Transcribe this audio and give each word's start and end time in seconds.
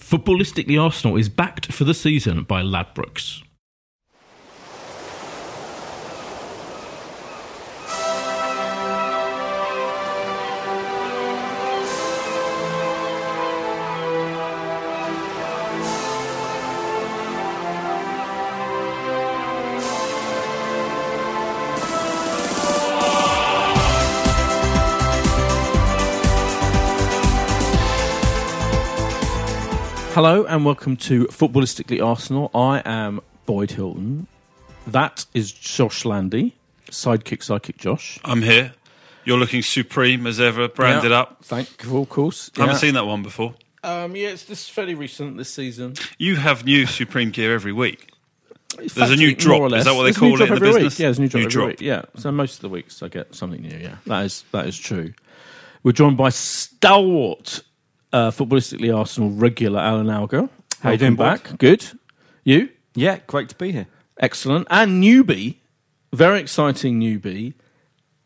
Footballistically 0.00 0.80
Arsenal 0.80 1.16
is 1.16 1.28
backed 1.28 1.72
for 1.72 1.84
the 1.84 1.94
season 1.94 2.42
by 2.44 2.62
Ladbrokes. 2.62 3.42
Hello 30.14 30.44
and 30.44 30.64
welcome 30.64 30.96
to 30.98 31.24
Footballistically 31.26 32.00
Arsenal. 32.04 32.48
I 32.54 32.82
am 32.84 33.20
Boyd 33.46 33.72
Hilton. 33.72 34.28
That 34.86 35.26
is 35.34 35.50
Josh 35.50 36.04
Landy, 36.04 36.54
sidekick, 36.88 37.38
sidekick 37.40 37.78
Josh. 37.78 38.20
I'm 38.24 38.42
here. 38.42 38.74
You're 39.24 39.38
looking 39.38 39.62
supreme 39.62 40.26
as 40.28 40.38
ever, 40.38 40.68
branded 40.68 41.10
Yeah, 41.10 41.20
up. 41.20 41.38
Thank 41.42 41.82
you, 41.82 41.98
of 41.98 42.08
course. 42.10 42.50
I 42.56 42.60
haven't 42.60 42.74
Yeah. 42.74 42.78
seen 42.80 42.94
that 42.94 43.06
one 43.06 43.22
before. 43.24 43.54
Um, 43.82 44.14
yeah, 44.14 44.28
it's 44.28 44.44
this 44.44 44.68
fairly 44.68 44.94
recent 44.94 45.36
this 45.36 45.52
season. 45.52 45.94
You 46.18 46.36
have 46.36 46.64
new 46.64 46.86
supreme 46.86 47.30
gear 47.30 47.52
every 47.52 47.72
week. 47.72 48.10
There's 48.94 49.10
a 49.10 49.16
new 49.16 49.34
drop. 49.34 49.72
Is 49.72 49.84
that 49.84 49.94
what 49.94 50.04
they 50.04 50.12
call 50.12 50.40
it 50.40 50.48
in 50.48 50.54
the 50.54 50.60
business? 50.60 51.00
Yeah, 51.00 51.06
there's 51.08 51.18
a 51.18 51.22
new 51.22 51.28
drop 51.28 51.40
New 51.40 51.46
every 51.46 51.50
drop. 51.50 51.68
week. 51.68 51.80
Yeah, 51.80 52.02
so 52.16 52.30
most 52.30 52.56
of 52.56 52.60
the 52.60 52.68
weeks 52.68 53.02
I 53.02 53.08
get 53.08 53.34
something 53.34 53.62
new. 53.62 53.76
Yeah, 53.76 53.96
that 54.06 54.24
is 54.24 54.44
that 54.52 54.66
is 54.66 54.78
true. 54.78 55.12
We're 55.82 55.92
joined 55.92 56.16
by 56.16 56.28
stalwart 56.30 57.62
uh, 58.14 58.30
footballistically 58.30 58.96
Arsenal 58.96 59.30
regular 59.30 59.80
Alan 59.80 60.08
Alger. 60.08 60.48
How 60.80 60.92
you 60.92 60.98
doing, 60.98 61.16
Boyd? 61.16 61.42
back? 61.42 61.58
Good. 61.58 61.84
You? 62.44 62.68
Yeah, 62.94 63.18
great 63.26 63.48
to 63.48 63.54
be 63.56 63.72
here. 63.72 63.86
Excellent. 64.18 64.66
And 64.70 65.02
newbie, 65.02 65.56
very 66.12 66.38
exciting 66.40 67.00
newbie, 67.00 67.54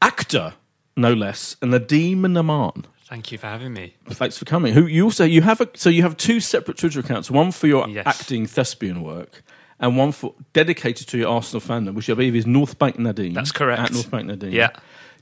actor, 0.02 0.54
no 0.96 1.12
less, 1.14 1.56
and 1.62 1.72
Nadim 1.72 2.18
Naaman. 2.30 2.86
Thank 3.06 3.32
you 3.32 3.38
for 3.38 3.46
having 3.46 3.72
me. 3.72 3.94
Thanks 4.10 4.36
for 4.36 4.44
coming. 4.44 4.74
Who 4.74 4.86
you 4.86 5.04
also 5.04 5.24
you 5.24 5.40
have 5.40 5.62
a 5.62 5.68
so 5.74 5.88
you 5.88 6.02
have 6.02 6.16
two 6.18 6.40
separate 6.40 6.76
Twitter 6.76 7.00
accounts. 7.00 7.30
One 7.30 7.52
for 7.52 7.66
your 7.66 7.88
Yes. 7.88 8.06
acting 8.06 8.46
thespian 8.46 9.02
work, 9.02 9.42
and 9.80 9.96
one 9.96 10.12
for 10.12 10.34
dedicated 10.52 11.08
to 11.08 11.16
your 11.18 11.30
Arsenal 11.30 11.62
fandom, 11.62 11.94
which 11.94 12.10
I 12.10 12.14
believe 12.14 12.36
is 12.36 12.46
North 12.46 12.78
Bank 12.78 12.96
Nadim. 12.98 13.32
That's 13.32 13.52
correct. 13.52 13.80
At 13.80 13.92
North 13.94 14.10
Bank 14.10 14.28
Nadim. 14.30 14.52
Yeah. 14.52 14.70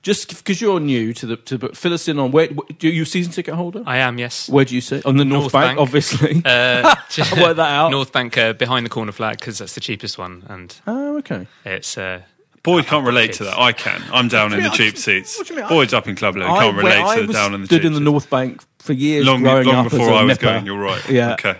Just 0.06 0.28
because 0.28 0.60
you're 0.60 0.78
new 0.78 1.12
to 1.14 1.26
the 1.26 1.36
to 1.36 1.58
but 1.58 1.76
fill 1.76 1.92
us 1.92 2.06
in 2.06 2.20
on 2.20 2.30
where 2.30 2.46
do 2.46 2.88
you 2.88 3.04
season 3.04 3.32
ticket 3.32 3.54
holder? 3.54 3.82
I 3.84 3.96
am, 3.96 4.20
yes. 4.20 4.48
where 4.48 4.64
do 4.64 4.72
you 4.76 4.80
sit 4.80 5.04
on 5.04 5.16
the 5.16 5.24
North, 5.24 5.40
North 5.40 5.52
Bank, 5.52 5.66
Bank. 5.70 5.80
obviously? 5.80 6.42
Uh, 6.44 6.94
Work 7.40 7.56
that 7.56 7.72
out. 7.72 7.90
North 7.90 8.12
Bank 8.12 8.38
uh, 8.38 8.52
behind 8.52 8.86
the 8.86 8.90
corner 8.90 9.10
flag 9.10 9.40
because 9.40 9.58
that's 9.58 9.74
the 9.74 9.80
cheapest 9.80 10.16
one, 10.16 10.44
and 10.48 10.80
oh, 10.86 11.16
okay. 11.16 11.48
it's. 11.64 11.98
Uh, 11.98 12.22
Boyd 12.62 12.86
can't 12.86 13.04
relate 13.04 13.32
to 13.32 13.44
that. 13.44 13.58
I 13.58 13.72
can. 13.72 14.00
I'm 14.12 14.28
down 14.28 14.52
in 14.52 14.62
the 14.62 14.70
cheap 14.70 14.96
seats. 14.96 15.36
what 15.38 15.48
do 15.48 15.54
you 15.54 15.58
mean? 15.58 15.66
I- 15.66 15.70
Boyd's 15.70 15.92
up 15.92 16.06
in 16.06 16.14
Club 16.14 16.36
Lou. 16.36 16.46
I, 16.46 16.60
Can't 16.60 16.76
relate 16.76 17.16
to 17.16 17.26
was 17.26 17.34
down 17.34 17.54
in 17.54 17.62
the 17.62 17.66
cheap 17.66 17.70
stood 17.70 17.82
cheap 17.82 17.86
in 17.86 17.92
the. 17.94 18.00
North 18.00 18.30
Bank 18.30 18.62
for 18.78 18.92
years, 18.92 19.26
Long, 19.26 19.42
growing 19.42 19.66
long 19.66 19.86
up 19.86 19.90
before 19.90 20.02
as 20.02 20.08
a 20.08 20.12
I 20.12 20.22
was 20.22 20.28
nipper. 20.28 20.52
going. 20.52 20.66
You're 20.66 20.78
right. 20.78 21.10
Yeah. 21.10 21.32
Okay. 21.32 21.58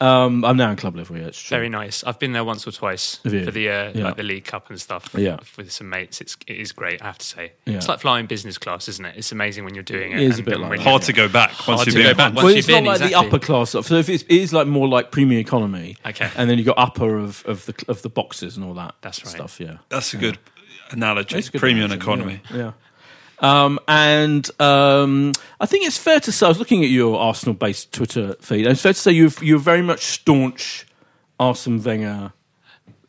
Um, 0.00 0.44
I'm 0.44 0.56
now 0.56 0.70
in 0.70 0.76
club 0.76 0.94
level. 0.96 1.16
Yeah, 1.16 1.24
it's 1.26 1.40
true. 1.40 1.56
very 1.56 1.68
nice. 1.68 2.04
I've 2.04 2.18
been 2.18 2.32
there 2.32 2.44
once 2.44 2.66
or 2.66 2.70
twice 2.72 3.18
Have 3.24 3.34
you? 3.34 3.44
for 3.44 3.50
the 3.50 3.68
uh, 3.68 3.92
Yeah. 3.94 4.04
like 4.04 4.16
the 4.16 4.22
League 4.22 4.44
Cup 4.44 4.70
and 4.70 4.80
stuff. 4.80 5.12
Yeah. 5.16 5.38
with 5.56 5.72
some 5.72 5.88
mates. 5.90 6.20
It's 6.20 6.36
it 6.46 6.56
is 6.56 6.72
great. 6.72 7.02
I 7.02 7.06
have 7.06 7.18
to 7.18 7.26
say. 7.26 7.52
Yeah. 7.66 7.76
It's 7.76 7.88
like 7.88 7.98
flying 8.00 8.26
business 8.26 8.58
class, 8.58 8.88
isn't 8.88 9.04
it? 9.04 9.16
It's 9.16 9.32
amazing 9.32 9.64
when 9.64 9.74
you're 9.74 9.82
doing 9.82 10.12
it. 10.12 10.20
It 10.20 10.26
is 10.26 10.36
a 10.36 10.38
and 10.38 10.44
bit 10.46 10.60
like 10.60 10.70
when 10.70 10.78
that. 10.78 10.84
Hard 10.88 11.02
to 11.02 11.12
go 11.12 11.28
back 11.28 11.50
once 11.66 11.66
Hard 11.66 11.86
you've 11.86 11.94
to 11.96 12.00
been 12.02 12.10
go 12.12 12.14
back 12.16 12.28
on. 12.28 12.34
once 12.36 12.44
well, 12.44 12.50
you've 12.52 12.58
it's 12.60 12.68
not 12.68 12.74
been, 12.76 12.84
like 12.84 12.98
the 12.98 13.04
exactly. 13.06 13.28
upper 13.28 13.38
class 13.38 13.70
stuff. 13.70 13.86
So 13.86 13.94
if 13.96 14.08
it's, 14.08 14.22
it 14.22 14.30
is 14.30 14.52
like 14.52 14.66
more 14.68 14.86
like 14.88 15.10
premium 15.10 15.40
economy. 15.40 15.96
Okay. 16.06 16.30
And 16.36 16.48
then 16.48 16.58
you 16.58 16.64
got 16.64 16.78
upper 16.78 17.16
of, 17.18 17.44
of 17.46 17.66
the 17.66 17.74
of 17.88 18.02
the 18.02 18.08
boxes 18.08 18.56
and 18.56 18.64
all 18.64 18.74
that. 18.74 18.94
That's 19.00 19.24
right. 19.24 19.34
Stuff. 19.34 19.58
Yeah. 19.60 19.78
That's 19.88 20.14
a 20.14 20.16
good 20.16 20.38
analogy. 20.90 21.36
It's 21.38 21.48
a 21.48 21.52
good 21.52 21.60
Premium 21.60 21.90
analogy, 21.90 22.02
economy. 22.04 22.40
Yeah. 22.50 22.56
yeah. 22.56 22.72
Um, 23.40 23.78
and 23.86 24.48
um, 24.60 25.32
I 25.60 25.66
think 25.66 25.86
it's 25.86 25.98
fair 25.98 26.18
to 26.20 26.32
say 26.32 26.46
I 26.46 26.48
was 26.48 26.58
looking 26.58 26.82
at 26.82 26.90
your 26.90 27.18
Arsenal-based 27.18 27.92
Twitter 27.92 28.34
feed. 28.40 28.62
And 28.66 28.72
it's 28.72 28.82
fair 28.82 28.92
to 28.92 28.98
say 28.98 29.12
you've 29.12 29.40
you're 29.42 29.58
very 29.60 29.82
much 29.82 30.00
staunch 30.06 30.86
Arsene 31.38 31.82
Wenger 31.82 32.32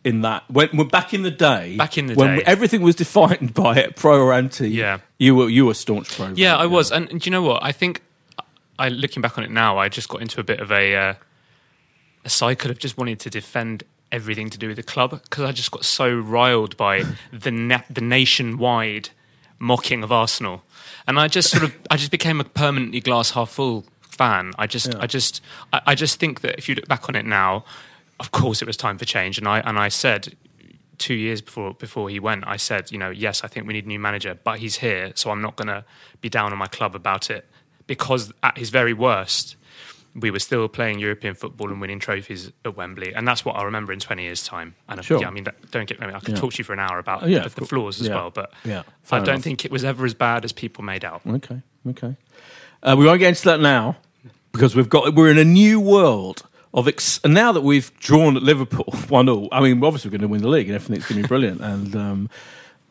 in 0.03 0.22
that 0.22 0.44
when, 0.50 0.69
when 0.69 0.88
back 0.88 1.13
in 1.13 1.23
the 1.23 1.31
day, 1.31 1.75
Back 1.75 1.97
in 1.97 2.06
the 2.07 2.13
when 2.13 2.38
day. 2.38 2.44
everything 2.45 2.81
was 2.81 2.95
defined 2.95 3.53
by 3.53 3.78
it, 3.78 3.95
pro 3.95 4.22
or 4.22 4.31
anti. 4.34 4.69
Yeah. 4.69 5.00
you 5.17 5.35
were 5.35 5.50
you 5.50 5.66
were 5.66 5.73
staunch 5.73 6.16
pro. 6.16 6.29
Yeah, 6.35 6.56
I 6.56 6.67
was, 6.67 6.91
and, 6.91 7.09
and 7.11 7.19
do 7.19 7.28
you 7.28 7.31
know 7.31 7.41
what? 7.41 7.63
I 7.63 7.72
think, 7.72 8.01
I 8.78 8.90
looking 8.90 9.22
back 9.22 9.38
on 9.38 9.44
it 9.44 9.51
now, 9.51 9.78
I 9.78 9.90
just 9.90 10.07
got 10.09 10.22
into 10.22 10.40
a 10.40 10.44
bit 10.44 10.59
of 10.61 10.72
a 10.72 10.96
uh, 10.96 11.13
a 12.23 12.29
cycle 12.29 12.69
of 12.72 12.78
just 12.79 12.97
wanting 12.97 13.17
to 13.17 13.29
defend 13.29 13.84
everything 14.11 14.50
to 14.51 14.57
do 14.57 14.67
with 14.67 14.78
the 14.78 14.84
club 14.84 15.11
because 15.23 15.44
I 15.44 15.51
just 15.51 15.72
got 15.72 15.85
so 15.85 16.13
riled 16.16 16.78
by 16.78 17.03
the 17.34 17.51
na- 17.51 17.81
the 17.90 18.01
nationwide 18.01 19.09
mocking 19.59 20.03
of 20.03 20.12
Arsenal, 20.12 20.64
and 21.08 21.20
I 21.20 21.28
just 21.28 21.52
sort 21.52 21.64
of 21.64 21.75
I 21.92 21.97
just 21.97 22.12
became 22.12 22.40
a 22.40 22.44
permanently 22.44 23.02
glass 23.02 23.31
half 23.31 23.52
full 23.52 23.86
fan. 24.02 24.53
I 24.58 24.68
just 24.68 24.96
I 24.96 25.06
just 25.06 25.42
I, 25.74 25.81
I 25.88 25.96
just 25.96 26.20
think 26.20 26.42
that 26.42 26.58
if 26.58 26.68
you 26.68 26.75
look 26.75 26.88
back 26.88 27.09
on 27.09 27.16
it 27.16 27.25
now, 27.25 27.66
of 28.20 28.32
course 28.32 28.61
it 28.61 28.66
was 28.66 28.78
time 28.78 28.97
for 28.97 29.06
change, 29.06 29.38
and 29.38 29.47
I 29.47 29.59
and 29.59 29.78
I 29.78 29.90
said 29.90 30.35
two 30.97 31.14
years 31.14 31.41
before 31.41 31.73
before 31.73 32.09
he 32.09 32.20
went, 32.20 32.44
I 32.47 32.58
said, 32.58 32.91
you 32.91 32.97
know, 32.97 33.09
yes, 33.09 33.44
I 33.44 33.47
think 33.47 33.67
we 33.67 33.73
need 33.73 33.85
a 33.85 33.88
new 33.88 34.00
manager, 34.00 34.38
but 34.44 34.59
he's 34.59 34.78
here, 34.78 35.11
so 35.16 35.32
I'm 35.32 35.41
not 35.41 35.56
going 35.56 35.70
to 35.70 35.84
be 36.22 36.29
down 36.29 36.52
on 36.52 36.58
my 36.58 36.67
club 36.67 36.96
about 36.96 37.29
it 37.29 37.46
because 37.88 38.32
at 38.44 38.58
his 38.58 38.70
very 38.70 38.94
worst, 38.94 39.55
we 40.21 40.31
were 40.31 40.39
still 40.39 40.67
playing 40.67 40.99
European 40.99 41.33
football 41.35 41.69
and 41.69 41.79
winning 41.81 41.99
trophies 41.99 42.51
at 42.66 42.75
Wembley, 42.77 43.13
and 43.13 43.27
that's 43.27 43.43
what 43.45 43.55
I 43.55 43.63
remember 43.63 43.91
in 43.93 43.99
20 43.99 44.23
years' 44.23 44.43
time. 44.43 44.75
And 44.87 45.03
Sure. 45.03 45.19
yeah, 45.21 45.27
I 45.27 45.31
mean, 45.31 45.45
don't 45.71 45.87
get 45.87 45.99
me. 45.99 46.07
I 46.07 46.19
could 46.19 46.29
Yeah. 46.35 46.35
talk 46.35 46.53
to 46.53 46.57
you 46.57 46.63
for 46.63 46.73
an 46.73 46.79
hour 46.79 46.99
about 46.99 47.23
Oh, 47.23 47.27
yeah, 47.27 47.39
the, 47.39 47.45
of 47.45 47.55
the 47.55 47.66
flaws 47.66 48.01
as 48.01 48.07
Yeah. 48.07 48.16
well, 48.16 48.29
but 48.31 48.51
Yeah, 48.66 48.83
I 49.11 49.19
don't 49.19 49.29
enough. 49.29 49.41
think 49.43 49.66
it 49.66 49.71
was 49.71 49.83
ever 49.83 50.05
as 50.05 50.13
bad 50.13 50.45
as 50.45 50.51
people 50.51 50.83
made 50.83 51.03
out. 51.05 51.21
Okay, 51.27 51.61
okay. 51.89 52.16
Uh, 52.83 52.95
we 52.97 53.05
won't 53.05 53.19
get 53.19 53.29
into 53.29 53.43
that 53.45 53.59
now 53.59 53.97
because 54.51 54.75
we've 54.75 54.89
got 54.89 55.13
we're 55.16 55.29
in 55.31 55.37
a 55.37 55.43
new 55.45 55.79
world 55.79 56.43
of 56.73 56.87
ex- 56.87 57.19
and 57.23 57.33
now 57.33 57.51
that 57.51 57.61
we've 57.61 57.91
drawn 57.99 58.37
at 58.37 58.43
Liverpool 58.43 58.85
one 59.09 59.25
0 59.25 59.47
I 59.51 59.59
mean, 59.61 59.83
obviously 59.83 60.09
we're 60.09 60.17
going 60.19 60.21
to 60.21 60.27
win 60.27 60.41
the 60.41 60.47
league 60.47 60.67
and 60.67 60.75
everything's 60.75 61.07
going 61.07 61.21
to 61.21 61.23
be 61.23 61.27
brilliant 61.27 61.61
and. 61.61 61.95
Um, 61.95 62.29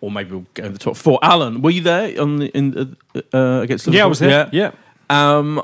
or 0.01 0.13
maybe 0.13 0.31
we'll 0.31 0.47
get 0.55 0.65
in 0.65 0.73
the 0.73 0.79
top 0.79 0.97
four. 0.97 1.19
Alan, 1.23 1.61
were 1.61 1.71
you 1.73 1.81
there 1.81 2.21
on 2.23 2.37
the 2.37 2.47
in 2.57 2.97
uh, 3.17 3.19
uh, 3.37 3.63
against 3.63 3.85
Liverpool? 3.85 3.95
Yeah, 3.99 4.05
I 4.05 4.07
was 4.07 4.19
there. 4.21 4.49
Yeah. 4.53 4.71
Um, 5.11 5.61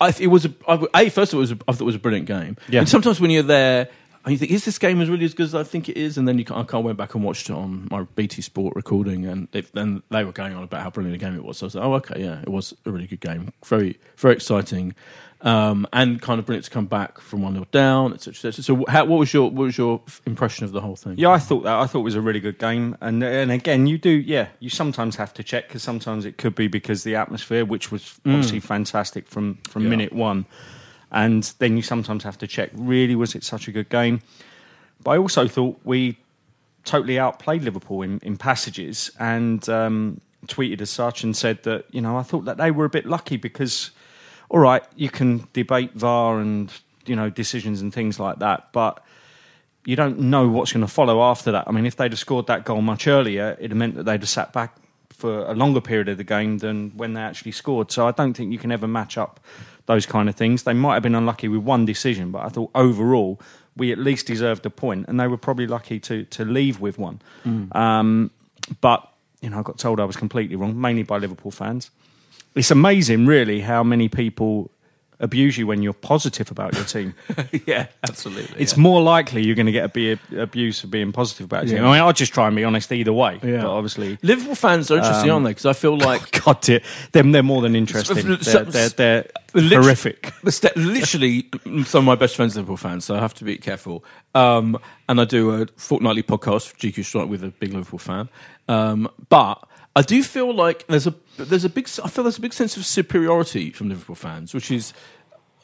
I, 0.00 0.14
it 0.18 0.28
was 0.28 0.44
a, 0.44 0.52
I, 0.66 0.86
a 0.94 1.08
first 1.10 1.32
of 1.32 1.36
all, 1.36 1.40
it 1.40 1.50
was 1.50 1.52
a, 1.52 1.58
I 1.66 1.72
thought 1.72 1.80
it 1.80 1.84
was 1.84 1.94
a 1.94 1.98
brilliant 2.00 2.26
game. 2.26 2.56
Yeah. 2.68 2.80
And 2.80 2.88
sometimes 2.88 3.20
when 3.20 3.30
you're 3.30 3.42
there. 3.42 3.88
And 4.28 4.34
you 4.34 4.38
think, 4.38 4.52
is 4.52 4.66
this 4.66 4.78
game 4.78 5.00
as 5.00 5.08
really 5.08 5.24
as 5.24 5.32
good 5.32 5.44
as 5.44 5.54
I 5.54 5.62
think 5.62 5.88
it 5.88 5.96
is? 5.96 6.18
And 6.18 6.28
then 6.28 6.36
you 6.38 6.44
I 6.50 6.62
can't 6.62 6.84
went 6.84 6.98
back 6.98 7.14
and 7.14 7.24
watched 7.24 7.48
it 7.48 7.54
on 7.54 7.88
my 7.90 8.02
BT 8.14 8.42
Sport 8.42 8.76
recording, 8.76 9.24
and 9.24 9.48
it, 9.54 9.72
then 9.72 10.02
they 10.10 10.22
were 10.22 10.32
going 10.32 10.54
on 10.54 10.62
about 10.62 10.82
how 10.82 10.90
brilliant 10.90 11.14
a 11.14 11.18
game 11.18 11.34
it 11.34 11.42
was. 11.42 11.56
So 11.56 11.64
I 11.64 11.66
was 11.68 11.74
like, 11.76 11.84
oh, 11.84 11.94
okay, 11.94 12.22
yeah, 12.22 12.42
it 12.42 12.50
was 12.50 12.74
a 12.84 12.90
really 12.90 13.06
good 13.06 13.20
game, 13.20 13.54
very, 13.64 13.98
very 14.18 14.34
exciting, 14.34 14.94
um, 15.40 15.86
and 15.94 16.20
kind 16.20 16.38
of 16.38 16.44
brilliant 16.44 16.66
to 16.66 16.70
come 16.70 16.84
back 16.84 17.22
from 17.22 17.40
one 17.40 17.54
0 17.54 17.66
down, 17.72 18.12
etc. 18.12 18.50
etc. 18.50 18.62
So, 18.62 18.84
how, 18.86 19.06
what 19.06 19.18
was 19.18 19.32
your 19.32 19.44
what 19.44 19.64
was 19.64 19.78
your 19.78 20.02
impression 20.26 20.66
of 20.66 20.72
the 20.72 20.82
whole 20.82 20.96
thing? 20.96 21.14
Yeah, 21.16 21.30
I 21.30 21.38
thought 21.38 21.62
that. 21.62 21.78
I 21.78 21.86
thought 21.86 22.00
it 22.00 22.02
was 22.02 22.14
a 22.14 22.20
really 22.20 22.40
good 22.40 22.58
game, 22.58 22.98
and 23.00 23.24
and 23.24 23.50
again, 23.50 23.86
you 23.86 23.96
do, 23.96 24.10
yeah, 24.10 24.48
you 24.60 24.68
sometimes 24.68 25.16
have 25.16 25.32
to 25.32 25.42
check 25.42 25.68
because 25.68 25.82
sometimes 25.82 26.26
it 26.26 26.36
could 26.36 26.54
be 26.54 26.68
because 26.68 27.02
the 27.02 27.14
atmosphere, 27.14 27.64
which 27.64 27.90
was 27.90 28.20
obviously 28.26 28.60
fantastic 28.60 29.26
from 29.26 29.54
from 29.70 29.84
Yeah. 29.84 29.88
minute 29.88 30.12
one, 30.12 30.44
and 31.10 31.52
then 31.58 31.76
you 31.76 31.82
sometimes 31.82 32.24
have 32.24 32.38
to 32.38 32.46
check. 32.46 32.70
Really, 32.74 33.14
was 33.14 33.34
it 33.34 33.44
such 33.44 33.68
a 33.68 33.72
good 33.72 33.88
game? 33.88 34.20
But 35.02 35.12
I 35.12 35.18
also 35.18 35.46
thought 35.48 35.78
we 35.84 36.18
totally 36.84 37.18
outplayed 37.18 37.62
Liverpool 37.62 38.02
in, 38.02 38.18
in 38.22 38.36
passages, 38.36 39.10
and 39.18 39.66
um, 39.68 40.20
tweeted 40.46 40.80
as 40.80 40.90
such 40.90 41.22
and 41.22 41.36
said 41.36 41.62
that 41.64 41.84
you 41.90 42.00
know 42.00 42.16
I 42.16 42.22
thought 42.22 42.44
that 42.44 42.56
they 42.56 42.70
were 42.70 42.84
a 42.84 42.90
bit 42.90 43.06
lucky 43.06 43.36
because, 43.36 43.90
all 44.48 44.60
right, 44.60 44.82
you 44.96 45.10
can 45.10 45.48
debate 45.52 45.94
VAR 45.94 46.40
and 46.40 46.72
you 47.06 47.16
know 47.16 47.30
decisions 47.30 47.80
and 47.80 47.92
things 47.92 48.20
like 48.20 48.38
that, 48.40 48.72
but 48.72 49.02
you 49.84 49.96
don't 49.96 50.18
know 50.18 50.48
what's 50.48 50.72
going 50.72 50.84
to 50.84 50.92
follow 50.92 51.22
after 51.22 51.50
that. 51.52 51.64
I 51.66 51.72
mean, 51.72 51.86
if 51.86 51.96
they'd 51.96 52.12
have 52.12 52.18
scored 52.18 52.46
that 52.48 52.64
goal 52.64 52.82
much 52.82 53.06
earlier, 53.06 53.56
it'd 53.58 53.70
have 53.70 53.78
meant 53.78 53.94
that 53.94 54.02
they'd 54.02 54.20
have 54.20 54.28
sat 54.28 54.52
back 54.52 54.76
for 55.08 55.46
a 55.46 55.54
longer 55.54 55.80
period 55.80 56.08
of 56.08 56.18
the 56.18 56.24
game 56.24 56.58
than 56.58 56.90
when 56.90 57.14
they 57.14 57.20
actually 57.20 57.52
scored. 57.52 57.90
So 57.90 58.06
I 58.06 58.12
don't 58.12 58.34
think 58.34 58.52
you 58.52 58.58
can 58.58 58.70
ever 58.70 58.86
match 58.86 59.16
up 59.16 59.40
those 59.88 60.06
kind 60.06 60.28
of 60.28 60.36
things. 60.36 60.62
They 60.62 60.74
might 60.74 60.94
have 60.94 61.02
been 61.02 61.16
unlucky 61.16 61.48
with 61.48 61.62
one 61.62 61.84
decision, 61.84 62.30
but 62.30 62.44
I 62.44 62.48
thought 62.50 62.70
overall 62.74 63.40
we 63.76 63.90
at 63.90 63.98
least 63.98 64.26
deserved 64.26 64.64
a 64.66 64.70
point, 64.70 65.06
and 65.08 65.18
they 65.18 65.26
were 65.26 65.36
probably 65.38 65.66
lucky 65.66 65.98
to 66.00 66.24
to 66.24 66.44
leave 66.44 66.78
with 66.78 66.98
one. 66.98 67.20
Um, 67.72 68.30
but 68.80 69.00
you 69.40 69.50
know, 69.50 69.60
I 69.60 69.62
got 69.62 69.78
told 69.78 69.98
I 69.98 70.04
was 70.04 70.16
completely 70.16 70.56
wrong, 70.56 70.80
mainly 70.80 71.02
by 71.04 71.18
Liverpool 71.18 71.50
fans. 71.50 71.90
It's 72.54 72.70
amazing, 72.70 73.26
really, 73.26 73.60
how 73.60 73.82
many 73.82 74.08
people 74.08 74.70
abuse 75.20 75.58
you 75.58 75.66
when 75.66 75.82
you're 75.82 75.92
positive 75.92 76.50
about 76.50 76.74
your 76.74 76.84
team. 76.84 77.14
yeah, 77.66 77.86
absolutely. 78.04 78.60
It's 78.60 78.76
more 78.76 79.02
likely 79.02 79.44
you're 79.44 79.56
going 79.56 79.66
to 79.66 79.72
get 79.72 79.84
a 79.84 79.88
be 79.88 80.18
abuse 80.36 80.80
for 80.80 80.86
being 80.86 81.12
positive 81.12 81.46
about 81.46 81.64
it. 81.64 81.70
Yeah. 81.70 81.80
I 81.80 81.92
mean, 81.92 82.00
I'll 82.00 82.12
just 82.12 82.32
try 82.32 82.46
and 82.46 82.54
be 82.54 82.64
honest 82.64 82.92
either 82.92 83.12
way. 83.12 83.40
Yeah. 83.42 83.62
But 83.62 83.70
obviously, 83.70 84.18
Liverpool 84.22 84.54
fans 84.54 84.90
are 84.90 84.98
interesting, 84.98 85.30
Um, 85.30 85.34
aren't 85.34 85.44
they? 85.46 85.50
Because 85.50 85.66
I 85.66 85.72
feel 85.72 85.96
like 86.08 86.42
God, 86.44 86.60
dear, 86.60 86.80
them 87.12 87.32
they're 87.32 87.42
more 87.42 87.62
than 87.62 87.74
interesting. 87.74 88.16
They're, 88.38 88.64
they're, 88.64 88.90
they're 89.52 89.82
horrific. 89.82 90.32
literally, 90.76 91.48
some 91.84 92.00
of 92.00 92.04
my 92.04 92.14
best 92.14 92.36
friends 92.36 92.56
are 92.56 92.60
Liverpool 92.60 92.76
fans, 92.76 93.04
so 93.04 93.16
I 93.16 93.20
have 93.20 93.34
to 93.34 93.44
be 93.44 93.56
careful. 93.56 94.04
Um, 94.34 94.78
and 95.08 95.20
I 95.20 95.24
do 95.24 95.62
a 95.62 95.66
fortnightly 95.76 96.22
podcast 96.22 96.68
for 96.68 96.76
GQ 96.76 97.04
Strike 97.04 97.28
with 97.28 97.42
a 97.42 97.48
big 97.48 97.72
Liverpool 97.72 97.98
fan. 97.98 98.28
Um, 98.68 99.08
but 99.28 99.66
I 99.98 100.02
do 100.02 100.22
feel 100.22 100.54
like 100.54 100.86
there's 100.86 101.06
a 101.06 101.14
there's 101.36 101.64
a 101.64 101.68
big 101.68 101.88
I 102.04 102.08
feel 102.08 102.24
there's 102.24 102.38
a 102.38 102.40
big 102.40 102.52
sense 102.52 102.76
of 102.76 102.84
superiority 102.86 103.70
from 103.70 103.88
Liverpool 103.88 104.14
fans, 104.16 104.54
which 104.54 104.70
is 104.70 104.92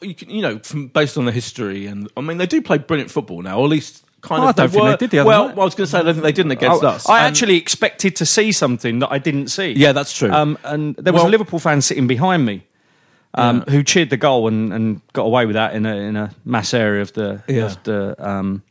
you, 0.01 0.13
can, 0.13 0.29
you 0.29 0.41
know 0.41 0.59
from 0.59 0.87
based 0.87 1.17
on 1.17 1.25
the 1.25 1.31
history 1.31 1.85
and 1.87 2.09
I 2.17 2.21
mean 2.21 2.37
they 2.37 2.45
do 2.47 2.61
play 2.61 2.77
brilliant 2.77 3.11
football 3.11 3.41
now, 3.41 3.59
or 3.59 3.65
at 3.65 3.69
least. 3.71 4.01
Kind 4.21 4.41
Oh, 4.41 4.47
of, 4.47 4.49
I 4.49 4.63
don't 4.63 4.69
think 4.71 4.83
were- 4.83 4.89
they 4.89 4.97
did 4.97 5.11
the 5.11 5.19
other 5.19 5.27
well, 5.27 5.47
night. 5.49 5.57
I 5.59 5.63
was 5.63 5.75
going 5.75 5.85
to 5.85 5.91
say 5.91 5.99
I 5.99 6.01
don't 6.01 6.15
think 6.15 6.23
they 6.23 6.31
didn't 6.31 6.51
against 6.53 6.83
I, 6.83 6.87
us. 6.95 7.07
I 7.07 7.19
And- 7.19 7.27
actually 7.27 7.57
expected 7.57 8.15
to 8.15 8.25
see 8.25 8.51
something 8.51 8.97
that 8.99 9.11
I 9.11 9.19
didn't 9.19 9.49
see. 9.49 9.73
Yeah, 9.73 9.91
that's 9.91 10.11
true. 10.17 10.31
Um, 10.31 10.57
and 10.63 10.95
there 10.95 11.13
was 11.13 11.21
Well- 11.21 11.29
a 11.29 11.33
Liverpool 11.35 11.59
fan 11.59 11.79
sitting 11.81 12.07
behind 12.07 12.43
me. 12.43 12.65
Um, 13.35 13.63
Yeah. 13.67 13.73
Who 13.73 13.83
cheered 13.83 14.09
the 14.09 14.17
goal 14.17 14.47
and, 14.47 14.73
and 14.73 15.01
got 15.13 15.25
away 15.25 15.45
with 15.45 15.53
that 15.53 15.75
in 15.75 15.85
a 15.85 15.95
in 16.09 16.15
a 16.15 16.31
mass 16.43 16.73
area 16.73 17.03
of 17.03 17.13
the 17.13 17.43
Yeah. 17.47 17.65
of 17.65 17.83
the 17.83 18.15
um, 18.17 18.63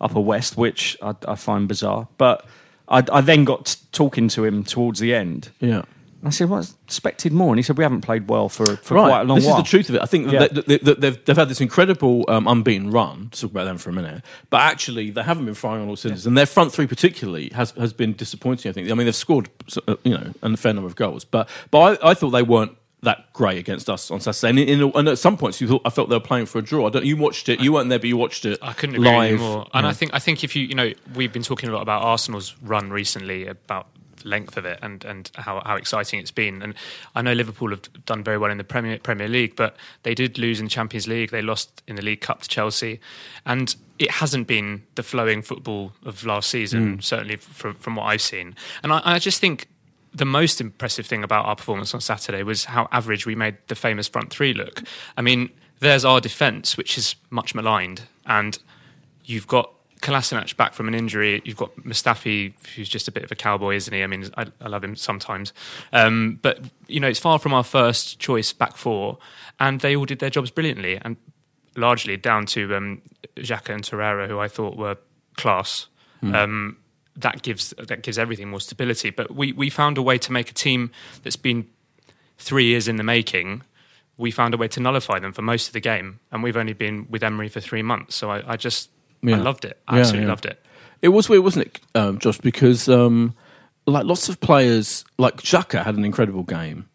upper 0.00 0.20
west, 0.20 0.56
which 0.56 0.96
I, 1.02 1.16
I 1.26 1.34
find 1.34 1.66
bizarre. 1.66 2.06
But 2.16 2.44
I, 2.88 3.02
I 3.12 3.20
then 3.20 3.44
got 3.44 3.66
t- 3.66 3.80
talking 3.92 4.28
to 4.28 4.44
him 4.44 4.64
towards 4.64 5.00
the 5.00 5.14
end, 5.14 5.50
yeah. 5.60 5.82
I 6.24 6.30
said, 6.30 6.48
"Well, 6.50 6.60
I 6.60 6.64
expected 6.86 7.32
more." 7.32 7.48
And 7.48 7.58
he 7.58 7.62
said, 7.64 7.76
"We 7.76 7.82
haven't 7.82 8.02
played 8.02 8.28
well 8.28 8.48
for 8.48 8.64
for 8.76 8.94
quite 8.94 9.22
a 9.22 9.24
long 9.24 9.38
this 9.38 9.46
while." 9.46 9.56
is 9.58 9.64
the 9.64 9.68
truth 9.68 9.88
of 9.88 9.96
it. 9.96 10.02
I 10.02 10.06
think 10.06 10.30
Yeah. 10.30 10.46
that, 10.46 10.66
that, 10.66 10.84
that 10.84 11.00
they've, 11.00 11.24
they've 11.24 11.36
had 11.36 11.48
this 11.48 11.60
incredible 11.60 12.24
um, 12.28 12.46
unbeaten 12.46 12.92
run. 12.92 13.28
To 13.32 13.40
talk 13.40 13.50
about 13.50 13.64
them 13.64 13.76
for 13.76 13.90
a 13.90 13.92
minute, 13.92 14.22
but 14.48 14.60
actually 14.60 15.10
they 15.10 15.22
haven't 15.24 15.46
been 15.46 15.54
firing 15.54 15.82
on 15.82 15.88
all 15.88 15.96
cylinders, 15.96 16.24
and 16.24 16.38
their 16.38 16.46
front 16.46 16.72
three 16.72 16.86
particularly 16.86 17.48
has 17.54 17.72
has 17.72 17.92
been 17.92 18.12
disappointing. 18.12 18.68
I 18.70 18.72
think. 18.72 18.88
I 18.88 18.94
mean, 18.94 19.06
they've 19.06 19.16
scored 19.16 19.48
uh, 19.88 19.96
you 20.04 20.12
know 20.16 20.32
a 20.42 20.56
fair 20.56 20.72
number 20.72 20.86
of 20.86 20.94
goals, 20.94 21.24
but 21.24 21.48
but 21.72 22.00
I, 22.04 22.10
I 22.10 22.14
thought 22.14 22.30
they 22.30 22.44
weren't 22.44 22.76
that 23.02 23.32
great 23.32 23.58
against 23.58 23.90
us 23.90 24.10
on 24.10 24.20
Saturday. 24.20 24.50
And, 24.50 24.58
in, 24.58 24.80
in, 24.80 24.92
and 24.94 25.08
at 25.08 25.18
some 25.18 25.36
points, 25.36 25.60
you 25.60 25.68
thought 25.68 25.82
I 25.84 25.90
felt 25.90 26.08
they 26.08 26.16
were 26.16 26.20
playing 26.20 26.46
for 26.46 26.58
a 26.58 26.62
draw. 26.62 26.86
I 26.86 26.90
don't. 26.90 27.04
You 27.04 27.16
watched 27.16 27.48
it. 27.48 27.60
You 27.60 27.72
weren't 27.72 27.88
there, 27.88 27.98
but 27.98 28.08
you 28.08 28.16
watched 28.16 28.44
it. 28.44 28.58
I 28.62 28.72
couldn't 28.72 28.96
agree 28.96 29.08
live. 29.08 29.40
more. 29.40 29.66
And 29.74 29.84
Yeah. 29.84 29.90
I 29.90 29.92
think 29.92 30.14
I 30.14 30.18
think 30.18 30.44
if 30.44 30.54
you 30.56 30.64
you 30.64 30.74
know 30.74 30.92
we've 31.14 31.32
been 31.32 31.42
talking 31.42 31.68
a 31.68 31.72
lot 31.72 31.82
about 31.82 32.02
Arsenal's 32.02 32.54
run 32.62 32.90
recently 32.90 33.46
about 33.46 33.88
the 34.22 34.28
length 34.28 34.56
of 34.56 34.64
it 34.64 34.78
and 34.82 35.04
and 35.04 35.30
how 35.34 35.60
how 35.64 35.74
exciting 35.76 36.20
it's 36.20 36.30
been. 36.30 36.62
And 36.62 36.74
I 37.16 37.22
know 37.22 37.32
Liverpool 37.32 37.70
have 37.70 37.82
done 38.06 38.22
very 38.22 38.38
well 38.38 38.50
in 38.50 38.58
the 38.58 38.64
Premier 38.64 38.98
Premier 38.98 39.28
League, 39.28 39.56
but 39.56 39.76
they 40.04 40.14
did 40.14 40.38
lose 40.38 40.60
in 40.60 40.66
the 40.66 40.70
Champions 40.70 41.08
League. 41.08 41.30
They 41.30 41.42
lost 41.42 41.82
in 41.88 41.96
the 41.96 42.02
League 42.02 42.20
Cup 42.20 42.42
to 42.42 42.48
Chelsea, 42.48 43.00
and 43.44 43.74
it 43.98 44.12
hasn't 44.12 44.46
been 44.46 44.84
the 44.94 45.02
flowing 45.02 45.42
football 45.42 45.92
of 46.04 46.24
last 46.24 46.50
season. 46.50 46.98
Mm. 46.98 47.02
Certainly 47.02 47.36
from 47.36 47.74
from 47.74 47.96
what 47.96 48.04
I've 48.04 48.22
seen. 48.22 48.54
And 48.84 48.92
I, 48.92 49.00
I 49.04 49.18
just 49.18 49.40
think 49.40 49.66
the 50.14 50.24
most 50.24 50.60
impressive 50.60 51.06
thing 51.06 51.24
about 51.24 51.46
our 51.46 51.56
performance 51.56 51.94
on 51.94 52.00
Saturday 52.00 52.42
was 52.42 52.66
how 52.66 52.88
average 52.92 53.26
we 53.26 53.34
made 53.34 53.56
the 53.68 53.74
famous 53.74 54.08
front 54.08 54.30
three 54.30 54.52
look. 54.52 54.82
I 55.16 55.22
mean, 55.22 55.50
there's 55.80 56.04
our 56.04 56.20
defence, 56.20 56.76
which 56.76 56.98
is 56.98 57.16
much 57.30 57.54
maligned, 57.54 58.02
and 58.26 58.58
you've 59.24 59.46
got 59.46 59.72
Kolasinac 60.02 60.56
back 60.56 60.74
from 60.74 60.88
an 60.88 60.94
injury. 60.94 61.40
You've 61.44 61.56
got 61.56 61.74
Mustafi, 61.76 62.52
who's 62.74 62.88
just 62.88 63.08
a 63.08 63.12
bit 63.12 63.24
of 63.24 63.32
a 63.32 63.34
cowboy, 63.34 63.76
isn't 63.76 63.92
he? 63.92 64.02
I 64.02 64.06
mean, 64.06 64.28
I, 64.36 64.46
I 64.60 64.68
love 64.68 64.84
him 64.84 64.96
sometimes, 64.96 65.52
um, 65.92 66.38
but 66.42 66.60
you 66.88 67.00
know, 67.00 67.08
it's 67.08 67.20
far 67.20 67.38
from 67.38 67.54
our 67.54 67.64
first 67.64 68.18
choice 68.18 68.52
back 68.52 68.76
four, 68.76 69.18
and 69.58 69.80
they 69.80 69.96
all 69.96 70.04
did 70.04 70.18
their 70.18 70.30
jobs 70.30 70.50
brilliantly, 70.50 70.98
and 71.02 71.16
largely 71.76 72.16
down 72.16 72.46
to 72.46 72.76
um, 72.76 73.02
Xhaka 73.36 73.74
and 73.74 73.82
Torreira, 73.82 74.28
who 74.28 74.38
I 74.38 74.48
thought 74.48 74.76
were 74.76 74.98
class. 75.36 75.86
Um, 76.22 76.76
that 77.16 77.42
gives 77.42 77.74
that 77.78 78.02
gives 78.02 78.18
everything 78.18 78.48
more 78.48 78.60
stability. 78.60 79.10
But 79.10 79.34
we 79.34 79.52
we 79.52 79.70
found 79.70 79.98
a 79.98 80.02
way 80.02 80.18
to 80.18 80.32
make 80.32 80.50
a 80.50 80.54
team 80.54 80.90
that's 81.22 81.36
been 81.36 81.66
three 82.38 82.64
years 82.64 82.88
in 82.88 82.96
the 82.96 83.02
making. 83.02 83.62
We 84.18 84.30
found 84.30 84.54
a 84.54 84.56
way 84.56 84.68
to 84.68 84.80
nullify 84.80 85.18
them 85.18 85.32
for 85.32 85.42
most 85.42 85.66
of 85.68 85.72
the 85.72 85.80
game, 85.80 86.20
and 86.30 86.42
we've 86.42 86.56
only 86.56 86.74
been 86.74 87.06
with 87.10 87.22
Emery 87.22 87.48
for 87.48 87.60
three 87.60 87.82
months. 87.82 88.14
So 88.14 88.30
I, 88.30 88.52
I 88.52 88.56
just 88.56 88.90
I 89.26 89.30
loved 89.36 89.64
it. 89.64 89.78
I 89.88 89.94
Yeah, 89.94 90.00
absolutely 90.00 90.26
yeah. 90.26 90.30
loved 90.30 90.46
it. 90.46 90.64
It 91.00 91.08
was 91.08 91.28
weird, 91.28 91.42
wasn't 91.42 91.66
it, 91.66 91.80
um, 91.94 92.18
Josh? 92.18 92.38
Because 92.38 92.88
um, 92.88 93.34
like 93.86 94.04
lots 94.04 94.28
of 94.28 94.38
players, 94.40 95.04
like 95.18 95.38
Xhaka 95.38 95.84
had 95.84 95.96
an 95.96 96.04
incredible 96.04 96.44
game. 96.44 96.88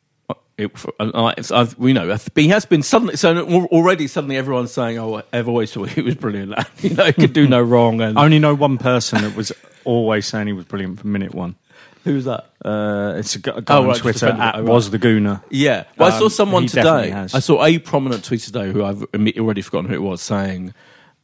It, 0.58 0.72
I, 1.00 1.36
I've, 1.54 1.78
we 1.78 1.94
know, 1.94 2.18
he 2.36 2.48
has 2.48 2.66
been 2.66 2.82
suddenly. 2.82 3.16
So 3.16 3.38
already, 3.68 4.08
suddenly, 4.08 4.38
everyone's 4.38 4.72
saying, 4.72 4.98
"Oh, 4.98 5.22
I've 5.32 5.48
always 5.48 5.72
thought 5.72 5.90
he 5.98 6.02
was 6.02 6.16
brilliant. 6.16 6.54
you 6.80 6.96
know, 6.96 7.06
he 7.06 7.14
could 7.14 7.34
do 7.34 7.48
no 7.48 7.62
wrong." 7.62 8.02
And 8.02 8.18
I 8.18 8.24
only 8.26 8.40
know 8.40 8.56
one 8.56 8.78
person 8.80 9.22
that 9.22 9.36
was 9.36 9.52
always 9.86 10.26
saying 10.26 10.48
he 10.48 10.54
was 10.54 10.66
brilliant 10.66 11.00
from 11.00 11.12
minute 11.12 11.36
one. 11.36 11.56
who 12.04 12.16
was 12.16 12.26
that? 12.26 12.50
Uh, 12.66 13.14
it's 13.18 13.36
a, 13.36 13.40
gu- 13.40 13.62
guy 13.62 13.76
Oh, 13.76 13.82
on 13.82 13.86
right, 13.88 13.92
just 13.94 14.02
Twitter 14.02 14.28
it. 14.30 14.36
at 14.40 14.56
Oh, 14.56 14.62
right. 14.64 14.68
was 14.74 14.90
the 14.90 14.98
Gooner. 15.00 15.44
Yeah, 15.52 15.84
well, 15.98 16.12
I 16.12 16.18
saw 16.18 16.26
Um, 16.26 16.30
someone 16.32 16.66
today. 16.66 17.14
I 17.14 17.28
saw 17.40 17.64
a 17.64 17.78
prominent 17.78 18.24
tweet 18.26 18.42
today 18.42 18.72
who 18.72 18.84
I've 18.84 19.04
already 19.38 19.62
forgotten 19.62 19.90
who 19.90 19.96
it 19.96 20.02
was 20.02 20.22
saying, 20.24 20.74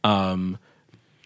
um, 0.04 0.58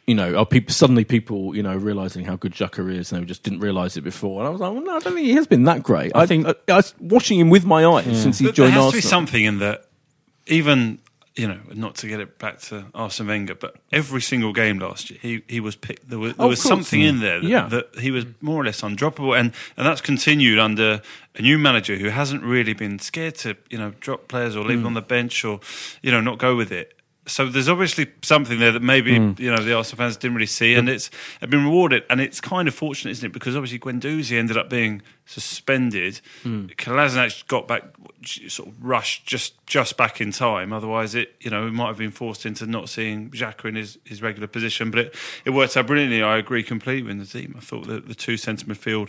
you 0.09 0.15
know, 0.15 0.35
are 0.37 0.47
people 0.47 0.73
suddenly 0.73 1.05
people 1.05 1.55
you 1.55 1.63
know 1.63 1.77
realizing 1.77 2.25
how 2.25 2.35
good 2.37 2.53
Xhaka 2.53 2.91
is 2.93 3.13
and 3.13 3.21
they 3.23 3.27
just 3.27 3.43
didn't 3.43 3.61
realize 3.61 3.97
it 3.99 4.01
before. 4.01 4.41
And 4.41 4.49
I 4.49 4.51
was 4.51 4.61
like, 4.61 4.73
well, 4.73 4.83
no, 4.83 4.97
I 4.97 4.99
don't 5.01 5.15
think 5.15 5.27
he 5.27 5.35
has 5.35 5.47
been 5.47 5.65
that 5.65 5.83
great. 5.83 6.13
I, 6.15 6.25
think 6.25 6.47
I, 6.47 6.55
I 6.69 6.77
was 6.77 6.95
watching 6.99 7.39
him 7.39 7.51
with 7.51 7.67
my 7.67 7.85
eyes 7.85 8.23
since 8.23 8.39
he 8.39 8.47
But 8.47 8.57
there 8.57 8.71
has 8.71 8.77
Arsenal. 8.77 8.91
to 8.91 8.97
be 8.97 9.03
something 9.03 9.45
in 9.45 9.59
that, 9.59 9.85
even 10.47 10.99
you 11.37 11.47
know, 11.47 11.61
not 11.73 11.95
to 11.97 12.09
get 12.09 12.19
it 12.19 12.39
back 12.41 12.59
to 12.63 12.87
Arsene 12.95 13.29
Wenger, 13.29 13.55
but 13.55 13.77
every 13.93 14.21
single 14.21 14.53
game 14.53 14.81
last 14.81 15.09
year, 15.09 15.21
he, 15.23 15.45
he 15.47 15.61
was 15.61 15.77
picked. 15.77 16.11
There 16.11 16.19
was, 16.19 16.35
there 16.35 16.47
Oh, 16.47 16.49
was 16.49 16.61
course. 16.61 16.69
something 16.69 17.01
in 17.01 17.21
there 17.21 17.41
that, 17.41 17.47
Yeah. 17.47 17.69
that 17.69 18.01
he 18.01 18.11
was 18.11 18.25
more 18.41 18.61
or 18.61 18.65
less 18.65 18.81
undroppable, 18.81 19.39
and 19.39 19.53
and 19.77 19.87
that's 19.87 20.01
continued 20.01 20.59
under 20.59 21.01
a 21.37 21.43
new 21.43 21.57
manager 21.57 21.97
who 21.97 22.09
hasn't 22.09 22.43
really 22.43 22.73
been 22.73 22.99
scared 22.99 23.37
to 23.37 23.57
you 23.71 23.79
know 23.79 23.93
drop 24.01 24.27
players 24.27 24.57
or 24.57 24.65
leave 24.65 24.79
mm. 24.79 24.83
them 24.83 24.87
on 24.89 24.95
the 24.95 25.03
bench 25.03 25.45
or 25.45 25.61
you 26.03 26.11
know 26.11 26.21
not 26.21 26.39
go 26.39 26.57
with 26.57 26.73
it. 26.73 26.98
So 27.29 27.47
there's 27.47 27.69
obviously 27.69 28.09
something 28.23 28.59
there 28.59 28.73
that 28.73 28.83
maybe 28.83 29.17
Hmm. 29.19 29.33
you 29.39 29.51
know 29.55 29.63
the 29.63 29.75
Arsenal 29.75 29.99
fans 29.99 30.17
didn't 30.17 30.35
really 30.35 30.47
see, 30.47 30.75
and 30.75 30.89
it's 30.89 31.11
been 31.41 31.65
rewarded. 31.65 32.03
And 32.11 32.21
it's 32.21 32.41
kind 32.41 32.67
of 32.69 32.75
fortunate, 32.75 33.13
isn't 33.13 33.27
it? 33.27 33.33
Because 33.33 33.55
obviously 33.55 33.79
Guendouzi 33.79 34.37
ended 34.39 34.57
up 34.57 34.69
being 34.71 35.03
suspended. 35.27 36.21
Kolasinac 36.45 37.47
got 37.49 37.69
back, 37.69 37.85
sort 38.25 38.69
of 38.69 38.75
rushed 38.85 39.27
just 39.27 39.65
just 39.67 39.97
back 39.97 40.21
in 40.21 40.33
time. 40.33 40.73
Otherwise, 40.73 41.15
it 41.15 41.35
you 41.41 41.51
know 41.51 41.65
we 41.65 41.71
might 41.71 41.89
have 41.89 41.99
been 41.99 42.11
forced 42.11 42.47
into 42.47 42.67
not 42.67 42.89
seeing 42.89 43.31
Xhaka 43.31 43.67
in 43.67 43.75
his, 43.77 43.99
his 44.05 44.23
regular 44.23 44.47
position. 44.49 44.91
But 44.91 45.01
it, 45.01 45.15
it 45.45 45.51
worked 45.51 45.77
out 45.77 45.87
brilliantly. 45.87 46.23
I 46.23 46.39
agree 46.39 46.63
completely 46.63 47.15
with 47.15 47.31
the 47.31 47.39
team. 47.41 47.55
I 47.57 47.61
thought 47.61 47.87
that 47.87 48.09
the 48.09 48.15
two 48.15 48.37
centre 48.37 48.67
midfield 48.67 49.09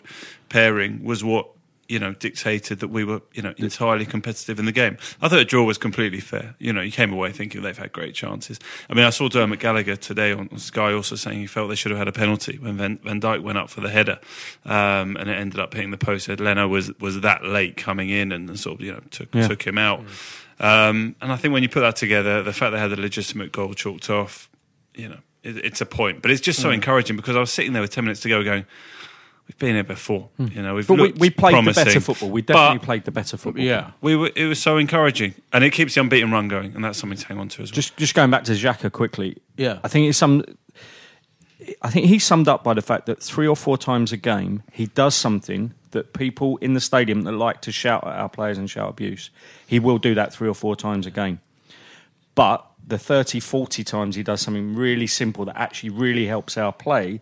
pairing 0.49 1.03
was 1.03 1.23
what 1.23 1.47
you 1.89 1.99
know, 1.99 2.13
dictated 2.13 2.79
that 2.79 2.87
we 2.89 3.03
were, 3.03 3.21
you 3.33 3.41
know, 3.41 3.53
entirely 3.57 4.05
competitive 4.05 4.59
in 4.59 4.65
the 4.65 4.71
game. 4.71 4.95
I 5.21 5.27
thought 5.27 5.39
a 5.39 5.43
draw 5.45 5.63
was 5.65 5.77
completely 5.77 6.19
fair. 6.21 6.55
You 6.59 6.71
know, 6.71 6.81
you 6.81 6.91
came 6.91 7.11
away 7.11 7.31
thinking 7.33 7.61
they've 7.63 7.77
had 7.77 7.91
great 7.91 8.13
chances. 8.15 8.59
I 8.89 8.93
mean, 8.93 9.05
I 9.05 9.09
saw 9.09 9.27
Dermot 9.27 9.59
Gallagher 9.59 9.95
today 9.95 10.31
on 10.31 10.55
Sky 10.59 10.93
also 10.93 11.15
saying 11.15 11.39
he 11.39 11.47
felt 11.47 11.67
they 11.67 11.75
should 11.75 11.89
have 11.91 11.97
had 11.97 12.07
a 12.07 12.11
penalty 12.13 12.57
when 12.59 12.77
Van, 12.77 12.99
Van 13.03 13.19
Dijk 13.19 13.41
went 13.41 13.57
up 13.57 13.69
for 13.69 13.81
the 13.81 13.89
header, 13.89 14.19
um, 14.65 15.17
and 15.17 15.29
it 15.29 15.37
ended 15.37 15.59
up 15.59 15.73
hitting 15.73 15.91
the 15.91 15.97
post. 15.97 16.25
Said 16.27 16.39
Leno 16.39 16.67
was 16.67 16.91
was 16.99 17.21
that 17.21 17.43
late 17.43 17.75
coming 17.75 18.09
in 18.09 18.31
and 18.31 18.57
sort 18.59 18.79
of 18.79 18.85
you 18.85 18.93
know 18.93 19.01
took 19.09 19.33
Yeah. 19.33 19.47
took 19.47 19.63
him 19.63 19.77
out. 19.79 19.99
Um, 20.59 21.15
and 21.21 21.31
I 21.31 21.35
think 21.37 21.53
when 21.53 21.63
you 21.63 21.69
put 21.69 21.81
that 21.81 21.95
together, 21.95 22.43
the 22.43 22.53
fact 22.53 22.73
they 22.73 22.79
had 22.79 22.91
a 22.91 22.99
legitimate 22.99 23.51
goal 23.51 23.73
chalked 23.73 24.09
off, 24.09 24.49
you 24.93 25.07
know, 25.07 25.19
it, 25.43 25.57
it's 25.57 25.81
a 25.81 25.85
point. 25.85 26.21
But 26.21 26.31
it's 26.31 26.41
just 26.41 26.59
Mm. 26.59 26.63
so 26.63 26.69
encouraging 26.71 27.15
because 27.15 27.35
I 27.35 27.39
was 27.39 27.51
sitting 27.51 27.73
there 27.73 27.81
with 27.81 27.91
ten 27.91 28.03
minutes 28.03 28.21
to 28.21 28.29
go, 28.29 28.43
going, 28.43 28.65
"We've 29.49 29.57
been 29.57 29.73
here 29.73 29.83
before. 29.83 30.29
You 30.37 30.61
know, 30.61 30.75
we've 30.75 30.85
Mm. 30.85 30.97
But 30.97 30.99
we, 30.99 31.11
we 31.13 31.29
played 31.31 31.53
promising, 31.53 31.83
the 31.83 31.89
better 31.89 31.99
football. 31.99 32.29
We 32.29 32.43
definitely 32.43 32.85
played 32.85 33.03
the 33.03 33.11
better 33.11 33.35
football. 33.35 33.63
Yeah. 33.63 33.91
We 33.99 34.15
were, 34.15 34.29
it 34.35 34.45
was 34.45 34.61
so 34.61 34.77
encouraging, 34.77 35.33
and 35.51 35.63
it 35.63 35.71
keeps 35.71 35.95
the 35.95 36.01
unbeaten 36.01 36.31
run 36.31 36.47
going, 36.47 36.75
and 36.75 36.85
that's 36.85 36.99
something 36.99 37.17
to 37.17 37.27
hang 37.27 37.39
on 37.39 37.49
to 37.49 37.63
as 37.63 37.71
well. 37.71 37.75
Just 37.75 37.97
just 37.97 38.13
going 38.13 38.29
back 38.29 38.43
to 38.43 38.51
Xhaka 38.51 38.91
quickly. 38.91 39.37
Yeah. 39.57 39.79
I 39.83 39.87
think 39.87 40.07
it's 40.07 40.19
some. 40.19 40.43
I 41.81 41.89
think 41.89 42.05
he's 42.05 42.23
summed 42.23 42.47
up 42.47 42.63
by 42.63 42.73
the 42.73 42.81
fact 42.81 43.07
that 43.07 43.21
three 43.21 43.47
or 43.47 43.55
four 43.55 43.77
times 43.77 44.11
a 44.11 44.17
game 44.17 44.63
he 44.71 44.85
does 44.85 45.13
something 45.15 45.73
that 45.91 46.13
people 46.13 46.57
in 46.57 46.73
the 46.73 46.79
stadium 46.79 47.23
that 47.23 47.31
like 47.31 47.61
to 47.61 47.71
shout 47.71 48.05
at 48.05 48.13
our 48.13 48.29
players 48.29 48.57
and 48.57 48.69
shout 48.69 48.89
abuse. 48.89 49.31
He 49.65 49.79
will 49.79 49.97
do 49.97 50.13
that 50.15 50.31
three 50.31 50.47
or 50.47 50.53
four 50.53 50.75
times 50.75 51.07
a 51.07 51.11
game. 51.11 51.41
But 52.35 52.65
the 52.87 52.97
30, 52.97 53.39
40 53.39 53.83
times 53.83 54.15
he 54.15 54.23
does 54.23 54.41
something 54.41 54.75
really 54.75 55.07
simple 55.07 55.45
that 55.45 55.57
actually 55.57 55.89
really 55.89 56.25
helps 56.25 56.57
our 56.57 56.71
play, 56.71 57.21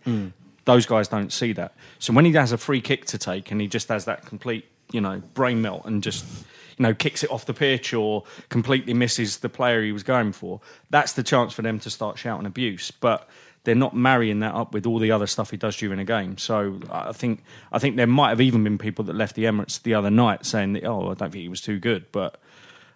those 0.68 0.84
guys 0.84 1.08
don't 1.08 1.32
see 1.32 1.54
that. 1.54 1.72
So 1.98 2.12
when 2.12 2.26
he 2.26 2.32
has 2.32 2.52
a 2.52 2.58
free 2.58 2.82
kick 2.82 3.06
to 3.06 3.16
take 3.16 3.50
and 3.50 3.58
he 3.58 3.66
just 3.66 3.88
has 3.88 4.04
that 4.04 4.26
complete, 4.26 4.66
you 4.92 5.00
know, 5.00 5.22
brain 5.32 5.62
melt 5.62 5.86
and 5.86 6.02
just, 6.02 6.26
you 6.76 6.82
know, 6.82 6.92
kicks 6.92 7.24
it 7.24 7.30
off 7.30 7.46
the 7.46 7.54
pitch 7.54 7.94
or 7.94 8.24
completely 8.50 8.92
misses 8.92 9.38
the 9.38 9.48
player 9.48 9.82
he 9.82 9.92
was 9.92 10.02
going 10.02 10.32
for, 10.32 10.60
that's 10.90 11.14
the 11.14 11.22
chance 11.22 11.54
for 11.54 11.62
them 11.62 11.80
to 11.80 11.88
start 11.88 12.18
shouting 12.18 12.44
abuse. 12.44 12.90
But 12.90 13.26
they're 13.64 13.74
not 13.74 13.96
marrying 13.96 14.40
that 14.40 14.54
up 14.54 14.74
with 14.74 14.84
all 14.84 14.98
the 14.98 15.10
other 15.10 15.26
stuff 15.26 15.50
he 15.50 15.56
does 15.56 15.74
during 15.74 16.00
a 16.00 16.04
game. 16.04 16.36
So 16.36 16.78
I 16.90 17.12
think 17.12 17.42
I 17.72 17.78
think 17.78 17.96
there 17.96 18.06
might 18.06 18.28
have 18.28 18.42
even 18.42 18.62
been 18.62 18.76
people 18.76 19.06
that 19.06 19.16
left 19.16 19.36
the 19.36 19.44
Emirates 19.44 19.82
the 19.82 19.94
other 19.94 20.10
night 20.10 20.44
saying 20.44 20.74
that, 20.74 20.84
oh, 20.84 21.04
I 21.04 21.14
don't 21.14 21.32
think 21.32 21.36
he 21.36 21.48
was 21.48 21.62
too 21.62 21.78
good, 21.78 22.12
but 22.12 22.38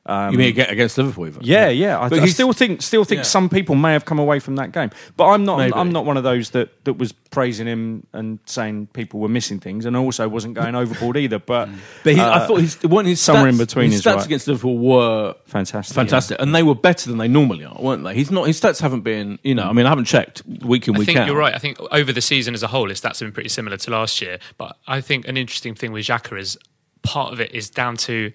you 0.09 0.37
mean 0.39 0.49
aga- 0.49 0.71
against 0.71 0.99
Liverpool? 0.99 1.29
Even? 1.29 1.43
yeah, 1.45 1.69
yeah. 1.69 1.99
I, 1.99 2.07
I 2.07 2.27
still 2.27 2.53
think 2.53 2.83
still 2.83 3.05
think 3.05 3.21
Yeah. 3.21 3.23
some 3.23 3.49
people 3.49 3.77
may 3.77 3.93
have 3.93 4.05
come 4.05 4.19
away 4.19 4.41
from 4.41 4.57
that 4.57 4.73
game, 4.73 4.91
but 5.17 5.27
I'm 5.27 5.45
not. 5.45 5.59
Maybe. 5.59 5.75
I'm 5.75 5.93
not 5.93 6.05
one 6.05 6.17
of 6.17 6.25
those 6.25 6.51
that, 6.51 6.85
that 6.85 6.95
was 6.95 7.13
praising 7.13 7.69
him 7.69 8.07
and 8.13 8.41
saying 8.45 8.89
people 8.95 9.21
were 9.21 9.29
missing 9.29 9.61
things, 9.61 9.87
and 9.87 9.97
also 9.97 10.29
wasn't 10.29 10.55
going 10.55 10.75
overboard 10.75 11.17
either. 11.17 11.39
But 11.39 11.69
But 12.05 12.15
he, 12.15 12.21
uh, 12.21 12.43
I 12.43 12.47
thought 12.47 12.61
his, 12.61 12.83
one, 12.83 13.05
his 13.05 13.21
somewhere 13.21 13.49
in 13.49 13.57
between 13.59 13.93
his 13.93 14.01
is 14.01 14.07
stats 14.07 14.17
right. 14.17 14.27
against 14.27 14.49
Liverpool 14.49 14.77
were 14.79 15.37
fantastic, 15.47 15.95
fantastic, 15.95 16.41
and 16.41 16.53
they 16.53 16.65
were 16.65 16.75
better 16.75 17.09
than 17.09 17.19
they 17.19 17.29
normally 17.29 17.65
are, 17.65 17.77
weren't 17.81 18.03
they? 18.03 18.15
He's 18.15 18.31
not. 18.33 18.49
His 18.49 18.61
stats 18.61 18.81
haven't 18.81 19.03
been. 19.03 19.39
You 19.45 19.55
know, 19.55 19.69
I 19.69 19.73
mean, 19.73 19.87
I 19.87 19.91
haven't 19.91 20.07
checked 20.07 20.43
week 20.47 20.63
in 20.63 20.67
week 20.69 20.89
I 20.89 20.99
week 20.99 21.07
think 21.07 21.19
out. 21.19 21.27
you're 21.29 21.37
right. 21.37 21.55
I 21.55 21.59
think 21.59 21.79
over 21.93 22.13
the 22.13 22.21
season 22.21 22.55
as 22.55 22.65
a 22.65 22.69
whole, 22.69 22.89
his 22.89 23.01
stats 23.01 23.21
have 23.21 23.27
been 23.27 23.33
pretty 23.33 23.51
similar 23.51 23.77
to 23.77 23.91
last 23.93 24.21
year. 24.21 24.41
But 24.59 24.77
I 24.89 25.01
think 25.01 25.29
an 25.29 25.37
interesting 25.37 25.77
thing 25.77 25.93
with 25.93 26.07
Xhaka 26.07 26.39
is 26.41 26.59
part 27.03 27.33
of 27.33 27.41
it 27.41 27.53
is 27.53 27.71
down 27.71 27.97
to 27.99 28.33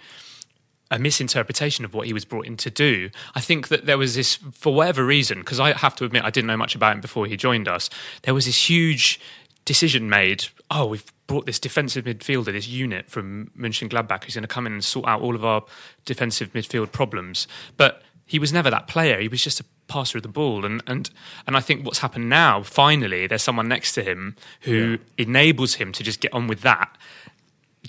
a 0.90 1.00
misinterpretation 1.00 1.84
of 1.86 1.94
what 1.94 2.08
he 2.08 2.14
was 2.14 2.26
brought 2.26 2.46
in 2.46 2.58
to 2.58 2.70
do. 2.70 3.10
I 3.36 3.42
think 3.42 3.68
that 3.68 3.86
there 3.86 3.98
was 3.98 4.16
this, 4.16 4.36
for 4.54 4.74
whatever 4.74 5.06
reason, 5.06 5.40
because 5.40 5.60
I 5.60 5.74
have 5.74 5.96
to 5.98 6.06
admit 6.06 6.24
I 6.24 6.30
didn't 6.30 6.48
know 6.48 6.58
much 6.58 6.76
about 6.76 6.96
him 6.96 7.02
before 7.02 7.26
he 7.26 7.36
joined 7.36 7.68
us, 7.68 7.90
there 8.24 8.34
was 8.34 8.46
this 8.46 8.70
huge 8.70 9.20
decision 9.66 10.10
made. 10.10 10.46
Oh, 10.72 10.86
we've 10.86 11.06
brought 11.28 11.46
this 11.46 11.60
defensive 11.60 12.06
midfielder, 12.06 12.46
this 12.46 12.68
unit 12.68 13.10
from 13.10 13.52
Mönchengladbach, 13.58 14.24
who's 14.24 14.36
going 14.36 14.44
to 14.44 14.48
come 14.48 14.66
in 14.66 14.74
and 14.74 14.84
sort 14.84 15.08
out 15.08 15.22
all 15.22 15.36
of 15.36 15.44
our 15.44 15.64
defensive 16.06 16.54
midfield 16.54 16.92
problems. 16.92 17.48
But 17.76 18.02
he 18.26 18.40
was 18.40 18.54
never 18.54 18.70
that 18.70 18.88
player. 18.88 19.20
He 19.20 19.28
was 19.28 19.44
just 19.44 19.60
a 19.60 19.66
passer 19.88 20.18
of 20.18 20.24
the 20.24 20.30
ball. 20.30 20.66
And 20.66 20.82
and 20.88 21.10
and 21.48 21.58
I 21.58 21.60
think 21.62 21.86
what's 21.86 22.00
happened 22.00 22.30
now, 22.30 22.64
finally, 22.64 23.28
there's 23.28 23.42
someone 23.42 23.68
next 23.68 23.94
to 23.94 24.04
him 24.04 24.36
who 24.62 25.00
enables 25.18 25.76
him 25.76 25.92
to 25.94 26.04
just 26.04 26.20
get 26.20 26.34
on 26.34 26.48
with 26.48 26.62
that 26.62 26.98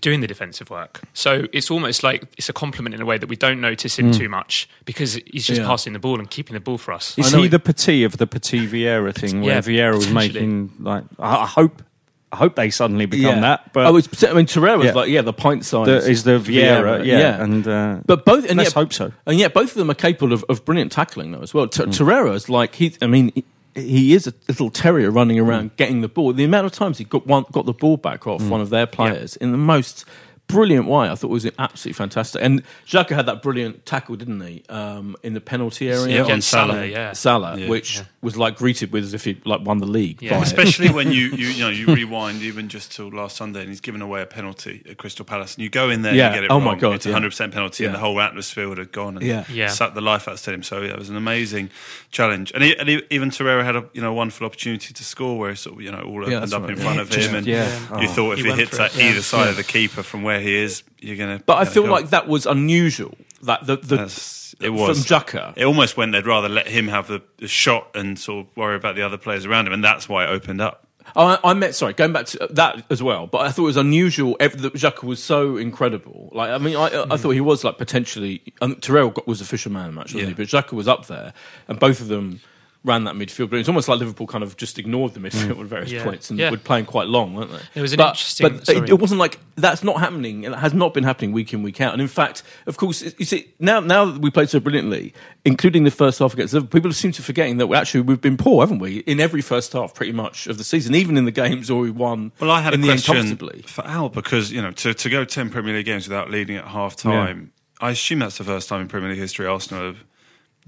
doing 0.01 0.21
the 0.21 0.27
defensive 0.27 0.71
work. 0.71 1.01
So 1.13 1.47
it's 1.53 1.71
almost 1.71 2.03
like 2.03 2.25
it's 2.37 2.49
a 2.49 2.53
compliment 2.53 2.95
in 2.95 3.01
a 3.01 3.05
way 3.05 3.19
that 3.19 3.29
we 3.29 3.37
don't 3.37 3.61
notice 3.61 3.99
him 3.99 4.13
too 4.13 4.29
much 4.29 4.69
because 4.85 5.15
he's 5.27 5.47
just 5.47 5.61
Yeah. 5.61 5.67
passing 5.67 5.93
the 5.93 5.99
ball 5.99 6.19
and 6.19 6.29
keeping 6.31 6.55
the 6.55 6.61
ball 6.61 6.79
for 6.79 6.93
us. 6.93 7.17
Is 7.19 7.33
he 7.33 7.45
it- 7.47 7.51
the 7.51 7.59
Petit 7.59 8.05
of 8.05 8.17
the 8.19 8.27
Petit 8.27 8.67
Vieira 8.67 9.15
thing, 9.15 9.41
where 9.43 9.55
Yeah, 9.55 9.61
Vieira 9.61 9.95
was 9.95 10.11
making 10.11 10.73
like? 10.81 11.05
I, 11.19 11.43
I 11.43 11.47
hope, 11.47 11.83
I 12.31 12.37
hope 12.37 12.57
they 12.57 12.71
suddenly 12.71 13.07
become 13.07 13.41
that. 13.41 13.73
But 13.73 13.87
oh, 13.87 13.97
it's, 13.97 14.23
I 14.23 14.33
mean, 14.35 14.47
Torreira 14.47 14.77
was 14.79 14.87
Yeah. 14.87 14.93
like, 14.93 15.09
yeah, 15.09 15.23
the 15.23 15.33
pint 15.33 15.65
size 15.65 15.87
the, 15.87 15.97
is 16.11 16.25
the 16.25 16.39
Vieira, 16.39 17.05
yeah, 17.05 17.19
yeah, 17.19 17.43
and 17.43 17.67
uh, 17.67 17.97
but 18.07 18.25
both, 18.25 18.45
and 18.49 18.59
let's 18.59 18.71
yet, 18.71 18.75
hope 18.75 18.93
so. 18.93 19.13
And 19.27 19.39
yet, 19.39 19.55
both 19.55 19.71
of 19.71 19.75
them 19.77 19.91
are 19.91 19.95
capable 19.95 20.33
of, 20.33 20.45
of 20.49 20.65
brilliant 20.65 20.93
tackling, 20.93 21.33
though, 21.33 21.41
as 21.43 21.55
well. 21.55 21.67
Mm. 21.67 21.93
T- 21.93 22.05
Torreira's 22.05 22.49
like 22.49 22.75
he. 22.75 22.95
I 23.01 23.07
mean, 23.07 23.33
he, 23.79 24.15
is 24.15 24.27
a 24.27 24.35
little 24.49 24.71
terrier 24.71 25.11
running 25.11 25.39
around 25.39 25.71
Mm. 25.73 25.77
getting 25.77 26.01
the 26.01 26.09
ball. 26.09 26.33
The 26.33 26.45
amount 26.45 26.67
of 26.67 26.73
times 26.73 26.99
he 26.99 27.05
got 27.05 27.27
one, 27.27 27.45
got 27.53 27.67
the 27.67 27.73
ball 27.73 27.97
back 27.97 28.27
off 28.27 28.43
Mm. 28.43 28.49
one 28.51 28.61
of 28.61 28.71
their 28.71 28.87
players 28.87 29.37
in 29.37 29.53
the 29.53 29.59
most 29.59 30.05
brilliant 30.49 30.87
way, 30.87 31.09
I 31.09 31.15
thought 31.15 31.29
it 31.29 31.33
was 31.33 31.47
absolutely 31.59 31.93
fantastic. 31.97 32.43
And 32.43 32.63
Xhaka 32.87 33.11
had 33.15 33.27
that 33.27 33.43
brilliant 33.43 33.87
tackle, 33.87 34.17
didn't 34.17 34.41
he, 34.41 34.65
um, 34.69 35.15
in 35.23 35.35
the 35.35 35.41
penalty 35.41 35.91
area 35.91 36.15
Yeah, 36.17 36.21
on 36.21 36.25
Against 36.27 36.49
Salah. 36.49 36.73
Salah, 36.73 36.87
yeah. 36.87 37.13
Salah, 37.13 37.57
Yeah. 37.59 37.69
which 37.69 38.01
was 38.23 38.37
like 38.37 38.57
greeted 38.57 38.91
with 38.91 39.05
as 39.05 39.15
if 39.15 39.25
he 39.25 39.41
like 39.45 39.61
won 39.61 39.79
the 39.79 39.87
league. 39.87 40.21
Yeah. 40.23 40.41
Especially 40.43 40.89
when 40.91 41.13
you, 41.13 41.27
you 41.37 41.49
you 41.49 41.61
know 41.63 41.69
you 41.69 41.87
rewind 41.95 42.43
even 42.43 42.69
just 42.69 42.93
till 42.93 43.09
last 43.11 43.37
Sunday 43.37 43.61
and 43.61 43.69
he's 43.69 43.81
given 43.81 44.03
away 44.03 44.23
a 44.23 44.27
penalty 44.27 44.83
at 44.89 44.97
Crystal 44.97 45.25
Palace 45.25 45.55
and 45.55 45.63
you 45.63 45.71
go 45.71 45.91
in 45.91 46.03
there 46.03 46.15
Yeah. 46.15 46.27
and 46.29 46.35
you 46.35 46.41
get 46.41 46.45
it 46.47 46.51
Oh 46.51 46.57
wrong. 46.57 46.65
my 46.65 46.75
God, 46.77 46.95
it's 46.97 47.07
a 47.07 47.11
yeah. 47.11 47.13
hundred 47.15 47.31
percent 47.31 47.53
penalty 47.53 47.85
and 47.85 47.95
the 47.95 47.99
whole 47.99 48.19
atmosphere 48.21 48.69
would 48.69 48.79
have 48.79 48.91
gone 48.91 49.19
and 49.19 49.27
Yeah. 49.27 49.45
Yeah. 49.53 49.69
sucked 49.69 49.95
the 49.95 50.01
life 50.01 50.27
out 50.29 50.35
of 50.35 50.41
stadium. 50.41 50.63
So 50.63 50.81
yeah, 50.83 50.91
it 50.93 50.99
was 50.99 51.11
an 51.11 51.17
amazing 51.17 51.71
challenge. 52.11 52.53
And, 52.55 52.65
he, 52.65 52.77
and 52.77 52.89
he, 52.89 53.03
even 53.11 53.31
Torreira 53.31 53.65
had 53.65 53.77
a 53.77 53.85
you 53.93 54.01
know 54.01 54.13
wonderful 54.15 54.47
opportunity 54.47 54.95
to 54.95 55.05
score 55.05 55.39
where 55.39 55.51
it 55.51 55.57
sort 55.59 55.77
of 55.77 55.83
you 55.83 55.93
know 55.93 56.01
all 56.01 56.17
opened 56.21 56.33
Yeah, 56.33 56.41
that's 56.41 56.53
up 56.55 56.63
right. 56.63 56.71
in 56.71 56.77
front 56.79 56.97
Yeah. 56.97 57.03
of 57.03 57.11
Just- 57.11 57.29
him 57.29 57.35
and 57.37 57.47
yeah. 57.47 57.79
you 58.01 58.09
Oh. 58.09 58.13
thought 58.13 58.33
if 58.39 58.45
He 58.45 58.51
he, 58.51 58.57
hits 58.57 58.77
for 58.77 58.83
at 58.85 58.99
either 58.99 59.21
side 59.23 59.49
of 59.49 59.57
the 59.57 59.65
keeper 59.65 60.03
from 60.03 60.23
where 60.23 60.38
he 60.41 60.57
is, 60.57 60.83
you're 61.01 61.17
gonna. 61.17 61.41
But 61.45 61.59
I 61.59 61.65
feel 61.65 61.85
goal. 61.85 61.93
like 61.93 62.11
that 62.11 62.29
was 62.29 62.47
unusual. 62.47 63.17
That 63.43 63.67
the, 63.67 63.77
the 63.77 63.97
That's- 63.97 64.55
it 64.61 64.71
was 64.71 65.07
from 65.07 65.21
Xhaka. 65.21 65.53
It 65.57 65.65
almost 65.65 65.97
went 65.97 66.13
they'd 66.13 66.27
rather 66.27 66.49
let 66.49 66.67
him 66.67 66.89
have 66.89 67.07
the, 67.07 67.23
the 67.37 67.47
shot 67.47 67.91
and 67.95 68.19
sort 68.19 68.47
of 68.47 68.57
worry 68.57 68.75
about 68.77 68.97
the 68.97 69.03
other 69.03 69.17
players 69.19 69.45
around 69.47 69.67
him, 69.67 69.73
and 69.73 69.85
that's 69.85 70.09
why 70.09 70.25
it 70.25 70.29
opened 70.29 70.61
up. 70.61 70.87
I, 71.17 71.39
I 71.43 71.55
meant 71.55 71.75
sorry, 71.75 71.93
going 71.95 72.13
back 72.13 72.27
to 72.27 72.49
that 72.51 72.85
as 72.91 73.03
well. 73.03 73.27
But 73.27 73.39
I 73.43 73.51
thought 73.51 73.63
it 73.63 73.67
was 73.67 73.77
unusual 73.77 74.37
that 74.41 74.53
Xhaka 74.53 75.05
was 75.05 75.23
so 75.23 75.57
incredible. 75.57 76.31
Like 76.33 76.51
I 76.51 76.59
mean, 76.59 76.77
I, 76.77 77.05
I 77.11 77.17
thought 77.17 77.31
he 77.31 77.41
was 77.41 77.63
like 77.65 77.79
potentially. 77.79 78.43
Um, 78.61 78.77
Terrell 78.77 79.11
got, 79.11 79.27
was 79.27 79.41
a 79.41 79.45
fisherman 79.45 79.95
match, 79.95 80.07
wasn't 80.15 80.23
Yeah. 80.23 80.29
he? 80.29 80.35
But 80.35 80.47
Xhaka 80.49 80.73
was 80.73 80.89
up 80.89 81.07
there, 81.07 81.33
and 81.69 81.79
both 81.79 82.01
of 82.01 82.09
them 82.09 82.41
ran 82.85 83.05
that 83.05 83.15
midfield. 83.15 83.51
But 83.51 83.59
it's 83.59 83.69
almost 83.69 83.89
like 83.89 83.99
Liverpool 83.99 84.27
kind 84.27 84.45
of 84.45 84.57
just 84.57 84.79
ignored 84.79 85.15
the 85.15 85.21
midfield 85.21 85.55
mm. 85.55 85.61
at 85.61 85.67
various 85.67 85.91
Yeah. 85.91 86.05
points 86.05 86.31
and 86.31 86.39
Yeah. 86.39 86.51
were 86.51 86.57
playing 86.57 86.87
quite 86.87 87.09
long, 87.09 87.35
weren't 87.35 87.51
they? 87.51 87.61
It 87.75 87.83
was 87.83 87.93
an 87.93 87.99
but, 87.99 88.11
interesting- 88.11 88.49
But 88.49 88.67
sorry. 88.67 88.79
it, 88.79 88.91
it 88.91 88.99
wasn't 88.99 89.21
like 89.21 89.39
that's 89.57 89.83
not 89.83 89.99
happening. 89.99 90.45
It 90.45 90.55
has 90.55 90.73
not 90.73 90.95
been 90.95 91.05
happening 91.05 91.33
week 91.33 91.53
in 91.53 91.63
week 91.63 91.81
out. 91.81 91.93
And 91.93 92.01
in 92.01 92.09
fact, 92.09 92.43
of 92.67 92.77
course, 92.77 93.03
you 93.19 93.25
see 93.25 93.49
now 93.59 93.81
now 93.81 94.05
that 94.05 94.21
we 94.21 94.31
played 94.31 94.49
so 94.49 94.61
brilliantly, 94.61 95.13
including 95.45 95.85
the 95.85 95.91
first 95.91 96.19
half 96.21 96.33
against 96.33 96.55
Liverpool, 96.55 96.81
people 96.81 96.93
seem 96.93 97.13
to 97.13 97.23
forgetting 97.23 97.57
that 97.59 97.67
we 97.67 97.77
actually 97.77 98.03
we've 98.03 98.21
been 98.21 98.37
poor, 98.37 98.63
haven't 98.63 98.79
we? 98.79 98.99
In 98.99 99.21
every 99.21 99.43
first 99.43 99.73
half, 99.73 99.95
pretty 99.95 100.13
much 100.13 100.47
of 100.47 100.59
the 100.59 100.65
season, 100.65 100.95
even 100.95 101.17
in 101.17 101.25
the 101.25 101.33
games 101.33 101.71
where 101.71 101.81
we 101.81 101.91
won. 101.91 102.33
Well, 102.41 102.51
I 102.51 102.61
had 102.61 102.75
in 102.75 102.81
a 102.81 102.87
the 102.87 102.93
end 102.93 103.05
question 103.05 103.63
for 103.67 103.87
Al 103.87 104.09
because 104.09 104.53
you 104.53 104.63
know 104.63 104.71
to, 104.73 104.95
to 104.95 105.11
go 105.11 105.25
ten 105.25 105.51
Premier 105.51 105.75
League 105.75 105.87
games 105.87 106.09
without 106.09 106.31
leading 106.31 106.57
at 106.57 106.69
half 106.69 106.97
time. 106.97 107.53
I 107.81 107.91
assume 107.91 108.19
that's 108.19 108.39
the 108.39 108.45
first 108.45 108.69
time 108.69 108.81
in 108.81 108.89
Premier 108.89 109.11
League 109.11 109.21
history 109.21 109.47
Arsenal 109.47 109.85
have 109.85 110.05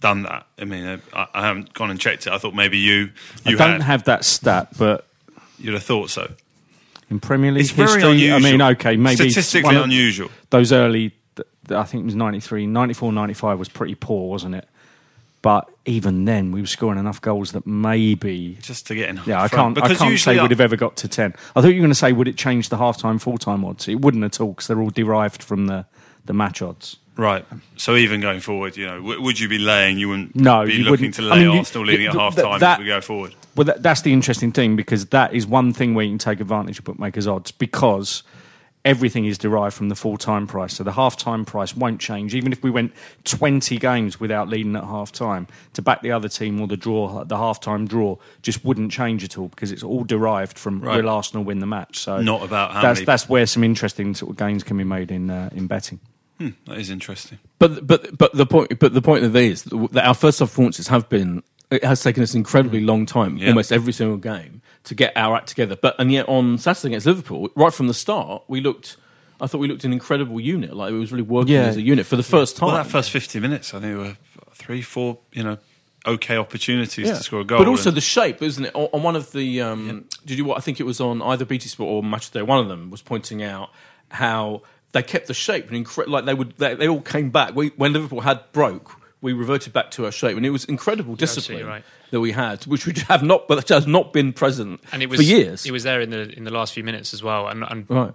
done 0.00 0.22
that. 0.24 0.46
I 0.58 0.64
mean, 0.64 1.00
I, 1.14 1.26
I 1.34 1.46
haven't 1.46 1.72
gone 1.74 1.90
and 1.90 2.00
checked 2.00 2.26
it. 2.26 2.32
I 2.32 2.38
thought 2.38 2.54
maybe 2.54 2.78
you 2.78 3.10
I 3.46 3.50
you 3.50 3.56
don't 3.56 3.72
had. 3.72 3.82
have 3.82 4.04
that 4.04 4.24
stat, 4.24 4.68
but 4.78 5.06
You'd 5.58 5.74
have 5.74 5.82
thought 5.82 6.08
so. 6.10 6.32
in 7.10 7.20
Premier 7.20 7.52
League 7.52 7.60
It's 7.62 7.70
very 7.70 8.02
unusual. 8.02 8.36
I 8.36 8.38
mean, 8.50 8.62
okay, 8.62 8.96
maybe 8.96 9.16
statistically 9.30 9.76
unusual. 9.76 10.30
Those 10.48 10.72
early, 10.72 11.12
I 11.68 11.82
think 11.84 12.02
it 12.02 12.06
was 12.06 12.14
93, 12.14 12.66
94, 12.66 13.12
95 13.12 13.58
was 13.58 13.68
pretty 13.68 13.94
poor, 13.94 14.30
wasn't 14.30 14.54
it? 14.54 14.66
But 15.42 15.70
even 15.86 16.26
then, 16.26 16.52
we 16.52 16.60
were 16.60 16.66
scoring 16.66 16.98
enough 16.98 17.20
goals 17.20 17.52
that 17.52 17.66
maybe. 17.66 18.58
Just 18.60 18.86
to 18.88 18.94
get 18.94 19.08
in. 19.08 19.20
Yeah, 19.26 19.42
I 19.42 19.48
can't. 19.48 19.76
I 19.82 19.94
can't 19.94 20.18
say 20.18 20.38
I- 20.38 20.42
would 20.42 20.50
have 20.50 20.60
ever 20.60 20.76
got 20.76 20.96
to 20.98 21.08
ten. 21.08 21.34
I 21.56 21.60
thought 21.62 21.68
you 21.68 21.76
were 21.76 21.80
going 21.80 21.90
to 21.90 21.94
say 21.94 22.12
would 22.12 22.28
it 22.28 22.36
change 22.36 22.68
the 22.68 22.76
half 22.76 22.98
time, 22.98 23.18
full 23.18 23.38
time 23.38 23.64
odds? 23.64 23.88
It 23.88 24.00
wouldn't 24.02 24.22
at 24.24 24.38
all 24.40 24.48
because 24.52 24.66
they're 24.66 24.80
all 24.80 24.90
derived 24.90 25.42
from 25.42 25.66
the 25.66 25.86
the 26.26 26.32
match 26.34 26.60
odds. 26.62 26.96
Right. 27.16 27.44
So 27.76 27.96
even 27.96 28.20
going 28.20 28.40
forward, 28.40 28.76
you 28.76 28.86
know, 28.86 28.96
w- 28.96 29.20
would 29.20 29.38
you 29.38 29.48
be 29.48 29.58
laying? 29.58 29.98
You 29.98 30.08
wouldn't 30.08 30.34
No, 30.36 30.64
be 30.64 30.72
you 30.74 30.78
looking 30.84 30.90
wouldn't. 31.08 31.14
to 31.16 31.22
I 31.22 31.24
lay 31.26 31.38
mean, 31.44 31.52
you- 31.52 31.58
Arsenal 31.58 31.86
leading 31.86 32.06
at 32.06 32.14
half 32.14 32.34
time 32.36 32.62
as 32.62 32.78
we 32.78 32.86
go 32.86 33.00
forward. 33.00 33.34
Well, 33.56 33.64
that, 33.64 33.82
that's 33.82 34.02
the 34.02 34.12
interesting 34.12 34.52
thing 34.52 34.76
because 34.76 35.06
that 35.06 35.34
is 35.34 35.46
one 35.46 35.72
thing 35.72 35.94
where 35.94 36.04
you 36.04 36.12
can 36.12 36.18
take 36.18 36.40
advantage 36.40 36.78
of 36.78 36.84
bookmakers' 36.84 37.26
odds 37.26 37.50
because 37.50 38.22
everything 38.86 39.26
is 39.26 39.36
derived 39.36 39.74
from 39.74 39.90
the 39.90 39.94
full 39.94 40.16
time 40.16 40.46
price. 40.46 40.72
So 40.74 40.84
the 40.84 40.92
half 40.92 41.16
time 41.18 41.44
price 41.44 41.76
won't 41.76 42.00
change. 42.00 42.34
Even 42.34 42.52
if 42.52 42.62
we 42.62 42.70
went 42.70 42.92
20 43.24 43.76
games 43.76 44.18
without 44.18 44.48
leading 44.48 44.74
at 44.76 44.84
half 44.84 45.12
time, 45.12 45.46
to 45.74 45.82
back 45.82 46.00
the 46.00 46.12
other 46.12 46.28
team 46.28 46.58
or 46.60 46.66
the 46.68 46.76
draw, 46.78 47.22
the 47.24 47.36
half 47.36 47.60
time 47.60 47.86
draw, 47.86 48.16
just 48.40 48.64
wouldn't 48.64 48.90
change 48.92 49.22
at 49.24 49.36
all 49.36 49.48
because 49.48 49.70
it's 49.72 49.82
all 49.82 50.04
derived 50.04 50.56
from 50.58 50.80
Right. 50.80 51.02
will 51.02 51.10
Arsenal 51.10 51.44
win 51.44 51.58
the 51.58 51.66
match. 51.66 51.98
So 51.98 52.22
Not 52.22 52.42
about 52.42 52.70
how 52.72 52.80
that's, 52.80 53.00
many- 53.00 53.04
that's 53.06 53.28
where 53.28 53.44
some 53.44 53.62
interesting 53.64 54.14
sort 54.14 54.30
of 54.30 54.38
gains 54.38 54.62
can 54.62 54.78
be 54.78 54.84
made 54.84 55.10
in, 55.10 55.28
uh, 55.28 55.50
in 55.54 55.66
betting. 55.66 56.00
That 56.66 56.78
is 56.78 56.90
interesting. 56.90 57.38
But 57.58 57.86
but 57.86 58.16
but 58.16 58.32
the 58.32 58.46
point 58.46 58.78
but 58.78 58.94
the 58.94 59.02
point 59.02 59.24
of 59.24 59.36
it 59.36 59.44
is 59.44 59.64
that 59.64 60.04
our 60.06 60.14
first 60.14 60.38
half 60.38 60.48
performances 60.48 60.88
have 60.88 61.08
been. 61.08 61.42
It 61.70 61.84
has 61.84 62.02
taken 62.02 62.22
us 62.22 62.34
an 62.34 62.38
incredibly 62.38 62.80
long 62.80 63.06
time, 63.06 63.36
Yeah. 63.36 63.48
almost 63.50 63.70
every 63.70 63.92
single 63.92 64.16
game, 64.16 64.60
to 64.84 64.94
get 64.96 65.12
our 65.16 65.36
act 65.36 65.46
together. 65.48 65.76
But 65.76 65.94
and 66.00 66.10
yet 66.10 66.28
on 66.28 66.58
Saturday 66.58 66.88
against 66.94 67.06
Liverpool, 67.06 67.48
right 67.54 67.72
from 67.72 67.86
the 67.86 67.94
start, 67.94 68.42
we 68.48 68.60
looked. 68.60 68.96
I 69.40 69.46
thought 69.46 69.58
we 69.58 69.68
looked 69.68 69.84
an 69.84 69.92
incredible 69.92 70.40
unit. 70.40 70.74
Like 70.74 70.92
it 70.92 70.96
was 70.96 71.12
really 71.12 71.22
working 71.22 71.54
Yeah. 71.54 71.66
as 71.66 71.76
a 71.76 71.82
unit 71.82 72.06
for 72.06 72.16
the 72.16 72.22
first 72.22 72.56
time. 72.56 72.68
Well, 72.68 72.76
that 72.76 72.86
first 72.90 73.10
50 73.10 73.38
minutes, 73.40 73.72
I 73.72 73.80
think 73.80 73.94
there 73.94 73.98
were 73.98 74.16
three, 74.52 74.82
four, 74.82 75.18
you 75.32 75.42
know, 75.44 75.58
okay 76.06 76.36
opportunities 76.36 77.06
Yeah. 77.06 77.14
to 77.14 77.22
score 77.22 77.40
a 77.40 77.44
goal. 77.44 77.58
But 77.58 77.68
also 77.68 77.90
and- 77.90 77.96
the 77.96 78.00
shape, 78.02 78.42
isn't 78.42 78.64
it? 78.64 78.74
On 78.74 78.88
on 78.92 79.02
one 79.02 79.14
of 79.16 79.30
the, 79.32 79.60
um, 79.60 80.04
did 80.26 80.38
you? 80.38 80.44
What? 80.44 80.56
I 80.58 80.60
think 80.60 80.80
it 80.80 80.84
was 80.84 81.00
on 81.00 81.22
either 81.22 81.44
BT 81.44 81.68
Sport 81.68 81.88
or 81.88 82.02
Match 82.02 82.26
of 82.26 82.32
the 82.32 82.38
Day. 82.40 82.42
One 82.42 82.58
of 82.58 82.68
them 82.68 82.90
was 82.90 83.00
pointing 83.02 83.42
out 83.42 83.70
how 84.08 84.62
they 84.92 85.02
kept 85.02 85.26
the 85.26 85.34
shape 85.34 85.70
and 85.70 85.86
incre- 85.86 86.06
like 86.08 86.24
they 86.24 86.34
would. 86.34 86.56
They, 86.56 86.74
they 86.74 86.88
all 86.88 87.00
came 87.00 87.30
back. 87.30 87.54
We, 87.54 87.68
when 87.76 87.92
Liverpool 87.92 88.20
had 88.20 88.40
broke, 88.52 88.92
we 89.20 89.32
reverted 89.32 89.72
back 89.72 89.90
to 89.92 90.04
our 90.04 90.12
shape, 90.12 90.36
and 90.36 90.44
it 90.44 90.50
was 90.50 90.64
incredible 90.64 91.14
discipline 91.14 91.66
right. 91.66 91.84
that 92.10 92.20
we 92.20 92.32
had, 92.32 92.64
which 92.66 92.86
we 92.86 92.94
have 93.08 93.22
not, 93.22 93.48
but 93.48 93.68
has 93.68 93.86
not 93.86 94.12
been 94.12 94.32
present 94.32 94.80
and 94.92 95.02
it 95.02 95.08
was 95.08 95.20
for 95.20 95.24
years. 95.24 95.66
It 95.66 95.72
was 95.72 95.82
there 95.84 96.00
in 96.00 96.10
the 96.10 96.30
in 96.36 96.44
the 96.44 96.50
last 96.52 96.72
few 96.72 96.84
minutes 96.84 97.14
as 97.14 97.22
well, 97.22 97.46
and, 97.48 97.64
and 97.68 97.86
Right. 97.88 98.12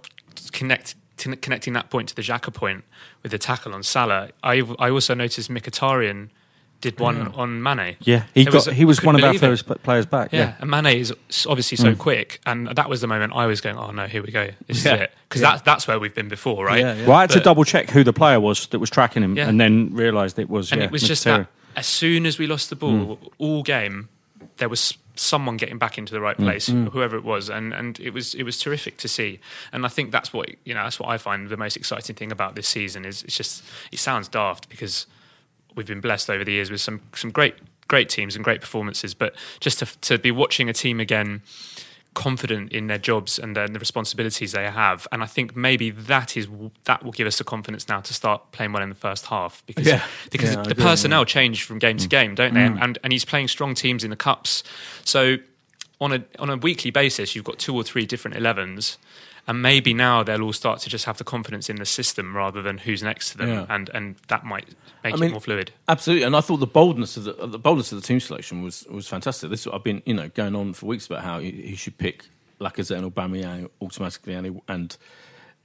connect 0.52 0.96
connecting 1.16 1.72
that 1.72 1.88
point 1.90 2.08
to 2.10 2.14
the 2.14 2.22
Xhaka 2.22 2.52
point 2.52 2.84
with 3.22 3.32
the 3.32 3.38
tackle 3.38 3.72
on 3.74 3.82
Salah. 3.82 4.30
I 4.42 4.62
I 4.78 4.90
also 4.90 5.14
noticed 5.14 5.50
Mkhitaryan 5.50 6.28
did 6.80 7.00
one 7.00 7.28
on 7.34 7.62
Mane. 7.62 7.96
Yeah, 8.00 8.24
he 8.34 8.44
There 8.44 8.52
got 8.52 8.66
a- 8.66 8.74
he 8.74 8.84
was 8.84 9.02
one 9.02 9.14
of 9.14 9.22
our 9.22 9.30
believe 9.30 9.42
it. 9.42 9.46
first 9.46 9.82
players 9.82 10.06
back. 10.06 10.32
Yeah, 10.32 10.40
Yeah, 10.40 10.54
and 10.60 10.70
Mane 10.70 10.86
is 10.86 11.12
obviously 11.48 11.76
so 11.76 11.94
mm. 11.94 11.98
quick, 11.98 12.40
and 12.46 12.68
that 12.68 12.88
was 12.88 13.00
the 13.00 13.06
moment 13.06 13.32
I 13.34 13.46
was 13.46 13.60
going, 13.60 13.76
"Oh 13.76 13.90
no, 13.90 14.06
here 14.06 14.22
we 14.22 14.30
go, 14.30 14.50
this 14.66 14.84
Yeah. 14.84 14.94
is 14.94 15.00
it," 15.02 15.14
because 15.28 15.42
that's 15.42 15.62
that's 15.62 15.88
where 15.88 15.98
we've 15.98 16.14
been 16.14 16.28
before, 16.28 16.66
right? 16.66 16.80
Yeah, 16.80 16.94
yeah. 16.94 17.06
Well, 17.06 17.16
I 17.16 17.22
had 17.22 17.30
to 17.30 17.40
double 17.40 17.64
check 17.64 17.90
who 17.90 18.04
the 18.04 18.12
player 18.12 18.40
was 18.40 18.66
that 18.68 18.78
was 18.78 18.90
tracking 18.90 19.22
him, 19.22 19.36
Yeah. 19.36 19.48
and 19.48 19.60
then 19.60 19.90
realised 19.92 20.38
it 20.38 20.50
was. 20.50 20.72
and 20.72 20.80
yeah, 20.80 20.86
it 20.86 20.92
was 20.92 21.02
just 21.02 21.24
that 21.24 21.48
as 21.76 21.86
soon 21.86 22.26
as 22.26 22.38
we 22.38 22.46
lost 22.46 22.70
the 22.70 22.76
ball, 22.76 23.16
mm. 23.16 23.30
all 23.38 23.62
game 23.62 24.08
there 24.58 24.68
was 24.68 24.96
someone 25.14 25.56
getting 25.56 25.78
back 25.78 25.98
into 25.98 26.12
the 26.12 26.20
right 26.20 26.36
mm. 26.36 26.44
place, 26.44 26.66
whoever 26.66 27.16
it 27.16 27.24
was, 27.24 27.48
and 27.48 27.72
and 27.72 27.98
it 28.00 28.10
was 28.10 28.34
it 28.34 28.42
was 28.42 28.58
terrific 28.58 28.96
to 28.98 29.08
see. 29.08 29.40
And 29.72 29.84
I 29.84 29.88
think 29.88 30.12
that's 30.12 30.32
what 30.32 30.50
you 30.64 30.74
know 30.74 30.82
that's 30.82 31.00
what 31.00 31.08
I 31.08 31.18
find 31.18 31.48
the 31.48 31.56
most 31.56 31.76
exciting 31.76 32.16
thing 32.16 32.32
about 32.32 32.54
this 32.54 32.68
season 32.68 33.04
is 33.04 33.22
it's 33.22 33.36
just 33.36 33.62
it 33.92 33.98
sounds 33.98 34.28
daft 34.28 34.68
because 34.68 35.06
we've 35.76 35.86
been 35.86 36.00
blessed 36.00 36.28
over 36.30 36.44
the 36.44 36.52
years 36.52 36.70
with 36.70 36.80
some 36.80 37.02
some 37.14 37.30
great 37.30 37.54
great 37.88 38.08
teams 38.08 38.34
and 38.34 38.44
great 38.44 38.60
performances, 38.60 39.14
but 39.14 39.34
just 39.60 39.78
to 39.78 39.86
to 40.00 40.18
be 40.18 40.30
watching 40.30 40.68
a 40.68 40.72
team 40.72 40.98
again 41.00 41.42
confident 42.14 42.72
in 42.72 42.86
their 42.86 42.98
jobs 42.98 43.38
and 43.38 43.54
then 43.54 43.74
the 43.74 43.78
responsibilities 43.78 44.52
they 44.52 44.64
have. 44.70 45.06
And 45.12 45.22
I 45.22 45.26
think 45.26 45.54
maybe 45.54 45.90
that 45.90 46.34
is 46.34 46.48
that 46.84 47.04
will 47.04 47.12
give 47.12 47.26
us 47.26 47.36
the 47.38 47.44
confidence 47.44 47.88
now 47.88 48.00
to 48.00 48.14
start 48.14 48.52
playing 48.52 48.72
well 48.72 48.82
in 48.82 48.88
the 48.88 48.94
first 48.94 49.26
half 49.26 49.62
because 49.66 49.86
Yeah. 49.86 50.02
because 50.30 50.54
Yeah, 50.54 50.60
I 50.60 50.64
the 50.64 50.70
agree, 50.70 50.84
personnel 50.84 51.24
change 51.26 51.62
from 51.64 51.78
game 51.78 51.98
to 51.98 52.06
mm. 52.06 52.10
game, 52.10 52.34
don't 52.34 52.54
they? 52.54 52.64
And, 52.64 52.82
and 52.82 52.98
and 53.04 53.12
he's 53.12 53.26
playing 53.26 53.48
strong 53.48 53.74
teams 53.74 54.02
in 54.02 54.10
the 54.10 54.16
cups, 54.16 54.64
so 55.04 55.36
on 56.00 56.12
a 56.12 56.24
on 56.38 56.50
a 56.50 56.56
weekly 56.56 56.90
basis, 56.90 57.34
you've 57.34 57.44
got 57.44 57.58
two 57.58 57.74
or 57.74 57.82
three 57.82 58.06
different 58.06 58.36
11s. 58.36 58.96
And 59.48 59.62
maybe 59.62 59.94
now 59.94 60.24
they'll 60.24 60.42
all 60.42 60.52
start 60.52 60.80
to 60.80 60.88
just 60.90 61.04
have 61.04 61.18
the 61.18 61.24
confidence 61.24 61.70
in 61.70 61.76
the 61.76 61.86
system 61.86 62.34
rather 62.34 62.62
than 62.62 62.78
who's 62.78 63.00
next 63.00 63.30
to 63.30 63.38
them, 63.38 63.48
Yeah. 63.48 63.66
and, 63.68 63.88
and 63.94 64.16
that 64.26 64.44
might 64.44 64.66
make 65.04 65.14
I 65.20 65.24
it 65.26 65.30
more 65.30 65.40
fluid. 65.40 65.70
Absolutely, 65.86 66.24
and 66.24 66.34
I 66.34 66.40
thought 66.40 66.56
the 66.56 66.66
boldness 66.66 67.16
of 67.16 67.24
the, 67.24 67.36
uh, 67.36 67.46
the 67.46 67.58
boldness 67.58 67.92
of 67.92 68.00
the 68.00 68.06
team 68.06 68.18
selection 68.18 68.62
was 68.62 68.84
was 68.90 69.06
fantastic. 69.06 69.50
This 69.50 69.64
I've 69.68 69.84
been 69.84 70.02
you 70.04 70.14
know 70.14 70.28
going 70.30 70.56
on 70.56 70.72
for 70.74 70.86
weeks 70.86 71.06
about 71.06 71.22
how 71.22 71.38
he, 71.38 71.52
he 71.52 71.76
should 71.76 71.96
pick 71.96 72.24
Lacazette 72.60 72.98
and 72.98 73.14
Aubameyang 73.14 73.70
automatically, 73.80 74.34
and 74.34 74.46
he, 74.46 74.52
and 74.66 74.96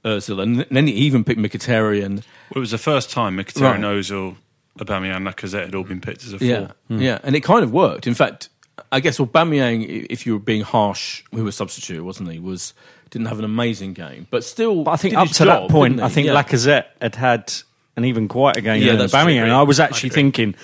Özil, 0.04 0.40
and 0.40 0.64
then 0.70 0.86
he 0.86 0.92
even 0.94 1.24
picked 1.24 1.40
Mkhitaryan. 1.40 2.10
Well, 2.50 2.56
it 2.56 2.60
was 2.60 2.70
the 2.70 2.78
first 2.78 3.10
time 3.10 3.36
Right. 3.36 3.46
Mkhitaryan, 3.46 3.80
Ozil, 3.80 4.36
Aubameyang, 4.78 5.16
and 5.16 5.26
Lacazette 5.26 5.64
had 5.64 5.74
all 5.74 5.82
been 5.84 6.00
picked 6.00 6.22
as 6.24 6.32
a 6.32 6.38
four. 6.38 6.46
Yeah, 6.46 6.70
yeah, 6.88 7.18
and 7.24 7.34
it 7.34 7.40
kind 7.40 7.64
of 7.64 7.72
worked. 7.72 8.06
In 8.06 8.14
fact, 8.14 8.48
I 8.92 9.00
guess 9.00 9.18
Aubameyang, 9.18 9.82
i- 9.82 10.06
if 10.08 10.24
you 10.24 10.34
were 10.34 10.38
being 10.38 10.62
harsh, 10.62 11.24
who 11.32 11.42
was 11.44 11.56
substitute, 11.56 12.04
wasn't 12.04 12.30
he? 12.30 12.38
Was 12.38 12.74
didn't 13.12 13.28
have 13.28 13.38
an 13.38 13.44
amazing 13.44 13.92
game, 13.92 14.26
but 14.30 14.42
still. 14.42 14.82
But 14.82 14.90
I 14.92 14.96
think 14.96 15.12
did 15.12 15.18
up 15.20 15.28
his 15.28 15.36
to 15.38 15.44
job, 15.44 15.68
that 15.68 15.70
point, 15.70 16.00
I 16.00 16.08
think 16.08 16.26
Yeah. 16.26 16.34
Lacazette 16.42 16.86
had 17.00 17.14
had 17.14 17.52
an 17.96 18.04
even 18.04 18.26
quieter 18.26 18.60
game 18.62 18.82
Yeah, 18.82 18.92
than 18.96 18.98
that's 18.98 19.12
Aubameyang. 19.14 19.50
I 19.50 19.62
was 19.62 19.78
actually 19.78 20.08
agree. 20.08 20.14
thinking, 20.22 20.54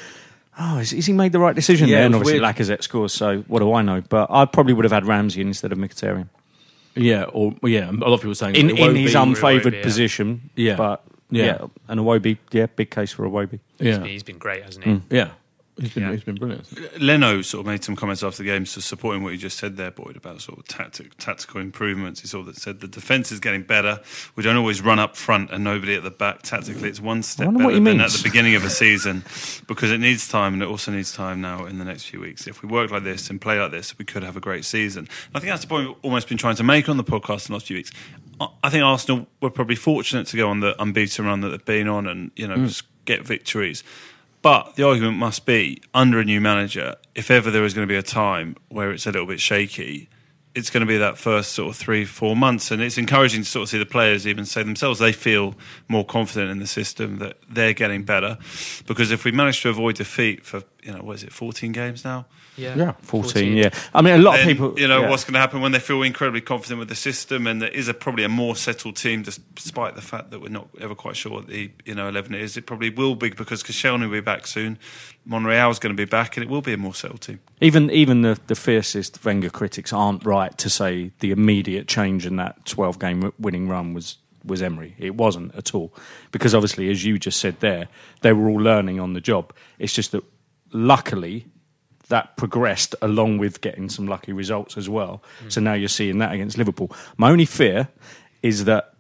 oh, 0.59 0.79
is, 0.79 0.93
is 0.93 1.07
he 1.07 1.13
made 1.13 1.33
the 1.33 1.39
right 1.39 1.55
decision 1.55 1.89
Yeah, 1.89 1.99
there? 1.99 2.07
And 2.07 2.15
obviously 2.17 2.41
weird. 2.41 2.57
Lacazette 2.57 2.83
scores, 2.83 3.13
so 3.13 3.41
what 3.49 3.61
do 3.61 3.73
I 3.73 3.83
know? 3.83 4.03
But 4.09 4.29
I 4.31 4.45
probably 4.47 4.73
would 4.73 4.85
have 4.87 4.93
had 4.93 5.07
Ramsey 5.07 5.43
instead 5.43 5.71
of 5.73 5.79
Mkhitaryan. 5.79 6.29
Yeah, 6.97 7.25
or 7.25 7.55
yeah, 7.63 7.91
a 7.91 7.93
lot 7.93 8.15
of 8.15 8.21
people 8.23 8.35
saying 8.35 8.57
In, 8.57 8.71
in 8.71 8.97
his 8.97 9.13
be- 9.13 9.19
unfavoured 9.19 9.75
yeah. 9.75 9.83
position. 9.83 10.51
Yeah. 10.57 10.75
But 10.77 11.05
Yeah. 11.31 11.45
yeah, 11.45 11.67
and 11.87 12.01
Iwobi, 12.01 12.39
yeah, 12.51 12.67
big 12.75 12.91
case 12.91 13.13
for 13.13 13.29
Iwobi. 13.29 13.61
yeah, 13.79 14.03
He's 14.05 14.23
been 14.23 14.39
great, 14.39 14.65
hasn't 14.65 14.85
he? 14.85 14.91
Mm. 14.93 15.03
yeah. 15.11 15.29
He's 15.81 15.95
been 15.95 16.03
Yeah. 16.03 16.13
he's 16.13 16.25
been 16.25 16.35
brilliant. 16.35 17.01
Leno 17.01 17.43
sort 17.43 17.61
of 17.61 17.67
made 17.67 17.85
some 17.85 17.97
comments 17.97 18.23
after 18.23 18.43
the 18.43 18.49
game, 18.49 18.67
so 18.67 18.81
supporting 18.81 19.23
what 19.23 19.33
you 19.33 19.39
just 19.39 19.59
said 19.59 19.77
there, 19.77 19.91
Boyd, 19.91 20.17
about 20.17 20.41
sort 20.41 20.59
of 20.59 20.67
tactic, 20.67 21.17
tactical 21.19 21.61
improvements. 21.61 22.21
He 22.21 22.27
sort 22.27 22.49
of 22.49 22.57
said 22.57 22.81
the 22.81 22.89
defence 22.89 23.31
is 23.31 23.41
getting 23.41 23.63
better. 23.63 24.01
We 24.37 24.43
don't 24.43 24.57
always 24.57 24.81
run 24.83 24.99
up 24.99 25.17
front 25.17 25.51
and 25.51 25.63
nobody 25.63 25.95
at 25.95 26.03
the 26.03 26.11
back. 26.11 26.43
Tactically, 26.43 26.89
it's 26.89 27.01
one 27.01 27.23
step 27.23 27.53
better 27.53 27.73
than 27.73 27.85
means. 27.85 28.03
at 28.03 28.11
the 28.11 28.23
beginning 28.23 28.55
of 28.55 28.65
a 28.65 28.71
season 28.71 29.25
because 29.67 29.91
it 29.91 29.99
needs 29.99 30.29
time 30.29 30.55
and 30.55 30.63
it 30.63 30.69
also 30.69 30.91
needs 30.93 31.13
time 31.13 31.41
now 31.41 31.65
in 31.67 31.79
the 31.79 31.85
next 31.85 32.05
few 32.05 32.21
weeks. 32.21 32.47
If 32.47 32.63
we 32.63 32.69
work 32.69 32.91
like 32.91 33.05
this 33.05 33.31
and 33.31 33.41
play 33.41 33.61
like 33.61 33.71
this, 33.71 33.97
we 33.99 34.05
could 34.05 34.23
have 34.23 34.37
a 34.37 34.41
great 34.41 34.65
season. 34.65 35.09
I 35.35 35.41
think 35.41 35.51
that's 35.51 35.63
the 35.63 35.69
point 35.69 35.89
we've 35.89 35.97
almost 36.03 36.29
been 36.29 36.39
trying 36.39 36.57
to 36.57 36.65
make 36.65 36.89
on 36.89 36.97
the 36.97 37.05
podcast 37.05 37.47
in 37.49 37.53
the 37.53 37.55
last 37.55 37.67
few 37.67 37.77
weeks. 37.77 37.91
I- 38.41 38.49
I 38.63 38.71
think 38.71 38.85
Arsenal 38.85 39.27
were 39.41 39.51
probably 39.51 39.77
fortunate 39.77 40.27
to 40.29 40.37
go 40.37 40.49
on 40.49 40.61
the 40.61 40.81
unbeaten 40.81 41.25
run 41.25 41.41
that 41.41 41.49
they've 41.49 41.65
been 41.65 41.89
on 41.89 42.07
and 42.07 42.31
you 42.37 42.47
know 42.47 42.57
mm. 42.57 42.67
just 42.67 42.85
get 43.05 43.27
victories. 43.27 43.83
But 44.49 44.77
the 44.77 44.83
argument 44.89 45.19
must 45.19 45.45
be 45.45 45.83
under 45.93 46.21
a 46.21 46.25
new 46.25 46.41
manager, 46.41 46.97
if 47.15 47.31
ever 47.31 47.51
there 47.51 47.67
is 47.67 47.75
going 47.75 47.87
to 47.87 47.93
be 47.93 47.99
a 47.99 48.03
time 48.03 48.57
where 48.71 48.91
it's 48.93 49.05
a 49.05 49.11
little 49.11 49.27
bit 49.27 49.41
shaky, 49.41 50.09
it's 50.55 50.71
going 50.71 50.81
to 50.81 50.87
be 50.87 50.97
that 50.97 51.19
first 51.19 51.53
sort 51.53 51.69
of 51.69 51.77
three, 51.77 52.07
four 52.07 52.35
months. 52.35 52.71
And 52.71 52.81
it's 52.81 52.97
encouraging 52.97 53.43
to 53.43 53.47
sort 53.47 53.65
of 53.65 53.69
see 53.69 53.77
the 53.77 53.85
players 53.85 54.27
even 54.27 54.47
say 54.47 54.63
themselves 54.63 55.01
they 55.01 55.13
feel 55.13 55.55
more 55.87 56.03
confident 56.03 56.51
in 56.51 56.61
the 56.61 56.67
system, 56.67 57.19
that 57.19 57.37
they're 57.51 57.75
getting 57.75 58.05
better. 58.05 58.39
Because 58.87 59.11
if 59.11 59.27
we 59.27 59.33
manage 59.33 59.61
to 59.65 59.69
avoid 59.69 59.97
defeat 59.97 60.47
for, 60.47 60.63
you 60.83 60.93
know, 60.93 61.03
what 61.03 61.17
is 61.17 61.25
it, 61.25 61.33
14 61.33 61.73
games 61.73 62.05
now? 62.05 62.27
Yeah, 62.57 62.93
14, 63.03 63.57
yeah. 63.57 63.71
I 63.95 64.03
mean, 64.03 64.15
a 64.15 64.19
lot 64.19 64.33
then, 64.33 64.41
of 64.43 64.47
people. 64.49 64.81
you 64.81 64.89
know, 64.89 65.03
yeah. 65.03 65.11
what's 65.11 65.25
going 65.25 65.35
to 65.35 65.41
happen 65.41 65.61
when 65.61 65.73
they 65.73 65.79
feel 65.79 66.03
incredibly 66.03 66.41
confident 66.41 66.79
with 66.79 66.89
the 66.89 66.95
system, 66.95 67.47
and 67.47 67.61
there 67.61 67.69
is 67.71 67.89
a 67.89 67.95
probably 67.95 68.25
a 68.25 68.29
more 68.29 68.57
settled 68.57 68.97
team, 68.97 69.23
despite 69.23 69.97
the 69.97 70.03
fact 70.03 70.31
that 70.31 70.41
we're 70.41 70.49
not 70.49 70.69
ever 70.81 70.95
quite 70.95 71.17
sure 71.17 71.33
what 71.33 71.47
the 71.49 71.71
you 71.85 71.95
know 71.95 72.09
eleven 72.09 72.35
is. 72.35 72.57
It 72.57 72.67
probably 72.67 72.91
will 72.91 73.15
be 73.15 73.31
because 73.31 73.63
Koscielny 73.63 74.03
will 74.03 74.11
be 74.11 74.21
back 74.21 74.47
soon, 74.47 74.79
Monreal 75.25 75.71
is 75.71 75.79
going 75.79 75.95
to 75.95 76.01
be 76.01 76.09
back, 76.09 76.37
and 76.37 76.45
it 76.45 76.51
will 76.51 76.63
be 76.63 76.73
a 76.73 76.79
more 76.79 76.95
settled 76.95 77.21
team. 77.21 77.41
Even 77.61 77.91
even 77.91 78.23
the, 78.23 78.39
the 78.47 78.55
fiercest 78.55 79.25
Wenger 79.25 79.51
critics 79.51 79.93
aren't 79.93 80.25
right 80.25 80.57
to 80.59 80.71
say 80.71 81.13
the 81.21 81.31
immediate 81.31 81.87
change 81.87 82.25
in 82.25 82.37
that 82.37 82.65
12 82.65 82.99
game 82.99 83.33
winning 83.39 83.69
run 83.69 83.95
was 83.95 84.19
was 84.45 84.63
Emery. 84.63 84.95
It 84.99 85.15
wasn't 85.15 85.55
at 85.55 85.75
all. 85.75 85.93
Because 86.33 86.55
obviously, 86.55 86.91
as 86.91 87.05
you 87.05 87.19
just 87.19 87.39
said 87.39 87.61
there, 87.61 87.89
they 88.23 88.33
were 88.33 88.49
all 88.49 88.61
learning 88.61 88.99
on 88.99 89.13
the 89.13 89.21
job. 89.21 89.53
It's 89.79 89.93
just 89.93 90.13
that 90.13 90.25
luckily 90.73 91.47
that 92.09 92.37
progressed 92.37 92.95
along 93.03 93.39
with 93.39 93.61
getting 93.61 93.89
some 93.89 94.07
lucky 94.07 94.33
results 94.33 94.77
as 94.77 94.89
well. 94.89 95.23
So 95.49 95.61
now 95.61 95.75
you're 95.75 95.89
seeing 95.89 96.19
that 96.19 96.33
against 96.33 96.57
Liverpool. 96.57 96.91
My 97.17 97.31
only 97.31 97.45
fear 97.45 97.89
is 98.43 98.65
that 98.65 98.95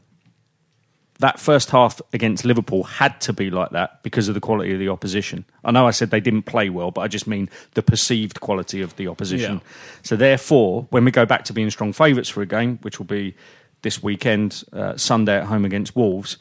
that 1.21 1.41
first 1.41 1.71
half 1.71 2.01
against 2.13 2.45
Liverpool 2.45 2.85
had 2.85 3.21
to 3.23 3.33
be 3.33 3.51
like 3.51 3.71
that 3.71 4.03
because 4.03 4.29
of 4.29 4.35
the 4.35 4.41
quality 4.41 4.73
of 4.73 4.79
the 4.79 4.89
opposition. 4.89 5.45
I 5.65 5.73
know 5.73 5.87
I 5.87 5.91
said 5.91 6.11
they 6.11 6.21
didn't 6.21 6.43
play 6.43 6.71
well, 6.71 6.91
but 6.93 7.01
I 7.01 7.09
just 7.09 7.27
mean 7.27 7.51
the 7.75 7.83
perceived 7.83 8.41
quality 8.41 8.83
of 8.83 8.95
the 8.97 9.09
opposition. 9.09 9.55
Yeah. 9.55 9.71
So 10.03 10.17
therefore, 10.17 10.87
when 10.91 11.05
we 11.05 11.11
go 11.11 11.27
back 11.27 11.45
to 11.45 11.53
being 11.53 11.71
strong 11.71 11.93
favourites 11.93 12.29
for 12.29 12.41
a 12.41 12.47
game, 12.47 12.79
which 12.83 12.99
will 12.99 13.07
be 13.07 13.35
this 13.83 14.03
weekend, 14.03 14.63
uh, 14.73 14.97
Sunday 14.97 15.39
at 15.39 15.45
home 15.47 15.65
against 15.65 15.97
Wolves, 15.97 16.37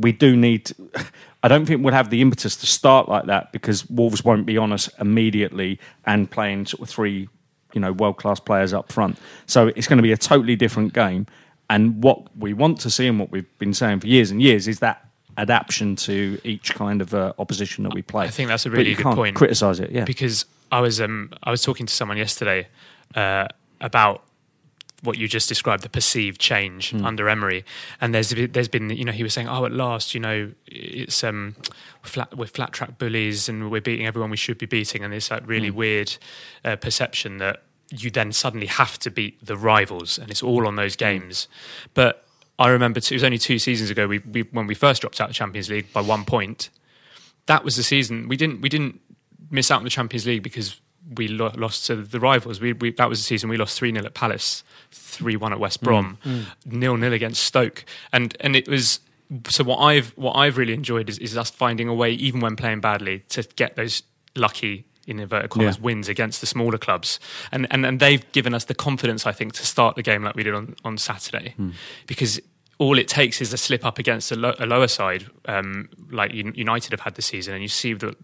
we 0.00 0.12
do 0.12 0.36
need. 0.36 0.72
I 1.42 1.48
don't 1.48 1.64
think 1.64 1.82
we'll 1.82 1.94
have 1.94 2.10
the 2.10 2.20
impetus 2.20 2.56
to 2.56 2.66
start 2.66 3.08
like 3.08 3.24
that 3.26 3.50
because 3.50 3.88
Wolves 3.88 4.22
won't 4.22 4.44
be 4.44 4.58
on 4.58 4.72
us 4.72 4.90
immediately 4.98 5.78
and 6.04 6.30
playing 6.30 6.66
sort 6.66 6.82
of 6.82 6.90
three, 6.90 7.30
you 7.72 7.80
know, 7.80 7.92
world 7.92 8.18
class 8.18 8.38
players 8.40 8.74
up 8.74 8.92
front. 8.92 9.18
So 9.46 9.68
it's 9.68 9.86
going 9.86 9.96
to 9.96 10.02
be 10.02 10.12
a 10.12 10.18
totally 10.18 10.54
different 10.54 10.92
game. 10.92 11.26
And 11.70 12.02
what 12.02 12.36
we 12.36 12.52
want 12.52 12.78
to 12.80 12.90
see 12.90 13.06
and 13.06 13.18
what 13.18 13.30
we've 13.30 13.58
been 13.58 13.72
saying 13.72 14.00
for 14.00 14.06
years 14.06 14.30
and 14.30 14.42
years 14.42 14.68
is 14.68 14.80
that 14.80 15.08
adaptation 15.38 15.96
to 15.96 16.38
each 16.44 16.74
kind 16.74 17.00
of 17.00 17.14
uh, 17.14 17.32
opposition 17.38 17.84
that 17.84 17.94
we 17.94 18.02
play. 18.02 18.26
I 18.26 18.28
think 18.28 18.48
that's 18.48 18.66
a 18.66 18.70
really 18.70 18.94
good 18.94 19.04
point. 19.04 19.36
Criticise 19.36 19.80
it, 19.80 19.90
yeah. 19.90 20.04
because 20.04 20.44
I 20.70 20.80
was 20.80 21.00
um 21.00 21.32
I 21.42 21.50
was 21.50 21.62
talking 21.62 21.86
to 21.86 21.94
someone 21.94 22.18
yesterday 22.18 22.68
uh, 23.14 23.48
about 23.80 24.24
what 25.02 25.16
you 25.16 25.28
just 25.28 25.48
described, 25.48 25.82
the 25.82 25.88
perceived 25.88 26.40
change 26.40 26.92
under 26.94 27.28
Emery. 27.28 27.64
And 28.00 28.14
there's 28.14 28.32
been- 28.34 28.52
there's 28.52 28.68
been 28.68 28.90
you 28.90 29.04
know 29.04 29.12
he 29.12 29.22
was 29.22 29.32
saying, 29.32 29.48
oh, 29.48 29.64
at 29.64 29.72
last, 29.72 30.14
you 30.14 30.20
know, 30.20 30.52
it's 30.66 31.24
um 31.24 31.56
flat 32.02 32.36
we're 32.36 32.46
flat 32.46 32.72
track 32.72 32.98
bullies 32.98 33.48
and 33.48 33.70
we're 33.70 33.80
beating 33.80 34.06
everyone 34.06 34.30
we 34.30 34.36
should 34.36 34.58
be 34.58 34.66
beating, 34.66 35.02
and 35.02 35.12
this 35.12 35.30
like 35.30 35.46
really 35.46 35.70
weird 35.70 36.16
uh, 36.64 36.76
perception 36.76 37.38
that 37.38 37.62
you 37.90 38.10
then 38.10 38.30
suddenly 38.32 38.66
have 38.66 38.98
to 39.00 39.10
beat 39.10 39.44
the 39.44 39.56
rivals, 39.56 40.18
and 40.18 40.30
it's 40.30 40.42
all 40.42 40.66
on 40.66 40.76
those 40.76 40.96
games. 40.96 41.48
But 41.94 42.24
I 42.58 42.68
remember 42.68 42.98
it 42.98 43.10
was 43.10 43.24
only 43.24 43.38
two 43.38 43.58
seasons 43.58 43.90
ago 43.90 44.06
we, 44.06 44.18
we 44.18 44.42
when 44.52 44.66
we 44.66 44.74
first 44.74 45.00
dropped 45.00 45.20
out 45.20 45.24
of 45.24 45.30
the 45.30 45.34
Champions 45.34 45.70
League 45.70 45.92
by 45.92 46.00
one 46.00 46.24
point. 46.24 46.70
That 47.46 47.64
was 47.64 47.74
the 47.76 47.82
season 47.82 48.28
we 48.28 48.36
didn't 48.36 48.60
we 48.60 48.68
didn't 48.68 49.00
miss 49.50 49.70
out 49.70 49.78
on 49.78 49.84
the 49.84 49.90
Champions 49.90 50.26
League 50.26 50.42
because 50.42 50.80
we 51.14 51.28
lo- 51.28 51.52
lost 51.56 51.86
to 51.86 51.96
the 51.96 52.20
rivals. 52.20 52.60
We, 52.60 52.72
we 52.72 52.92
that 52.92 53.08
was 53.08 53.20
the 53.20 53.24
season 53.24 53.48
we 53.48 53.56
lost 53.56 53.78
three 53.78 53.92
0 53.92 54.04
at 54.04 54.14
Palace, 54.14 54.62
three 54.90 55.36
one 55.36 55.52
at 55.52 55.60
West 55.60 55.82
Brom, 55.82 56.18
mm. 56.24 56.44
Mm. 56.66 56.72
nil 56.72 56.96
nil 56.96 57.12
against 57.12 57.42
Stoke, 57.42 57.84
and 58.12 58.36
and 58.40 58.56
it 58.56 58.68
was. 58.68 59.00
So 59.48 59.62
what 59.62 59.78
I've 59.78 60.10
what 60.16 60.32
I've 60.32 60.56
really 60.56 60.72
enjoyed 60.74 61.08
is, 61.08 61.18
is 61.18 61.36
us 61.36 61.50
finding 61.50 61.88
a 61.88 61.94
way, 61.94 62.10
even 62.12 62.40
when 62.40 62.56
playing 62.56 62.80
badly, 62.80 63.20
to 63.28 63.44
get 63.54 63.76
those 63.76 64.02
lucky 64.34 64.84
in 65.06 65.18
inverted 65.20 65.50
commas 65.50 65.76
Yeah. 65.76 65.82
wins 65.82 66.08
against 66.08 66.40
the 66.40 66.46
smaller 66.46 66.78
clubs, 66.78 67.20
and, 67.52 67.66
and 67.70 67.86
and 67.86 68.00
they've 68.00 68.30
given 68.32 68.54
us 68.54 68.64
the 68.64 68.74
confidence, 68.74 69.26
I 69.26 69.32
think, 69.32 69.52
to 69.54 69.64
start 69.66 69.94
the 69.96 70.02
game 70.02 70.24
like 70.24 70.34
we 70.34 70.42
did 70.42 70.54
on 70.54 70.74
on 70.84 70.98
Saturday, 70.98 71.54
hmm. 71.56 71.70
because 72.06 72.40
all 72.78 72.98
it 72.98 73.08
takes 73.08 73.40
is 73.40 73.52
a 73.52 73.58
slip 73.58 73.84
up 73.84 73.98
against 73.98 74.32
a, 74.32 74.36
lo- 74.36 74.54
a 74.58 74.64
lower 74.64 74.88
side, 74.88 75.26
um, 75.44 75.88
like 76.10 76.32
United 76.32 76.92
have 76.92 77.00
had 77.00 77.14
this 77.14 77.26
season, 77.26 77.52
and 77.52 77.62
you 77.62 77.68
see 77.68 77.92
the 77.92 78.16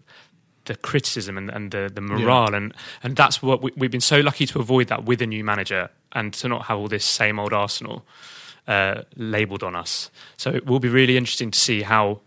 the 0.67 0.75
criticism 0.75 1.37
and, 1.37 1.49
and 1.49 1.71
the, 1.71 1.91
the 1.93 2.01
morale, 2.01 2.53
and, 2.53 2.73
and 3.03 3.15
that's 3.15 3.41
what 3.41 3.61
we, 3.61 3.71
we've 3.75 3.91
been 3.91 3.99
so 3.99 4.19
lucky 4.21 4.45
to 4.45 4.59
avoid 4.59 4.87
that 4.87 5.03
with 5.05 5.21
a 5.21 5.27
new 5.27 5.43
manager 5.43 5.89
and 6.13 6.33
to 6.35 6.47
not 6.47 6.65
have 6.67 6.77
all 6.77 6.87
this 6.87 7.03
same 7.03 7.39
old 7.39 7.51
Arsenal 7.53 8.05
uh, 8.67 9.01
labelled 9.15 9.63
on 9.63 9.75
us. 9.75 10.09
So 10.37 10.51
it 10.51 10.65
will 10.65 10.79
be 10.79 10.89
really 10.89 11.17
interesting 11.17 11.51
to 11.51 11.59
see 11.59 11.81
how 11.81 12.19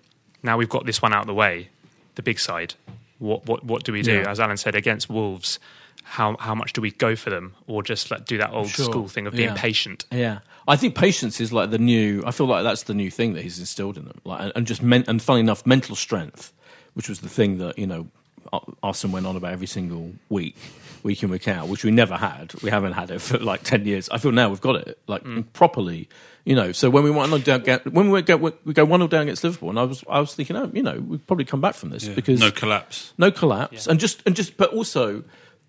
now 0.42 0.56
we've 0.58 0.68
got 0.68 0.84
this 0.86 1.00
one 1.00 1.12
out 1.14 1.20
of 1.22 1.26
the 1.26 1.34
way, 1.34 1.68
the 2.16 2.22
big 2.22 2.38
side. 2.38 2.74
What 3.18 3.44
what 3.46 3.62
what 3.64 3.84
do 3.84 3.92
we 3.92 4.02
do? 4.02 4.14
Yeah. 4.20 4.30
As 4.30 4.40
Alan 4.40 4.56
said, 4.56 4.74
against 4.74 5.10
Wolves, 5.10 5.58
how 6.02 6.36
how 6.40 6.54
much 6.54 6.72
do 6.72 6.80
we 6.80 6.90
go 6.90 7.14
for 7.16 7.28
them, 7.28 7.54
or 7.66 7.82
just 7.82 8.10
like 8.10 8.24
do 8.24 8.38
that 8.38 8.50
old 8.52 8.68
Sure. 8.70 8.86
school 8.86 9.08
thing 9.08 9.26
of 9.26 9.34
being 9.34 9.50
Yeah. 9.50 9.54
patient? 9.56 10.06
Yeah, 10.10 10.38
I 10.66 10.76
think 10.76 10.94
patience 10.94 11.38
is 11.38 11.52
like 11.52 11.70
the 11.70 11.78
new. 11.78 12.22
I 12.26 12.30
feel 12.30 12.46
like 12.46 12.62
that's 12.64 12.84
the 12.84 12.94
new 12.94 13.10
thing 13.10 13.34
that 13.34 13.42
he's 13.42 13.58
instilled 13.58 13.98
in 13.98 14.06
them. 14.06 14.18
Like, 14.24 14.40
and- 14.40 14.52
and 14.56 14.66
just 14.66 14.82
men, 14.82 15.04
and 15.06 15.20
funny 15.20 15.40
enough, 15.40 15.66
mental 15.66 15.94
strength, 15.96 16.54
which 16.94 17.10
was 17.10 17.20
the 17.20 17.28
thing 17.28 17.58
that 17.58 17.78
you 17.78 17.86
know 17.86 18.08
Ar- 18.52 18.64
Arsenal 18.82 19.14
went 19.14 19.26
on 19.26 19.36
about 19.36 19.52
every 19.52 19.66
single 19.66 20.12
week, 20.28 20.56
week 21.02 21.22
in 21.22 21.30
week 21.30 21.48
out, 21.48 21.68
which 21.68 21.84
we 21.84 21.90
never 21.90 22.16
had. 22.16 22.52
We 22.62 22.70
haven't 22.70 22.92
had 22.92 23.10
it 23.10 23.18
for 23.20 23.38
like 23.38 23.62
ten 23.62 23.86
years. 23.86 24.08
I 24.10 24.18
feel 24.18 24.32
now 24.32 24.48
we've 24.48 24.60
got 24.60 24.76
it 24.76 24.98
like 25.06 25.24
mm. 25.24 25.44
properly. 25.52 26.08
You 26.44 26.54
know, 26.54 26.72
so 26.72 26.88
when 26.88 27.04
we 27.04 27.10
went 27.10 27.32
on 27.32 27.42
down, 27.42 27.62
when 27.90 28.06
we 28.06 28.12
went 28.12 28.26
go, 28.26 28.36
we 28.36 28.72
go 28.72 28.84
one 28.84 29.00
0 29.00 29.08
down 29.08 29.22
against 29.22 29.44
Liverpool, 29.44 29.68
and 29.68 29.78
I 29.78 29.82
was 29.82 30.02
I 30.08 30.20
was 30.20 30.34
thinking, 30.34 30.56
oh, 30.56 30.70
you 30.72 30.82
know, 30.82 30.98
we've 30.98 31.24
probably 31.26 31.44
come 31.44 31.60
back 31.60 31.74
from 31.74 31.90
this 31.90 32.08
because 32.08 32.40
no 32.40 32.50
collapse. 32.50 33.12
no 33.18 33.30
collapse, 33.30 33.86
and 33.86 34.00
just 34.00 34.22
and 34.24 34.34
just, 34.34 34.56
but 34.56 34.72
also 34.72 35.22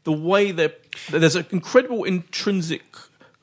the 0.03 0.13
way 0.13 0.51
they 0.51 0.73
there's 1.09 1.35
an 1.35 1.45
incredible 1.51 2.05
intrinsic 2.05 2.83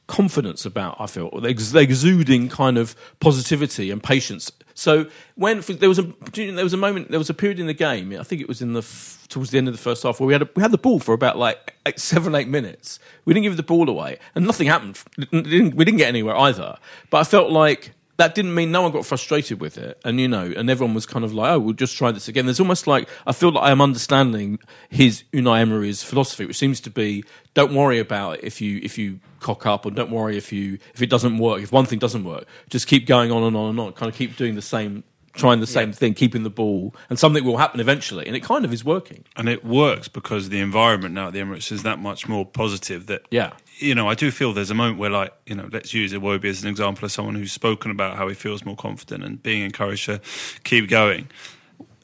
confidence 0.08 0.66
about. 0.66 0.96
I 0.98 1.06
feel 1.06 1.30
they're 1.40 1.50
exuding 1.82 2.48
kind 2.48 2.76
of 2.76 2.96
positivity 3.20 3.90
and 3.92 4.02
patience. 4.02 4.50
So 4.74 5.06
when 5.36 5.60
there 5.60 5.88
was 5.88 5.98
a 5.98 6.12
there 6.34 6.64
was 6.64 6.72
a 6.72 6.76
moment 6.76 7.10
there 7.10 7.18
was 7.18 7.30
a 7.30 7.34
period 7.34 7.60
in 7.60 7.66
the 7.66 7.74
game. 7.74 8.12
I 8.18 8.22
think 8.24 8.40
it 8.40 8.48
was 8.48 8.60
in 8.60 8.72
the 8.72 8.82
towards 9.28 9.50
the 9.50 9.58
end 9.58 9.68
of 9.68 9.74
the 9.74 9.78
first 9.80 10.02
half 10.02 10.18
where 10.18 10.26
we 10.26 10.32
had 10.32 10.42
a, 10.42 10.48
we 10.56 10.62
had 10.62 10.70
the 10.72 10.78
ball 10.78 10.98
for 10.98 11.12
about 11.14 11.36
like 11.36 11.74
eight, 11.86 11.98
seven 12.00 12.34
eight 12.34 12.48
minutes. 12.48 12.98
We 13.24 13.34
didn't 13.34 13.44
give 13.44 13.56
the 13.56 13.62
ball 13.62 13.88
away, 13.88 14.18
and 14.34 14.44
nothing 14.46 14.66
happened. 14.66 14.98
Didn't- 15.18 15.44
didn't- 15.44 15.74
we 15.76 15.84
didn't 15.84 15.98
get 15.98 16.08
anywhere 16.08 16.36
either. 16.36 16.76
But 17.10 17.18
I 17.18 17.24
felt 17.24 17.50
like 17.50 17.92
that 18.18 18.34
didn't 18.34 18.52
mean 18.52 18.72
no 18.72 18.82
one 18.82 18.90
got 18.90 19.06
frustrated 19.06 19.60
with 19.60 19.78
it, 19.78 20.00
and 20.04 20.20
you 20.20 20.26
know, 20.26 20.52
and 20.56 20.68
everyone 20.68 20.92
was 20.92 21.06
kind 21.06 21.24
of 21.24 21.32
like, 21.32 21.52
"Oh, 21.52 21.58
we'll 21.60 21.72
just 21.72 21.96
try 21.96 22.10
this 22.10 22.26
again." 22.26 22.46
There's 22.46 22.58
almost 22.60 22.86
like 22.88 23.08
I 23.26 23.32
feel 23.32 23.52
like 23.52 23.62
I 23.62 23.70
am 23.70 23.80
understanding 23.80 24.58
his 24.90 25.22
Unai 25.32 25.60
Emery's 25.60 26.02
philosophy, 26.02 26.44
which 26.44 26.58
seems 26.58 26.80
to 26.80 26.90
be: 26.90 27.24
don't 27.54 27.74
worry 27.74 28.00
about 28.00 28.38
it 28.38 28.44
if 28.44 28.60
you 28.60 28.80
if 28.82 28.98
you 28.98 29.20
cock 29.38 29.66
up, 29.66 29.86
or 29.86 29.92
don't 29.92 30.10
worry 30.10 30.36
if 30.36 30.52
you 30.52 30.78
if 30.94 31.00
it 31.00 31.08
doesn't 31.08 31.38
work. 31.38 31.62
If 31.62 31.70
one 31.70 31.86
thing 31.86 32.00
doesn't 32.00 32.24
work, 32.24 32.44
just 32.68 32.88
keep 32.88 33.06
going 33.06 33.30
on 33.30 33.44
and 33.44 33.56
on 33.56 33.70
and 33.70 33.80
on. 33.80 33.92
Kind 33.92 34.10
of 34.10 34.16
keep 34.16 34.36
doing 34.36 34.56
the 34.56 34.62
same, 34.62 35.04
trying 35.34 35.60
the 35.60 35.66
same 35.68 35.92
thing, 35.92 36.14
keeping 36.14 36.42
the 36.42 36.50
ball, 36.50 36.96
and 37.08 37.20
something 37.20 37.44
will 37.44 37.58
happen 37.58 37.78
eventually. 37.78 38.26
And 38.26 38.34
it 38.34 38.42
kind 38.42 38.64
of 38.64 38.72
is 38.72 38.84
working. 38.84 39.24
And 39.36 39.48
it 39.48 39.64
works 39.64 40.08
because 40.08 40.48
the 40.48 40.58
environment 40.58 41.14
now 41.14 41.28
at 41.28 41.34
the 41.34 41.38
Emirates 41.38 41.70
is 41.70 41.84
that 41.84 42.00
much 42.00 42.26
more 42.28 42.44
positive 42.44 43.06
that 43.06 43.26
Yeah. 43.30 43.52
You 43.78 43.94
know, 43.94 44.08
I 44.08 44.14
do 44.14 44.30
feel 44.30 44.52
there's 44.52 44.70
a 44.70 44.74
moment 44.74 44.98
where, 44.98 45.10
like, 45.10 45.32
you 45.46 45.54
know, 45.54 45.68
let's 45.72 45.94
use 45.94 46.12
Iwobi 46.12 46.46
as 46.46 46.62
an 46.62 46.68
example 46.68 47.04
of 47.04 47.12
someone 47.12 47.34
who's 47.34 47.52
spoken 47.52 47.90
about 47.90 48.16
how 48.16 48.28
he 48.28 48.34
feels 48.34 48.64
more 48.64 48.76
confident 48.76 49.24
and 49.24 49.42
being 49.42 49.62
encouraged 49.62 50.06
to 50.06 50.20
keep 50.64 50.88
going. 50.88 51.28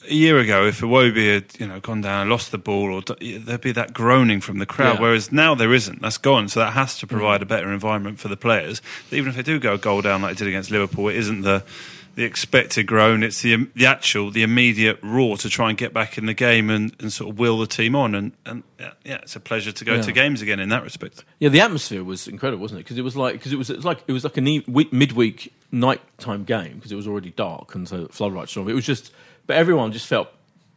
A 0.09 0.15
year 0.15 0.39
ago, 0.39 0.67
if 0.67 0.81
Iwobi 0.81 1.35
had, 1.35 1.59
you 1.59 1.67
know, 1.67 1.81
gone 1.81 2.03
down 2.03 2.23
and 2.23 2.31
lost 2.31 2.53
the 2.53 2.59
ball, 2.59 2.93
or 2.93 3.03
there'd 3.21 3.61
be 3.61 3.73
that 3.73 3.93
groaning 3.93 4.41
from 4.41 4.59
the 4.59 4.67
crowd. 4.67 4.97
Yeah. 4.97 5.01
Whereas 5.01 5.33
now 5.33 5.55
there 5.55 5.73
isn't. 5.73 6.03
That's 6.03 6.19
gone. 6.19 6.49
So 6.49 6.61
that 6.61 6.75
has 6.75 6.99
to 6.99 7.07
mm. 7.07 7.11
provide 7.11 7.43
a 7.43 7.47
better 7.47 7.73
environment 7.73 8.21
for 8.21 8.29
the 8.29 8.37
players. 8.37 8.81
Even 9.11 9.31
if 9.31 9.37
they 9.37 9.43
do 9.43 9.59
go 9.59 9.75
a 9.75 9.79
goal 9.79 10.03
down 10.03 10.23
like 10.23 10.37
they 10.37 10.45
did 10.45 10.49
against 10.49 10.71
Liverpool, 10.71 11.09
it 11.09 11.17
isn't 11.17 11.41
the 11.41 11.65
the 12.15 12.25
expected 12.25 12.87
groan. 12.87 13.23
It's 13.23 13.43
the 13.43 13.69
the 13.75 13.87
actual, 13.87 14.31
the 14.31 14.43
immediate 14.43 14.99
roar 15.03 15.37
to 15.39 15.49
try 15.49 15.69
and 15.69 15.79
get 15.79 15.93
back 15.93 16.17
in 16.19 16.27
the 16.27 16.35
game 16.35 16.71
and, 16.71 16.95
and 17.01 17.13
sort 17.13 17.31
of 17.31 17.39
will 17.39 17.59
the 17.59 17.67
team 17.67 17.95
on. 17.97 18.15
And, 18.15 18.33
and 18.47 18.63
yeah, 18.79 18.93
yeah, 19.05 19.15
it's 19.23 19.37
a 19.37 19.41
pleasure 19.41 19.73
to 19.73 19.85
go 19.85 19.95
Yeah. 19.97 20.03
to 20.03 20.13
games 20.13 20.41
again 20.43 20.61
in 20.61 20.69
that 20.69 20.83
respect. 20.85 21.25
Yeah, 21.39 21.49
the 21.49 21.61
atmosphere 21.61 22.05
was 22.05 22.29
incredible, 22.29 22.63
wasn't 22.63 22.81
it? 22.81 22.85
Because 22.85 22.99
it 22.99 23.03
was 23.03 23.17
like 23.17 23.35
because 23.35 23.53
it 23.53 23.57
was, 23.57 23.71
it 23.71 23.77
was 23.77 23.85
like 23.85 24.03
it 24.07 24.13
was 24.13 24.25
like 24.25 24.37
a 24.37 24.41
ne- 24.41 24.65
week, 24.69 24.93
midweek 24.93 25.53
nighttime 25.73 26.45
game 26.45 26.75
because 26.77 26.93
it 26.93 26.97
was 26.97 27.07
already 27.09 27.31
dark 27.31 27.75
and 27.75 27.89
so 27.89 28.07
floodlights 28.09 28.57
on. 28.57 28.69
It 28.69 28.75
was 28.75 28.87
just, 28.87 29.13
but 29.47 29.57
everyone 29.57 29.91
just 29.93 30.07
felt 30.07 30.29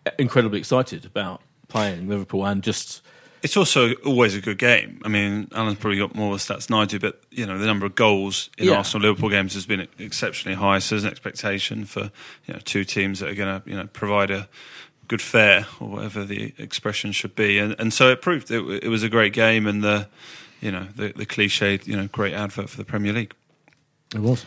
eh, 0.06 0.12
incredibly 0.18 0.60
excited 0.60 1.06
about 1.06 1.42
playing 1.68 2.08
Liverpool 2.08 2.46
and 2.46 2.64
just 2.64 3.02
It's 3.44 3.56
also 3.56 3.94
always 4.06 4.36
a 4.36 4.42
good 4.42 4.58
game. 4.58 5.00
I 5.06 5.10
mean, 5.10 5.48
Alan's 5.54 5.78
probably 5.78 6.00
got 6.00 6.16
more 6.16 6.36
stats 6.36 6.68
than 6.68 6.78
I 6.78 6.86
do, 6.86 7.00
but 7.00 7.22
you 7.32 7.46
know 7.46 7.58
the 7.58 7.66
number 7.66 7.86
of 7.86 7.96
goals 7.96 8.50
in 8.58 8.66
Yeah. 8.68 8.78
Arsenal 8.78 9.08
Liverpool 9.08 9.30
games 9.30 9.54
has 9.54 9.66
been 9.66 9.88
exceptionally 10.00 10.56
high. 10.56 10.80
So 10.80 10.96
there's 10.96 11.04
an 11.04 11.12
expectation 11.12 11.86
for 11.86 12.12
you 12.46 12.54
know 12.54 12.60
two 12.64 12.84
teams 12.84 13.20
that 13.20 13.30
are 13.30 13.36
going 13.36 13.62
to 13.62 13.70
you 13.70 13.76
know 13.76 13.88
provide 13.94 14.32
a 14.32 14.50
good 15.08 15.22
fare 15.22 15.68
or 15.80 15.88
whatever 15.88 16.26
the 16.26 16.54
expression 16.58 17.12
should 17.12 17.36
be, 17.36 17.60
and 17.60 17.76
and 17.80 17.94
so 17.94 18.10
it 18.10 18.22
proved 18.22 18.50
it, 18.52 18.84
it 18.84 18.90
was 18.90 19.04
a 19.04 19.10
great 19.10 19.34
game 19.34 19.68
and 19.68 19.84
the 19.84 20.08
you 20.60 20.72
know 20.72 20.88
the 20.96 21.14
the 21.16 21.26
cliched 21.26 21.86
you 21.86 21.96
know 21.96 22.08
great 22.08 22.34
advert 22.34 22.70
for 22.70 22.78
the 22.78 22.86
Premier 22.86 23.14
League. 23.14 23.34
it 24.16 24.20
was. 24.22 24.46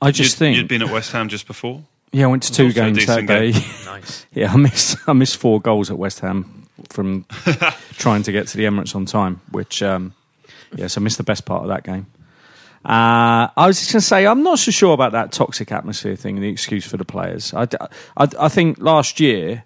I 0.00 0.10
just 0.12 0.34
you'd, 0.34 0.38
think. 0.38 0.56
you'd 0.56 0.68
been 0.68 0.82
at 0.82 0.92
West 0.92 1.10
Ham 1.12 1.28
just 1.28 1.46
before. 1.46 1.82
yeah, 2.12 2.24
I 2.24 2.28
went 2.28 2.42
to 2.44 2.52
two 2.52 2.72
games 2.72 3.04
that 3.06 3.26
day. 3.26 3.52
game. 3.52 3.62
Nice. 3.86 4.26
yeah, 4.32 4.52
I 4.52 4.56
missed 4.56 4.96
I 5.08 5.12
missed 5.14 5.38
four 5.38 5.60
goals 5.60 5.90
at 5.90 5.98
West 5.98 6.20
Ham 6.20 6.67
from 6.90 7.24
trying 7.92 8.22
to 8.24 8.32
get 8.32 8.48
to 8.48 8.56
the 8.56 8.64
Emirates 8.64 8.94
on 8.94 9.06
time, 9.06 9.40
which 9.50 9.82
um, 9.82 10.14
yes, 10.74 10.96
I 10.96 11.00
missed 11.00 11.18
the 11.18 11.24
best 11.24 11.44
part 11.44 11.62
of 11.62 11.68
that 11.68 11.84
game. 11.84 12.06
Uh, 12.84 13.48
I 13.56 13.66
was 13.66 13.78
just 13.78 13.92
going 13.92 14.00
to 14.00 14.06
say 14.06 14.26
I'm 14.26 14.42
not 14.42 14.58
so 14.58 14.70
sure 14.70 14.94
about 14.94 15.12
that 15.12 15.32
toxic 15.32 15.72
atmosphere 15.72 16.16
thing 16.16 16.36
and 16.36 16.44
the 16.44 16.48
excuse 16.48 16.86
for 16.86 16.96
the 16.96 17.04
players. 17.04 17.52
I, 17.52 17.66
I, 18.16 18.28
I 18.38 18.48
think 18.48 18.78
last 18.78 19.18
year 19.20 19.64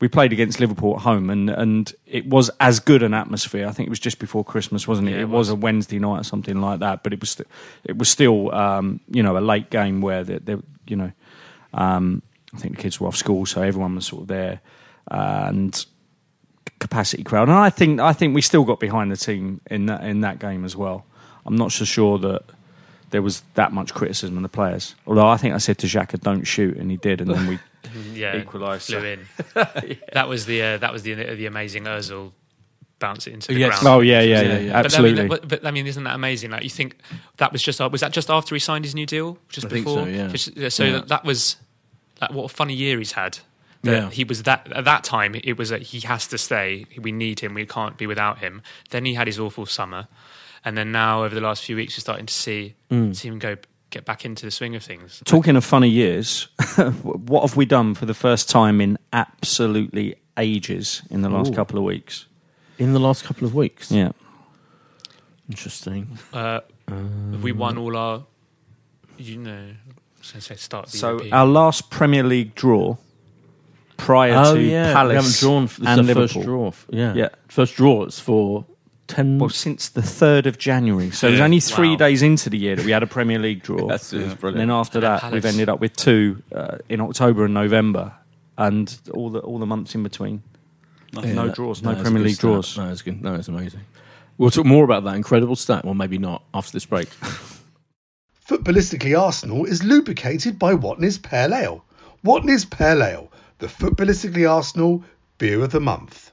we 0.00 0.08
played 0.08 0.32
against 0.32 0.58
Liverpool 0.58 0.96
at 0.96 1.02
home 1.02 1.30
and, 1.30 1.48
and 1.48 1.92
it 2.06 2.26
was 2.26 2.50
as 2.58 2.80
good 2.80 3.02
an 3.02 3.14
atmosphere. 3.14 3.68
I 3.68 3.70
think 3.70 3.86
it 3.86 3.90
was 3.90 4.00
just 4.00 4.18
before 4.18 4.44
Christmas, 4.44 4.88
wasn't 4.88 5.08
it? 5.08 5.12
Yeah, 5.12 5.18
it 5.18 5.22
it 5.22 5.28
was. 5.28 5.48
was. 5.48 5.50
a 5.50 5.56
Wednesday 5.56 5.98
night 5.98 6.20
or 6.20 6.24
something 6.24 6.60
like 6.60 6.80
that, 6.80 7.02
but 7.02 7.12
it 7.12 7.20
was 7.20 7.30
st- 7.30 7.48
it 7.84 7.96
was 7.96 8.08
still 8.08 8.52
um, 8.54 9.00
you 9.08 9.22
know 9.22 9.38
a 9.38 9.40
late 9.40 9.70
game 9.70 10.00
where 10.00 10.24
they, 10.24 10.38
they 10.38 10.56
you 10.86 10.96
know 10.96 11.12
um, 11.72 12.20
I 12.52 12.58
think 12.58 12.76
the 12.76 12.82
kids 12.82 13.00
were 13.00 13.06
off 13.06 13.16
school, 13.16 13.46
so 13.46 13.62
everyone 13.62 13.94
was 13.94 14.06
sort 14.06 14.22
of 14.22 14.28
there 14.28 14.60
and 15.10 15.86
capacity 16.80 17.22
crowd. 17.22 17.48
And 17.48 17.56
I 17.56 17.70
think 17.70 18.00
I 18.00 18.12
think 18.12 18.34
we 18.34 18.42
still 18.42 18.64
got 18.64 18.80
behind 18.80 19.12
the 19.12 19.16
team 19.16 19.60
in 19.70 19.86
that 19.86 20.02
in 20.04 20.20
that 20.22 20.38
game 20.40 20.64
as 20.64 20.74
well. 20.74 21.04
I'm 21.46 21.56
not 21.56 21.70
so 21.72 21.84
sure 21.84 22.18
that 22.18 22.42
there 23.10 23.22
was 23.22 23.42
that 23.54 23.72
much 23.72 23.94
criticism 23.94 24.36
of 24.36 24.42
the 24.42 24.48
players. 24.48 24.94
Although 25.06 25.28
I 25.28 25.36
think 25.36 25.54
I 25.54 25.58
said 25.58 25.78
to 25.78 25.86
Xhaka, 25.86 26.20
"Don't 26.20 26.44
shoot," 26.44 26.76
and 26.76 26.90
he 26.90 26.96
did, 26.96 27.20
and 27.20 27.30
then 27.30 27.46
we 27.46 27.58
yeah, 28.20 28.36
Equalised, 28.36 28.86
flew 28.86 29.00
so- 29.00 29.04
in. 29.04 29.96
That 30.12 30.28
was 30.28 30.46
the 30.46 30.62
uh, 30.62 30.78
that 30.78 30.92
was 30.92 31.02
the 31.02 31.14
the 31.14 31.46
amazing 31.46 31.84
Özil 31.84 32.32
bounce 32.98 33.26
it 33.26 33.32
into 33.32 33.48
the 33.48 33.58
Yes. 33.58 33.80
ground. 33.80 33.96
oh 33.96 34.00
yeah, 34.00 34.20
yeah, 34.20 34.42
Yeah, 34.42 34.52
yeah, 34.52 34.58
yeah. 34.58 34.76
absolutely. 34.76 35.26
But, 35.26 35.38
I 35.40 35.40
mean, 35.40 35.48
but, 35.48 35.60
but 35.62 35.66
I 35.68 35.70
mean, 35.70 35.86
isn't 35.86 36.04
that 36.04 36.14
amazing? 36.14 36.50
Like 36.50 36.62
you 36.64 36.68
think 36.70 36.96
that 37.38 37.50
was 37.52 37.62
just 37.62 37.80
was 37.80 38.00
that 38.02 38.12
just 38.12 38.28
after 38.30 38.54
he 38.54 38.58
signed 38.58 38.84
his 38.84 38.94
new 38.94 39.06
deal? 39.06 39.38
Just 39.48 39.66
I 39.66 39.70
think 39.70 39.86
before? 39.86 40.04
so, 40.04 40.08
yeah. 40.10 40.28
Just- 40.28 40.58
uh, 40.58 40.68
so 40.70 40.84
Yeah. 40.84 40.92
that, 40.92 41.08
that 41.08 41.24
was 41.24 41.56
like, 42.20 42.32
what 42.32 42.44
a 42.44 42.48
funny 42.54 42.74
year 42.74 42.98
he's 42.98 43.12
had. 43.12 43.38
That 43.82 43.92
Yeah. 43.92 44.10
he 44.10 44.24
was 44.24 44.42
that 44.42 44.70
at 44.72 44.84
that 44.84 45.04
time. 45.04 45.34
It 45.34 45.56
was 45.56 45.70
that 45.70 45.82
he 45.82 46.00
has 46.00 46.26
to 46.28 46.38
stay. 46.38 46.84
We 46.98 47.12
need 47.12 47.40
him. 47.40 47.54
We 47.54 47.64
can't 47.66 47.96
be 47.96 48.06
without 48.06 48.38
him. 48.38 48.60
Then 48.90 49.04
he 49.06 49.14
had 49.14 49.26
his 49.26 49.38
awful 49.38 49.64
summer, 49.66 50.06
and 50.64 50.76
then 50.76 50.92
now 50.92 51.24
over 51.24 51.34
the 51.34 51.40
last 51.40 51.64
few 51.64 51.76
weeks, 51.76 51.96
we're 51.96 52.00
starting 52.02 52.26
to 52.26 52.34
see 52.34 52.74
Mm. 52.90 53.16
see 53.16 53.28
him 53.28 53.38
go 53.38 53.56
get 53.88 54.04
back 54.04 54.24
into 54.24 54.44
the 54.44 54.50
swing 54.50 54.76
of 54.76 54.82
things. 54.84 55.22
Talking 55.24 55.56
of 55.56 55.64
funny 55.64 55.88
years, 55.88 56.48
what 57.02 57.40
have 57.42 57.56
we 57.56 57.64
done 57.64 57.94
for 57.94 58.06
the 58.06 58.14
first 58.14 58.48
time 58.50 58.80
in 58.80 58.98
absolutely 59.12 60.14
ages 60.36 61.02
in 61.10 61.22
the 61.22 61.28
last 61.30 61.50
Ooh. 61.52 61.54
couple 61.56 61.78
of 61.78 61.84
weeks? 61.84 62.26
in 62.78 62.92
the 62.92 63.00
last 63.00 63.24
couple 63.24 63.46
of 63.46 63.54
weeks. 63.54 63.90
Yeah. 63.90 64.12
Interesting. 65.48 66.18
Uh, 66.32 66.60
Have 66.88 67.42
we 67.42 67.52
won 67.52 67.76
all 67.78 67.96
our, 67.96 68.24
you 69.18 69.36
know, 69.36 69.50
I 69.74 70.18
was 70.18 70.30
going 70.32 70.40
say 70.42 70.54
start 70.56 70.86
the 70.86 70.96
So 70.98 71.08
European. 71.10 71.32
our 71.34 71.46
last 71.46 71.90
Premier 71.90 72.22
League 72.22 72.54
draw 72.54 72.96
prior 74.00 74.34
Oh 74.36 74.54
to 74.54 74.60
yeah, 74.60 74.92
Palace 74.92 75.10
we 75.10 75.16
haven't 75.16 75.36
drawn. 75.40 75.66
This 75.66 75.78
and 75.80 75.98
the 75.98 76.02
Liverpool. 76.14 76.28
first 76.42 76.46
draw. 76.46 76.68
f- 76.68 76.86
Yeah, 76.90 77.14
Yeah. 77.14 77.28
first 77.48 77.76
draws 77.76 78.18
for 78.18 78.64
ten. 79.06 79.38
Well, 79.38 79.48
since 79.50 79.88
the 79.88 80.02
third 80.02 80.46
of 80.46 80.58
January, 80.58 81.10
so 81.10 81.28
it 81.28 81.32
was 81.32 81.40
only 81.40 81.60
three 81.60 81.90
Wow. 81.90 81.96
days 81.96 82.22
into 82.22 82.48
the 82.50 82.58
year 82.58 82.76
that 82.76 82.84
we 82.84 82.92
had 82.92 83.02
a 83.02 83.06
Premier 83.06 83.38
League 83.38 83.62
draw. 83.62 83.86
That's 83.92 84.12
it's 84.12 84.30
and 84.32 84.40
brilliant. 84.40 84.58
then 84.68 84.70
after 84.70 84.98
And 84.98 85.04
then 85.04 85.18
that, 85.20 85.32
we've 85.32 85.44
ended 85.44 85.68
up 85.68 85.80
with 85.80 85.94
two 85.96 86.42
uh, 86.54 86.78
in 86.88 87.00
October 87.00 87.44
and 87.44 87.54
November, 87.54 88.12
and 88.58 88.96
all 89.12 89.30
the 89.30 89.40
all 89.40 89.58
the 89.58 89.66
months 89.66 89.94
in 89.94 90.02
between. 90.02 90.42
Nothing. 91.12 91.34
no 91.34 91.46
that- 91.46 91.56
draws, 91.56 91.82
no 91.82 91.90
that's 91.90 92.02
Premier 92.02 92.22
League 92.22 92.34
stat. 92.36 92.42
draws. 92.50 92.76
No, 92.78 92.88
it's 92.90 93.02
good. 93.02 93.20
No, 93.22 93.34
it's 93.34 93.48
amazing. 93.48 93.80
We'll 94.38 94.50
talk 94.50 94.64
more 94.64 94.84
about 94.84 95.04
that 95.04 95.16
incredible 95.16 95.56
stat. 95.56 95.84
Well, 95.84 95.94
maybe 95.94 96.16
not 96.18 96.42
after 96.54 96.72
this 96.72 96.86
break. 96.86 97.08
Footballistically 98.48 99.18
Arsenal 99.20 99.64
is 99.64 99.84
lubricated 99.84 100.58
by 100.58 100.74
Watney's 100.74 101.18
Pale 101.18 101.54
Ale. 101.54 101.84
Watney's 102.24 102.64
Pale 102.64 103.02
Ale, 103.02 103.32
the 103.60 103.66
Footballistically 103.66 104.50
Arsenal 104.50 105.04
beer 105.36 105.62
of 105.62 105.70
the 105.70 105.80
month. 105.80 106.32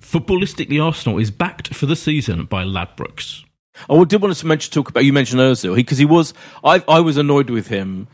Footballistically 0.00 0.82
Arsenal 0.82 1.18
is 1.18 1.30
backed 1.30 1.74
for 1.74 1.84
the 1.84 1.96
season 1.96 2.46
by 2.46 2.64
Ladbrokes. 2.64 3.44
Oh, 3.90 4.00
I 4.00 4.04
did 4.04 4.22
want 4.22 4.34
to 4.34 4.46
mention 4.46 4.72
talk 4.72 4.88
about 4.88 5.04
you 5.04 5.12
mentioned 5.12 5.40
Özil 5.40 5.74
because 5.74 5.98
he 5.98 6.04
was 6.04 6.32
I 6.62 6.82
I 6.88 7.00
was 7.00 7.16
annoyed 7.16 7.50
with 7.50 7.66
him. 7.66 8.06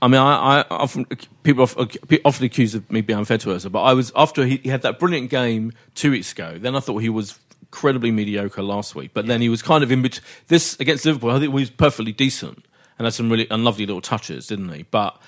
I 0.00 0.08
mean, 0.08 0.20
I, 0.20 0.60
I 0.60 0.64
often 0.70 1.04
people 1.42 1.64
often, 1.64 1.90
often 2.24 2.46
accuse 2.46 2.74
of 2.74 2.90
me 2.90 3.02
being 3.02 3.18
unfair 3.18 3.36
to 3.38 3.48
Özil, 3.48 3.72
but 3.72 3.82
I 3.82 3.92
was 3.92 4.12
after 4.16 4.46
he, 4.46 4.58
he 4.58 4.70
had 4.70 4.80
that 4.82 4.98
brilliant 4.98 5.28
game 5.28 5.72
two 5.94 6.12
weeks 6.12 6.32
ago. 6.32 6.56
Then 6.56 6.74
I 6.74 6.80
thought 6.80 6.98
he 6.98 7.10
was 7.10 7.38
incredibly 7.62 8.10
mediocre 8.10 8.62
last 8.62 8.94
week, 8.94 9.10
but 9.14 9.26
then 9.26 9.40
he 9.40 9.48
was 9.48 9.62
kind 9.62 9.82
of 9.84 9.90
in 9.92 10.02
between. 10.02 10.24
This 10.48 10.78
against 10.80 11.04
Liverpool, 11.04 11.30
I 11.30 11.34
think 11.34 11.44
he 11.44 11.48
was 11.48 11.70
perfectly 11.70 12.12
decent 12.12 12.64
and 12.98 13.06
had 13.06 13.14
some 13.14 13.30
really 13.30 13.48
and 13.50 13.64
lovely 13.64 13.86
little 13.86 14.00
touches, 14.02 14.46
didn't 14.48 14.68
he? 14.70 14.82
But 14.84 15.20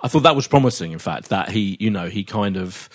I 0.00 0.08
thought 0.08 0.20
that 0.24 0.36
was 0.36 0.46
promising. 0.48 0.92
In 0.92 0.98
fact, 0.98 1.28
that 1.28 1.50
he 1.50 1.76
you 1.80 1.90
know 1.90 2.08
he 2.08 2.24
kind 2.24 2.56
of. 2.56 2.88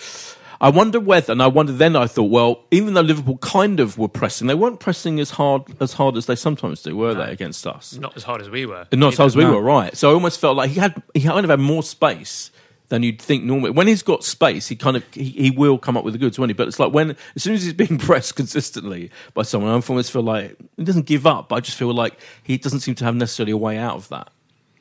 I 0.61 0.69
wonder 0.69 1.01
whether, 1.01 1.33
and 1.33 1.43
I 1.43 1.47
wonder 1.47 1.73
then. 1.73 1.97
I 1.97 2.07
thought, 2.07 2.31
well, 2.31 2.63
even 2.71 2.93
though 2.93 3.01
Liverpool 3.01 3.37
kind 3.39 3.81
of 3.81 3.97
were 3.97 4.07
pressing, 4.07 4.47
they 4.47 4.55
weren't 4.55 4.79
pressing 4.79 5.19
as 5.19 5.31
hard 5.31 5.63
as 5.81 5.93
hard 5.93 6.15
as 6.15 6.27
they 6.27 6.35
sometimes 6.35 6.81
do, 6.81 6.95
were 6.95 7.13
they, 7.13 7.29
against 7.29 7.67
us? 7.67 7.93
not 7.97 8.15
as 8.15 8.23
hard 8.23 8.39
as 8.41 8.49
we 8.49 8.65
were. 8.65 8.87
Not 8.93 9.13
as 9.13 9.17
hard 9.17 9.27
as 9.27 9.35
we 9.35 9.43
No. 9.43 9.55
were, 9.55 9.61
right? 9.61 9.95
So 9.97 10.09
I 10.09 10.13
almost 10.13 10.39
felt 10.39 10.55
like 10.55 10.71
he 10.71 10.79
had 10.79 11.03
he 11.13 11.21
kind 11.21 11.43
of 11.43 11.49
had 11.49 11.59
more 11.59 11.83
space 11.83 12.51
than 12.89 13.03
you'd 13.03 13.21
think 13.21 13.43
normally. 13.43 13.71
When 13.71 13.87
he's 13.87 14.03
got 14.03 14.23
space, 14.23 14.67
he 14.67 14.75
kind 14.75 14.95
of 14.97 15.03
he, 15.13 15.23
he 15.29 15.51
will 15.51 15.77
come 15.77 15.97
up 15.97 16.03
with 16.03 16.13
the 16.13 16.17
goods, 16.19 16.37
won't 16.37 16.49
he? 16.49 16.53
But 16.53 16.67
it's 16.67 16.79
like 16.79 16.93
when 16.93 17.15
as 17.35 17.43
soon 17.43 17.53
as 17.55 17.63
he's 17.63 17.73
being 17.73 17.97
pressed 18.09 18.35
consistently 18.35 19.09
by 19.33 19.41
someone, 19.43 19.71
I 19.71 19.81
almost 19.87 20.11
feel 20.11 20.21
like 20.23 20.55
he 20.77 20.83
doesn't 20.83 21.05
give 21.05 21.25
up. 21.25 21.49
But 21.49 21.55
I 21.55 21.59
just 21.61 21.77
feel 21.77 21.93
like 21.93 22.19
he 22.43 22.57
doesn't 22.57 22.81
seem 22.81 22.95
to 22.95 23.05
have 23.05 23.15
necessarily 23.15 23.51
a 23.51 23.57
way 23.57 23.77
out 23.77 23.95
of 23.95 24.09
that. 24.09 24.29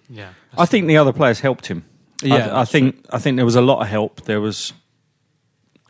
Yeah. 0.09 0.31
I 0.59 0.67
think 0.67 0.87
the 0.87 0.97
other 0.99 1.13
players 1.13 1.41
helped 1.41 1.67
him. 1.67 1.85
Yeah, 2.23 2.35
I, 2.35 2.37
I 2.37 2.41
that's 2.61 2.71
think 2.71 3.05
I 3.11 3.19
think 3.19 3.37
there 3.37 3.45
was 3.45 3.57
a 3.57 3.61
lot 3.63 3.81
of 3.81 3.89
help. 3.89 4.23
There 4.23 4.41
was 4.41 4.73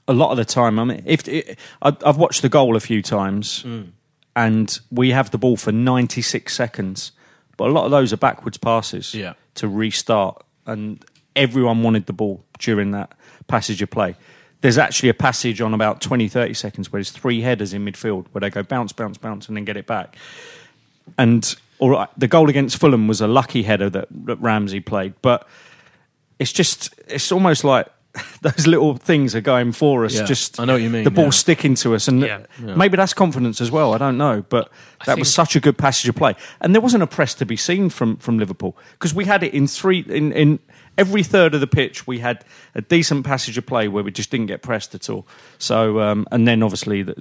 a 0.06 0.12
lot 0.12 0.30
of 0.30 0.36
the 0.36 0.44
time. 0.44 0.78
I 0.78 0.84
mean, 0.84 1.02
if 1.06 1.26
it, 1.28 1.58
I, 1.82 1.96
I've 2.04 2.16
watched 2.16 2.42
the 2.42 2.48
goal 2.48 2.76
a 2.76 2.80
few 2.80 3.02
times, 3.02 3.62
Mm. 3.64 3.90
and 4.36 4.78
we 4.90 5.10
have 5.10 5.30
the 5.30 5.38
ball 5.38 5.56
for 5.56 5.72
ninety 5.72 6.22
six 6.22 6.54
seconds, 6.54 7.12
but 7.56 7.68
a 7.68 7.72
lot 7.72 7.84
of 7.86 7.90
those 7.90 8.12
are 8.12 8.16
backwards 8.16 8.56
passes 8.58 9.14
Yeah. 9.14 9.34
to 9.56 9.68
restart, 9.68 10.44
and 10.66 11.04
everyone 11.36 11.82
wanted 11.82 12.06
the 12.06 12.12
ball 12.12 12.44
during 12.58 12.90
that 12.92 13.12
passage 13.46 13.82
of 13.82 13.90
play. 13.90 14.16
There's 14.60 14.78
actually 14.78 15.10
a 15.10 15.14
passage 15.14 15.60
on 15.60 15.74
about 15.74 16.00
20, 16.00 16.26
30 16.28 16.54
seconds 16.54 16.90
where 16.90 16.98
there's 16.98 17.10
three 17.10 17.42
headers 17.42 17.74
in 17.74 17.84
midfield 17.84 18.26
where 18.32 18.40
they 18.40 18.50
go 18.50 18.62
bounce, 18.62 18.92
bounce, 18.92 19.18
bounce, 19.18 19.48
and 19.48 19.56
then 19.56 19.64
get 19.64 19.76
it 19.76 19.86
back. 19.86 20.16
And 21.18 21.54
all 21.78 21.90
right, 21.90 22.08
the 22.16 22.28
goal 22.28 22.48
against 22.48 22.78
Fulham 22.78 23.06
was 23.06 23.20
a 23.20 23.26
lucky 23.26 23.62
header 23.64 23.90
that, 23.90 24.08
that 24.24 24.36
Ramsey 24.40 24.80
played, 24.80 25.14
but 25.20 25.46
it's 26.38 26.52
just 26.52 26.94
it's 27.08 27.30
almost 27.30 27.62
like 27.62 27.88
those 28.42 28.66
little 28.66 28.96
things 28.96 29.34
are 29.34 29.40
going 29.42 29.72
for 29.72 30.04
us. 30.04 30.14
Yeah, 30.14 30.24
just 30.24 30.58
I 30.58 30.64
know 30.64 30.74
what 30.74 30.82
you 30.82 30.88
mean, 30.88 31.04
The 31.04 31.10
ball 31.10 31.24
yeah. 31.26 31.30
sticking 31.30 31.74
to 31.76 31.94
us, 31.94 32.08
and 32.08 32.20
Yeah. 32.22 32.44
maybe 32.58 32.96
that's 32.96 33.12
confidence 33.12 33.60
as 33.60 33.70
well. 33.70 33.92
I 33.92 33.98
don't 33.98 34.16
know, 34.16 34.44
but 34.48 34.70
that 35.04 35.18
was 35.18 35.32
such 35.32 35.56
a 35.56 35.60
good 35.60 35.76
passage 35.76 36.08
of 36.08 36.14
play, 36.14 36.36
and 36.60 36.74
there 36.74 36.80
wasn't 36.80 37.02
a 37.02 37.06
press 37.06 37.34
to 37.34 37.44
be 37.44 37.56
seen 37.56 37.90
from 37.90 38.16
from 38.16 38.38
Liverpool 38.38 38.78
because 38.92 39.12
we 39.12 39.26
had 39.26 39.42
it 39.42 39.52
in 39.52 39.66
three 39.66 40.04
in 40.08 40.32
in. 40.32 40.58
Every 40.96 41.22
third 41.22 41.54
of 41.54 41.60
the 41.60 41.66
pitch, 41.66 42.06
we 42.06 42.20
had 42.20 42.44
a 42.74 42.80
decent 42.82 43.24
passage 43.26 43.58
of 43.58 43.66
play 43.66 43.88
where 43.88 44.04
we 44.04 44.10
just 44.12 44.30
didn't 44.30 44.46
get 44.46 44.62
pressed 44.62 44.94
at 44.94 45.10
all. 45.10 45.26
So, 45.58 46.00
um, 46.00 46.26
and 46.30 46.46
then 46.46 46.62
obviously, 46.62 47.02
the, 47.02 47.14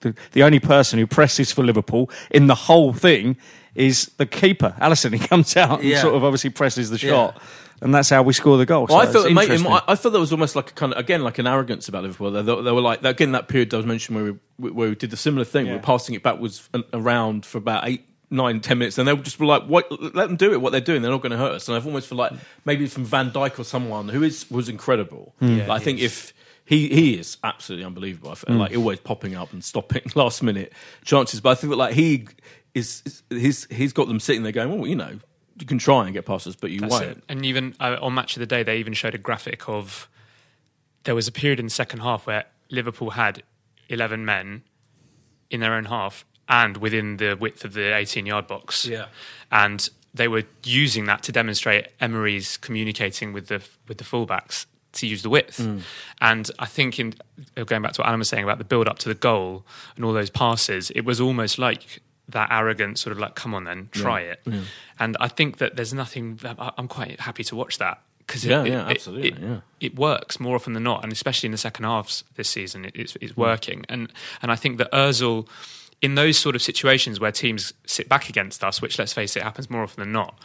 the, 0.00 0.14
the 0.32 0.42
only 0.42 0.60
person 0.60 0.98
who 0.98 1.06
presses 1.06 1.50
for 1.52 1.64
Liverpool 1.64 2.10
in 2.30 2.46
the 2.46 2.54
whole 2.54 2.92
thing 2.92 3.36
is 3.74 4.06
the 4.16 4.26
keeper, 4.26 4.74
Alisson. 4.80 5.12
He 5.12 5.18
comes 5.26 5.56
out 5.56 5.80
and 5.80 5.88
Yeah. 5.88 6.00
sort 6.02 6.14
of 6.14 6.24
obviously 6.24 6.50
presses 6.50 6.90
the 6.90 6.98
shot, 6.98 7.40
and 7.82 7.94
that's 7.94 8.08
how 8.10 8.22
we 8.22 8.32
score 8.32 8.56
the 8.56 8.64
goal. 8.66 8.86
Well, 8.88 8.98
I 8.98 9.10
So 9.12 9.26
it 9.26 9.32
made, 9.34 9.42
interesting. 9.50 9.70
I, 9.72 9.82
I 9.88 9.96
felt 9.96 10.12
there 10.12 10.20
was 10.20 10.32
almost 10.32 10.56
like 10.56 10.70
a 10.70 10.74
kind 10.74 10.92
of 10.92 10.98
again 10.98 11.22
like 11.22 11.38
an 11.38 11.46
arrogance 11.46 11.88
about 11.88 12.04
Liverpool. 12.04 12.30
They, 12.30 12.42
they 12.42 12.52
were 12.72 12.80
like 12.80 13.04
again 13.04 13.32
that 13.32 13.48
period 13.48 13.74
I 13.74 13.76
was 13.78 13.86
mentioning 13.86 14.22
where 14.22 14.38
we 14.58 14.70
where 14.70 14.88
we 14.88 14.94
did 14.94 15.10
the 15.10 15.16
similar 15.16 15.44
thing. 15.44 15.66
We 15.66 15.72
were 15.72 15.78
passing 15.78 16.14
it 16.14 16.22
backwards 16.22 16.68
and 16.72 16.84
around 16.92 17.44
for 17.44 17.58
about 17.58 17.86
eight. 17.88 18.06
Nine, 18.28 18.60
ten 18.60 18.78
minutes, 18.78 18.98
and 18.98 19.06
they 19.06 19.12
would 19.12 19.24
just 19.24 19.38
be 19.38 19.44
like, 19.44 19.64
"What? 19.66 19.86
Let 20.14 20.26
them 20.26 20.36
do 20.36 20.52
it. 20.52 20.60
What 20.60 20.72
they're 20.72 20.80
doing, 20.80 21.02
they're 21.02 21.12
not 21.12 21.22
going 21.22 21.30
to 21.30 21.38
hurt 21.38 21.52
us." 21.52 21.68
And 21.68 21.76
I've 21.76 21.86
almost 21.86 22.08
feel 22.08 22.18
like 22.18 22.32
maybe 22.64 22.86
from 22.88 23.04
Van 23.04 23.30
Dijk 23.30 23.58
or 23.58 23.64
someone 23.64 24.08
who 24.08 24.24
is 24.24 24.50
was 24.50 24.68
incredible. 24.68 25.34
Like, 25.40 25.68
I 25.68 25.78
think 25.78 26.00
if 26.00 26.32
he 26.64 26.88
he 26.88 27.14
is 27.14 27.36
absolutely 27.44 27.86
unbelievable, 27.86 28.30
I 28.30 28.34
feel 28.34 28.56
like 28.56 28.76
always 28.76 28.98
popping 28.98 29.36
up 29.36 29.52
and 29.52 29.62
stopping 29.62 30.02
last 30.16 30.42
minute 30.42 30.72
chances. 31.04 31.40
But 31.40 31.50
I 31.50 31.54
think 31.54 31.70
that 31.70 31.76
like 31.76 31.94
he 31.94 32.26
is, 32.74 33.02
is 33.06 33.22
he's 33.30 33.66
he's 33.70 33.92
got 33.92 34.08
them 34.08 34.18
sitting 34.18 34.42
there 34.42 34.50
going, 34.50 34.76
"Well, 34.76 34.88
you 34.88 34.96
know, 34.96 35.20
you 35.60 35.66
can 35.66 35.78
try 35.78 36.04
and 36.04 36.12
get 36.12 36.26
past 36.26 36.48
us, 36.48 36.56
but 36.56 36.72
you 36.72 36.80
That's 36.80 36.90
won't." 36.90 37.04
it. 37.04 37.24
And 37.28 37.46
even 37.46 37.76
uh, 37.78 37.98
on 38.02 38.14
Match 38.14 38.36
of 38.36 38.40
the 38.40 38.46
Day, 38.46 38.64
they 38.64 38.78
even 38.78 38.92
showed 38.92 39.14
a 39.14 39.18
graphic 39.18 39.68
of 39.68 40.08
there 41.04 41.14
was 41.14 41.28
a 41.28 41.32
period 41.32 41.60
in 41.60 41.66
the 41.66 41.70
second 41.70 42.00
half 42.00 42.26
where 42.26 42.46
Liverpool 42.68 43.10
had 43.10 43.44
11 43.88 44.24
men 44.24 44.64
in 45.50 45.60
their 45.60 45.74
own 45.74 45.84
half 45.84 46.24
and 46.48 46.76
within 46.76 47.16
the 47.16 47.34
width 47.34 47.64
of 47.64 47.72
the 47.72 47.94
18 47.96 48.26
yard 48.26 48.46
box. 48.46 48.86
Yeah. 48.86 49.06
And 49.50 49.88
they 50.14 50.28
were 50.28 50.44
using 50.64 51.04
that 51.06 51.22
to 51.24 51.32
demonstrate 51.32 51.88
Emery's 52.00 52.56
communicating 52.56 53.32
with 53.32 53.48
the 53.48 53.62
with 53.88 53.98
the 53.98 54.04
fullbacks 54.04 54.66
to 54.92 55.06
use 55.06 55.22
the 55.22 55.28
width. 55.28 55.58
Mm. 55.58 55.82
And 56.20 56.50
I 56.58 56.66
think 56.66 56.98
in 56.98 57.14
going 57.54 57.82
back 57.82 57.92
to 57.92 58.00
what 58.00 58.08
Alan 58.08 58.18
was 58.18 58.28
saying 58.28 58.44
about 58.44 58.58
the 58.58 58.64
build 58.64 58.88
up 58.88 58.98
to 59.00 59.08
the 59.08 59.14
goal 59.14 59.64
and 59.94 60.04
all 60.04 60.12
those 60.12 60.30
passes, 60.30 60.90
it 60.90 61.02
was 61.02 61.20
almost 61.20 61.58
like 61.58 62.00
that 62.28 62.48
arrogant 62.50 62.98
sort 62.98 63.12
of 63.12 63.18
like, 63.18 63.34
come 63.34 63.54
on 63.54 63.64
then, 63.64 63.88
try 63.92 64.20
it. 64.20 64.40
And 64.98 65.16
I 65.20 65.28
think 65.28 65.58
that 65.58 65.76
there's 65.76 65.92
nothing. 65.94 66.40
I'm 66.58 66.88
quite 66.88 67.20
happy 67.20 67.44
to 67.44 67.56
watch 67.56 67.78
that 67.78 68.00
because 68.26 68.44
Yeah, 68.44 68.64
yeah, 68.64 68.88
absolutely, 68.88 69.28
it, 69.28 69.38
yeah. 69.38 69.60
it 69.80 69.96
works 69.96 70.40
more 70.40 70.56
often 70.56 70.72
than 70.72 70.82
not, 70.82 71.02
and 71.04 71.12
especially 71.12 71.46
in 71.46 71.52
the 71.52 71.58
second 71.58 71.84
halves 71.84 72.24
this 72.34 72.48
season, 72.48 72.84
it, 72.84 72.92
it's, 72.96 73.16
it's 73.20 73.36
working. 73.36 73.84
And 73.88 74.12
and 74.42 74.50
I 74.50 74.56
think 74.56 74.78
that 74.78 74.90
Özil, 74.92 75.46
in 76.02 76.14
those 76.14 76.38
sort 76.38 76.54
of 76.54 76.62
situations 76.62 77.18
where 77.20 77.32
teams 77.32 77.72
sit 77.86 78.08
back 78.08 78.28
against 78.28 78.62
us, 78.62 78.82
which 78.82 78.98
let's 78.98 79.12
face 79.12 79.36
it 79.36 79.42
happens 79.42 79.70
more 79.70 79.82
often 79.82 80.02
than 80.02 80.12
not, 80.12 80.38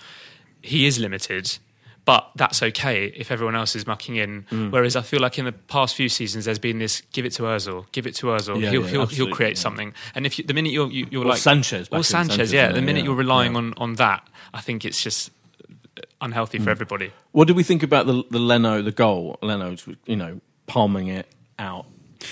he 0.61 0.85
is 0.85 0.99
limited. 0.99 1.57
But 2.03 2.31
that's 2.35 2.63
okay 2.63 3.13
if 3.15 3.31
everyone 3.31 3.55
else 3.55 3.75
is 3.75 3.85
mucking 3.85 4.15
in. 4.15 4.43
Mm. 4.49 4.71
Whereas 4.71 4.95
I 4.95 5.01
feel 5.01 5.19
like 5.19 5.37
in 5.37 5.45
the 5.45 5.51
past 5.51 5.93
few 5.95 6.09
seasons, 6.09 6.45
there's 6.45 6.57
been 6.57 6.79
this: 6.79 7.01
give 7.13 7.25
it 7.25 7.33
to 7.33 7.43
Özil, 7.43 7.85
give 7.91 8.07
it 8.07 8.15
to 8.15 8.27
Özil. 8.27 8.59
Yeah, 8.59 8.71
he'll 8.71 8.81
yeah, 8.81 8.89
he'll, 8.89 9.05
he'll 9.05 9.29
create 9.29 9.57
yeah. 9.57 9.61
something. 9.61 9.93
And 10.15 10.25
if 10.25 10.39
you, 10.39 10.43
the 10.43 10.55
minute 10.55 10.71
you're 10.71 10.89
you, 10.89 11.05
you're 11.11 11.21
Or 11.23 11.27
like 11.27 11.37
Sanchez 11.37 11.89
or 11.91 12.01
Sanchez, 12.03 12.35
Sanchez, 12.35 12.53
yeah, 12.53 12.71
the 12.71 12.81
minute 12.81 13.03
you're 13.05 13.13
relying 13.15 13.55
on 13.55 13.75
on 13.77 13.95
that, 13.95 14.27
I 14.51 14.61
think 14.61 14.83
it's 14.83 15.03
just 15.03 15.29
unhealthy 16.19 16.57
Mm. 16.57 16.63
for 16.63 16.69
everybody. 16.71 17.11
What 17.33 17.47
do 17.47 17.53
we 17.53 17.61
think 17.61 17.83
about 17.83 18.07
the 18.07 18.23
the 18.31 18.39
Leno 18.39 18.81
the 18.81 18.91
goal? 18.91 19.37
Leno's 19.43 19.87
you 20.07 20.15
know 20.15 20.41
palming 20.65 21.07
it 21.07 21.27
out 21.59 21.85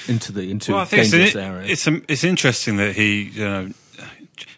into 0.07 0.31
the 0.31 0.49
into 0.49 0.73
Well, 0.73 0.81
I 0.81 0.85
think 0.85 1.03
dangerous 1.03 1.27
it's, 1.29 1.35
area. 1.35 1.67
it's 1.67 1.87
um, 1.87 2.03
it's 2.07 2.23
interesting 2.23 2.77
that 2.77 2.95
he, 2.95 3.23
you 3.23 3.43
know, 3.43 3.69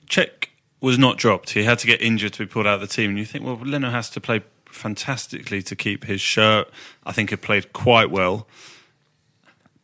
Cech 0.08 0.48
was 0.82 0.98
not 0.98 1.17
dropped. 1.17 1.52
He 1.52 1.63
had 1.63 1.80
to 1.80 1.88
get 1.88 2.02
injured 2.02 2.34
to 2.34 2.39
be 2.39 2.46
pulled 2.46 2.67
out 2.67 2.76
of 2.76 2.82
the 2.82 2.88
team. 2.88 3.12
And 3.12 3.20
you 3.20 3.26
think, 3.26 3.46
well, 3.46 3.56
Leno 3.56 3.89
has 3.89 4.10
to 4.12 4.22
play 4.22 4.41
fantastically 4.65 5.62
to 5.62 5.76
keep 5.76 6.06
his 6.06 6.22
shirt. 6.22 6.70
I 7.06 7.12
think 7.12 7.30
he 7.30 7.36
played 7.36 7.72
quite 7.74 8.10
well. 8.10 8.48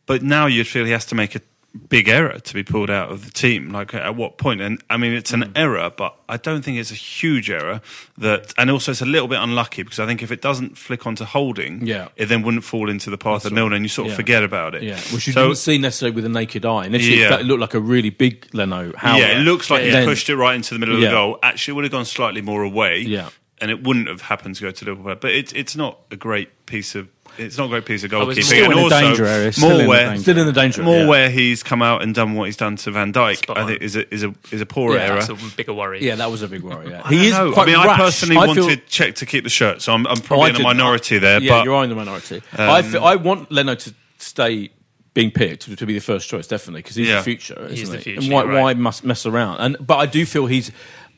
But 0.06 0.22
now 0.22 0.46
you'd 0.46 0.66
feel 0.66 0.84
he 0.84 0.90
has 0.92 1.04
to 1.06 1.14
make 1.14 1.34
a 1.34 1.40
big 1.88 2.08
error 2.08 2.38
to 2.40 2.54
be 2.54 2.62
pulled 2.64 2.90
out 2.90 3.10
of 3.10 3.24
the 3.24 3.30
team. 3.30 3.70
Like 3.70 3.94
at 3.94 4.16
what 4.16 4.38
point? 4.38 4.60
And 4.60 4.82
I 4.90 4.96
mean, 4.96 5.12
it's 5.12 5.32
an 5.32 5.42
Hmm. 5.42 5.52
error, 5.54 5.92
but 5.96 6.16
I 6.28 6.36
don't 6.36 6.62
think 6.62 6.78
it's 6.78 6.90
a 6.90 6.94
huge 6.94 7.50
error. 7.50 7.80
That 8.16 8.52
and 8.56 8.70
also 8.70 8.90
it's 8.92 9.02
a 9.02 9.06
little 9.06 9.28
bit 9.28 9.38
unlucky 9.38 9.82
because 9.82 10.00
I 10.00 10.06
think 10.06 10.22
if 10.22 10.32
it 10.32 10.40
doesn't 10.40 10.78
flick 10.78 11.06
onto 11.06 11.24
Holding, 11.24 11.86
Yeah. 11.86 12.08
it 12.16 12.26
then 12.26 12.42
wouldn't 12.42 12.64
fall 12.64 12.88
into 12.88 13.10
the 13.10 13.18
path 13.18 13.42
That's 13.42 13.46
of 13.46 13.52
right. 13.52 13.56
Milner, 13.56 13.76
and 13.76 13.84
you 13.84 13.88
sort 13.88 14.06
of 14.06 14.12
Yeah. 14.12 14.16
forget 14.16 14.42
about 14.44 14.74
it. 14.74 14.82
yeah, 14.82 14.98
which 15.12 15.26
you 15.26 15.32
So- 15.32 15.44
didn't 15.48 15.58
see 15.58 15.78
necessarily 15.78 16.14
with 16.14 16.24
the 16.24 16.30
naked 16.30 16.64
eye. 16.64 16.86
Initially, 16.86 17.20
Yeah. 17.20 17.38
it 17.38 17.44
looked 17.46 17.60
like 17.60 17.74
a 17.74 17.80
really 17.80 18.10
big 18.10 18.46
Leno. 18.54 18.92
Howler. 18.96 19.20
Yeah, 19.20 19.38
it 19.38 19.42
looks 19.44 19.70
like 19.70 19.84
he 19.84 19.90
pushed 20.04 20.28
it 20.30 20.36
right 20.36 20.56
into 20.56 20.74
the 20.74 20.80
middle 20.80 20.94
of 20.96 21.00
the 21.02 21.08
goal. 21.08 21.38
Actually, 21.42 21.72
it 21.72 21.74
would 21.76 21.84
have 21.84 21.92
gone 21.92 22.04
slightly 22.06 22.40
more 22.42 22.62
away. 22.62 23.00
Yeah. 23.00 23.28
and 23.60 23.72
it 23.72 23.82
wouldn't 23.82 24.06
have 24.06 24.20
happened 24.20 24.54
to 24.54 24.62
go 24.62 24.70
to 24.70 24.84
Liverpool. 24.84 25.16
But 25.20 25.32
it's 25.32 25.50
it's 25.52 25.74
not 25.74 25.98
a 26.12 26.16
great 26.16 26.64
piece 26.66 26.94
of. 26.94 27.08
It's 27.38 27.56
not 27.58 27.66
a 27.66 27.68
great 27.68 27.84
piece 27.86 28.04
of 28.04 28.12
oh, 28.12 28.26
was 28.26 28.36
goalkeeping, 28.38 28.44
still 28.44 28.64
and 28.64 28.72
in 28.72 28.78
the 28.78 28.82
also 28.84 29.00
danger 29.00 29.24
area, 29.26 29.52
still 29.52 29.68
more 29.68 29.72
in 29.78 29.82
the 29.84 29.88
where 29.88 30.06
danger 30.08 30.22
Still 30.22 30.38
in 30.38 30.46
the 30.46 30.52
danger. 30.52 30.82
more 30.82 30.96
yeah. 30.96 31.06
where 31.08 31.30
he's 31.30 31.62
come 31.62 31.82
out 31.82 32.02
and 32.02 32.14
done 32.14 32.34
what 32.34 32.44
he's 32.44 32.56
done 32.56 32.76
to 32.76 32.90
Van 32.90 33.12
Dijk. 33.12 33.54
I 33.56 33.66
think 33.66 33.82
is 33.82 33.96
a 33.96 34.12
is 34.14 34.24
a 34.24 34.34
is 34.50 34.60
a 34.60 34.66
poor 34.66 34.94
Yeah, 34.94 35.02
error. 35.02 35.20
That's 35.22 35.28
a 35.28 35.56
bigger 35.56 35.72
worry. 35.72 36.04
Yeah, 36.04 36.16
that 36.16 36.30
was 36.30 36.42
a 36.42 36.48
big 36.48 36.62
worry. 36.62 36.90
Yeah. 36.90 37.02
I 37.04 37.10
don't 37.10 37.30
know. 37.30 37.52
quite 37.52 37.68
I 37.68 37.72
mean, 37.72 37.76
I 37.88 37.96
personally 37.96 38.36
I 38.36 38.46
wanted 38.46 38.64
feel- 38.64 38.76
Cech 39.08 39.14
to 39.16 39.26
keep 39.26 39.44
the 39.44 39.50
shirt, 39.50 39.82
so 39.82 39.92
I'm, 39.94 40.06
I'm 40.06 40.18
Oh, 40.18 40.20
probably 40.22 40.46
I 40.46 40.48
in 40.50 40.56
a 40.56 40.62
minority 40.62 41.18
there. 41.18 41.40
Yeah, 41.40 41.58
but 41.58 41.64
you're 41.64 41.82
in 41.84 41.90
the 41.90 41.96
minority. 41.96 42.42
I, 42.56 42.78
um, 42.80 42.84
feel, 42.84 43.04
I 43.04 43.14
want 43.16 43.50
Leno 43.52 43.74
to 43.74 43.94
stay 44.18 44.70
being 45.14 45.30
picked 45.30 45.62
to, 45.62 45.74
to 45.76 45.86
be 45.86 45.94
the 45.94 46.00
first 46.00 46.28
choice, 46.28 46.46
definitely, 46.46 46.80
because 46.82 46.96
he's 46.96 47.08
Yeah. 47.08 47.16
the 47.16 47.22
future. 47.22 47.66
He's 47.70 47.82
isn't 47.82 47.92
the 47.92 47.98
he? 47.98 48.02
future, 48.04 48.20
And 48.22 48.32
why, 48.32 48.44
right. 48.44 48.62
why 48.62 48.74
must 48.74 49.04
mess 49.04 49.26
around? 49.26 49.60
And 49.60 49.76
but 49.86 49.96
I 49.96 50.06
do 50.06 50.24
feel 50.26 50.46
he's. 50.46 50.70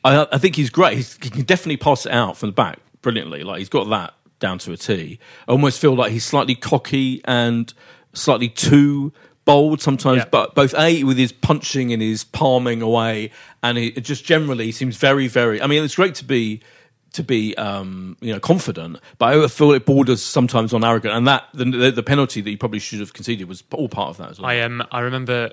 I, 0.03 0.25
I 0.31 0.37
think 0.39 0.55
he's 0.55 0.69
great. 0.71 0.95
He's, 0.97 1.13
he 1.21 1.29
can 1.29 1.43
definitely 1.43 1.77
pass 1.77 2.05
it 2.07 2.11
out 2.11 2.35
from 2.37 2.49
the 2.49 2.53
back 2.53 2.79
brilliantly. 3.03 3.43
Like 3.43 3.59
he's 3.59 3.69
got 3.69 3.87
that 3.89 4.13
down 4.41 4.57
to 4.59 4.73
a 4.73 4.77
T. 4.77 5.19
I 5.47 5.51
almost 5.51 5.79
feel 5.79 5.95
like 5.95 6.11
he's 6.11 6.25
slightly 6.25 6.55
cocky 6.55 7.21
and 7.23 7.73
slightly 8.13 8.49
too 8.49 9.13
bold 9.45 9.81
sometimes. 9.81 10.19
Yeah. 10.19 10.29
But 10.29 10.55
both 10.55 10.73
a 10.77 11.03
with 11.03 11.17
his 11.17 11.31
punching 11.31 11.93
and 11.93 12.01
his 12.01 12.23
palming 12.23 12.81
away, 12.81 13.31
and 13.63 13.77
he 13.77 13.87
it 13.87 14.01
just 14.01 14.25
generally 14.25 14.71
seems 14.71 14.97
very, 14.97 15.27
very. 15.27 15.61
I 15.61 15.67
mean, 15.67 15.83
it's 15.83 15.95
great 15.95 16.15
to 16.15 16.25
be 16.25 16.61
to 17.13 17.23
be 17.23 17.55
um, 17.57 18.17
you 18.21 18.33
know 18.33 18.39
confident, 18.39 18.97
but 19.17 19.33
I 19.33 19.47
feel 19.47 19.71
it 19.71 19.85
borders 19.85 20.21
sometimes 20.21 20.73
on 20.73 20.83
arrogant, 20.83 21.13
and 21.13 21.27
that 21.27 21.45
the, 21.53 21.65
the, 21.65 21.91
the 21.91 22.03
penalty 22.03 22.41
that 22.41 22.49
he 22.49 22.57
probably 22.57 22.79
should 22.79 22.99
have 22.99 23.13
conceded 23.13 23.47
was 23.47 23.63
all 23.71 23.89
part 23.89 24.09
of 24.09 24.17
that 24.17 24.31
as 24.31 24.39
well. 24.39 24.49
I 24.49 24.59
um, 24.61 24.83
I 24.91 24.99
remember. 25.01 25.51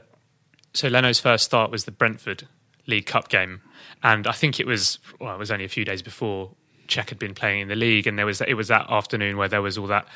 So 0.74 0.88
Leno's 0.88 1.18
first 1.18 1.44
start 1.44 1.70
was 1.70 1.86
the 1.86 1.90
Brentford 1.90 2.46
League 2.86 3.06
Cup 3.06 3.28
game, 3.28 3.62
and 4.02 4.26
I 4.26 4.32
think 4.32 4.60
it 4.60 4.66
was 4.66 4.98
well, 5.18 5.34
it 5.34 5.38
was 5.38 5.50
only 5.50 5.64
a 5.64 5.68
few 5.68 5.84
days 5.84 6.02
before 6.02 6.52
Cech 6.88 7.10
had 7.10 7.18
been 7.18 7.34
playing 7.34 7.60
in 7.60 7.68
the 7.68 7.76
league, 7.76 8.06
and 8.06 8.18
there 8.18 8.26
was 8.26 8.40
it 8.40 8.54
was 8.54 8.68
that 8.68 8.86
afternoon 8.90 9.36
where 9.36 9.48
there 9.48 9.62
was 9.62 9.78
all 9.78 9.86
that 9.88 10.06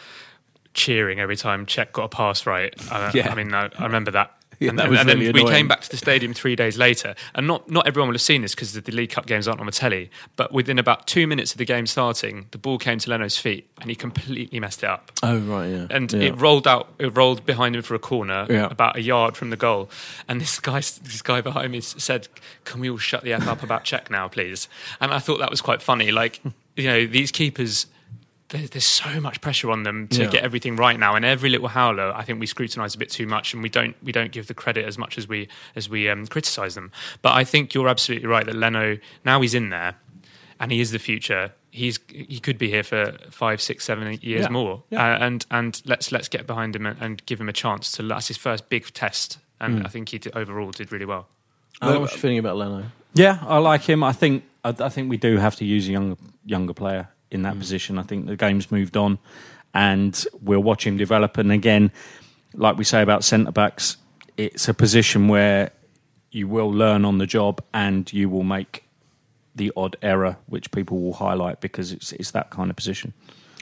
cheering 0.75 1.21
every 1.21 1.37
time 1.37 1.67
Cech 1.67 1.93
got 1.93 2.05
a 2.05 2.09
pass 2.09 2.47
right. 2.47 2.75
I, 2.91 3.11
Yeah. 3.15 3.31
I 3.31 3.35
mean, 3.35 3.53
I, 3.55 3.69
I 3.79 3.85
remember 3.85 4.11
that. 4.13 4.33
Yeah, 4.59 4.69
and 4.69 4.79
that 4.79 4.83
then, 4.85 4.91
was 4.93 5.01
and 5.01 5.09
then 5.09 5.19
really 5.19 5.33
we 5.33 5.41
annoying. 5.41 5.57
came 5.57 5.69
back 5.69 5.81
to 5.81 5.91
the 5.91 5.97
stadium 5.97 6.33
three 6.35 6.55
days 6.55 6.79
later, 6.79 7.17
and 7.35 7.49
not 7.49 7.69
not 7.69 7.85
everyone 7.89 8.09
will 8.11 8.15
have 8.15 8.21
seen 8.23 8.43
this 8.43 8.55
because 8.55 8.75
the, 8.75 8.81
the 8.81 8.93
League 8.93 9.11
Cup 9.11 9.27
games 9.27 9.49
aren't 9.49 9.59
on 9.59 9.67
the 9.67 9.73
telly. 9.73 10.09
But 10.37 10.53
within 10.53 10.79
about 10.79 11.09
two 11.09 11.27
minutes 11.27 11.51
of 11.51 11.59
the 11.59 11.65
game 11.65 11.85
starting, 11.85 12.47
the 12.53 12.59
ball 12.59 12.79
came 12.79 12.99
to 13.01 13.11
Leno's 13.11 13.37
feet, 13.37 13.69
and 13.81 13.91
he 13.91 13.97
completely 13.97 14.61
messed 14.61 14.85
it 14.85 14.89
up 14.89 15.11
oh 15.25 15.39
right, 15.39 15.67
yeah, 15.67 15.87
and 15.91 16.13
yeah. 16.13 16.29
it 16.29 16.41
rolled 16.41 16.69
out. 16.69 16.93
It 17.01 17.17
rolled 17.17 17.45
behind 17.45 17.75
him 17.75 17.83
for 17.83 17.97
a 17.97 17.99
corner, 17.99 18.47
Yeah. 18.49 18.69
about 18.71 18.95
a 18.95 19.03
yard 19.03 19.37
from 19.37 19.51
the 19.51 19.57
goal. 19.57 19.91
And 20.29 20.41
this 20.41 20.61
guy, 20.61 20.77
this 20.79 21.23
guy 21.23 21.41
behind 21.41 21.73
me 21.73 21.81
said, 21.81 22.29
"Can 22.65 22.79
we 22.81 22.89
all 22.89 22.99
shut 22.99 23.25
the 23.25 23.33
f 23.33 23.49
up 23.49 23.65
about 23.65 23.85
Cech 23.85 24.11
now, 24.11 24.29
please?" 24.29 24.69
And 25.01 25.13
I 25.13 25.19
thought 25.19 25.39
that 25.41 25.51
was 25.51 25.61
quite 25.61 25.83
funny. 25.83 26.13
Like, 26.13 26.41
you 26.77 26.85
know, 26.89 27.07
these 27.07 27.31
keepers. 27.31 27.87
There's, 28.49 28.69
there's 28.69 28.85
so 28.87 29.19
much 29.19 29.41
pressure 29.41 29.71
on 29.71 29.83
them 29.83 30.09
to 30.09 30.25
Yeah. 30.25 30.29
get 30.29 30.45
everything 30.45 30.77
right 30.77 30.99
now, 30.99 31.15
and 31.15 31.25
every 31.25 31.49
little 31.49 31.69
howler, 31.69 32.13
I 32.15 32.23
think 32.23 32.39
we 32.39 32.47
scrutinise 32.47 32.95
a 32.95 32.99
bit 32.99 33.09
too 33.09 33.27
much, 33.27 33.55
and 33.55 33.63
we 33.63 33.71
don't 33.71 33.97
we 34.03 34.13
don't 34.13 34.31
give 34.31 34.47
the 34.47 34.53
credit 34.55 34.85
as 34.85 34.99
much 34.99 35.17
as 35.17 35.27
we 35.27 35.49
as 35.75 35.89
we 35.89 36.07
um, 36.11 36.27
criticise 36.27 36.75
them. 36.75 36.93
But 37.23 37.33
I 37.33 37.45
think 37.45 37.73
you're 37.73 37.89
absolutely 37.89 38.29
right 38.29 38.45
that 38.45 38.55
Leno 38.55 38.99
now 39.25 39.41
he's 39.41 39.55
in 39.55 39.71
there, 39.71 39.95
and 40.61 40.71
he 40.71 40.81
is 40.81 40.91
the 40.91 40.99
future. 40.99 41.53
He's 41.71 41.99
he 42.09 42.39
could 42.41 42.59
be 42.59 42.69
here 42.69 42.83
for 42.83 43.13
five, 43.31 43.63
six, 43.63 43.87
seven 43.87 44.07
eight 44.07 44.23
years 44.23 44.43
Yeah. 44.43 44.49
more, 44.51 44.83
Yeah. 44.91 45.15
Uh, 45.15 45.19
and 45.25 45.47
and 45.51 45.81
let's 45.87 46.13
let's 46.13 46.29
get 46.29 46.47
behind 46.47 46.77
him 46.77 46.85
and, 46.85 47.01
and 47.01 47.25
give 47.25 47.41
him 47.41 47.49
a 47.49 47.55
chance 47.55 47.91
to. 47.93 48.03
That's 48.03 48.29
his 48.29 48.37
first 48.37 48.69
big 48.69 48.93
test, 48.93 49.39
and 49.61 49.79
Hmm. 49.79 49.87
I 49.87 49.89
think 49.89 50.11
he 50.11 50.19
did, 50.19 50.37
overall 50.37 50.73
did 50.73 50.93
really 50.93 51.07
well. 51.07 51.27
Alan, 51.81 52.03
what's 52.03 52.13
your 52.13 52.21
feeling 52.21 52.39
about 52.39 52.59
Leno? 52.59 52.85
Yeah, 53.15 53.39
I 53.41 53.57
like 53.59 53.83
him. 53.89 54.05
I 54.05 54.13
think 54.13 54.45
I, 54.65 54.75
I 54.79 54.89
think 54.89 55.11
we 55.11 55.17
do 55.17 55.37
have 55.39 55.57
to 55.57 55.65
use 55.65 55.89
a 55.89 55.93
younger 55.93 56.17
younger 56.45 56.75
player 56.75 57.09
in 57.31 57.43
that 57.43 57.55
mm. 57.55 57.59
position. 57.59 57.99
I 57.99 58.03
think 58.03 58.27
the 58.27 58.37
game's 58.37 58.71
moved 58.71 58.97
on, 58.97 59.19
and 59.75 60.25
we'll 60.41 60.63
watch 60.63 60.87
him 60.87 60.97
develop. 60.97 61.39
And 61.39 61.53
again, 61.53 61.93
like 62.55 62.77
we 62.77 62.85
say 62.85 63.03
about 63.03 63.25
centre 63.25 63.53
backs, 63.53 63.97
it's 64.37 64.69
a 64.69 64.75
position 64.75 65.29
where 65.29 65.71
you 66.31 66.49
will 66.49 66.71
learn 66.71 67.05
on 67.05 67.19
the 67.19 67.27
job, 67.27 67.63
and 67.73 68.11
you 68.13 68.29
will 68.29 68.45
make 68.45 68.85
the 69.55 69.73
odd 69.77 69.97
error, 70.01 70.39
which 70.47 70.71
people 70.71 71.01
will 71.01 71.15
highlight 71.15 71.61
because 71.61 71.93
it's 71.93 72.13
it's 72.13 72.31
that 72.31 72.51
kind 72.51 72.71
of 72.71 72.77
position. 72.77 73.13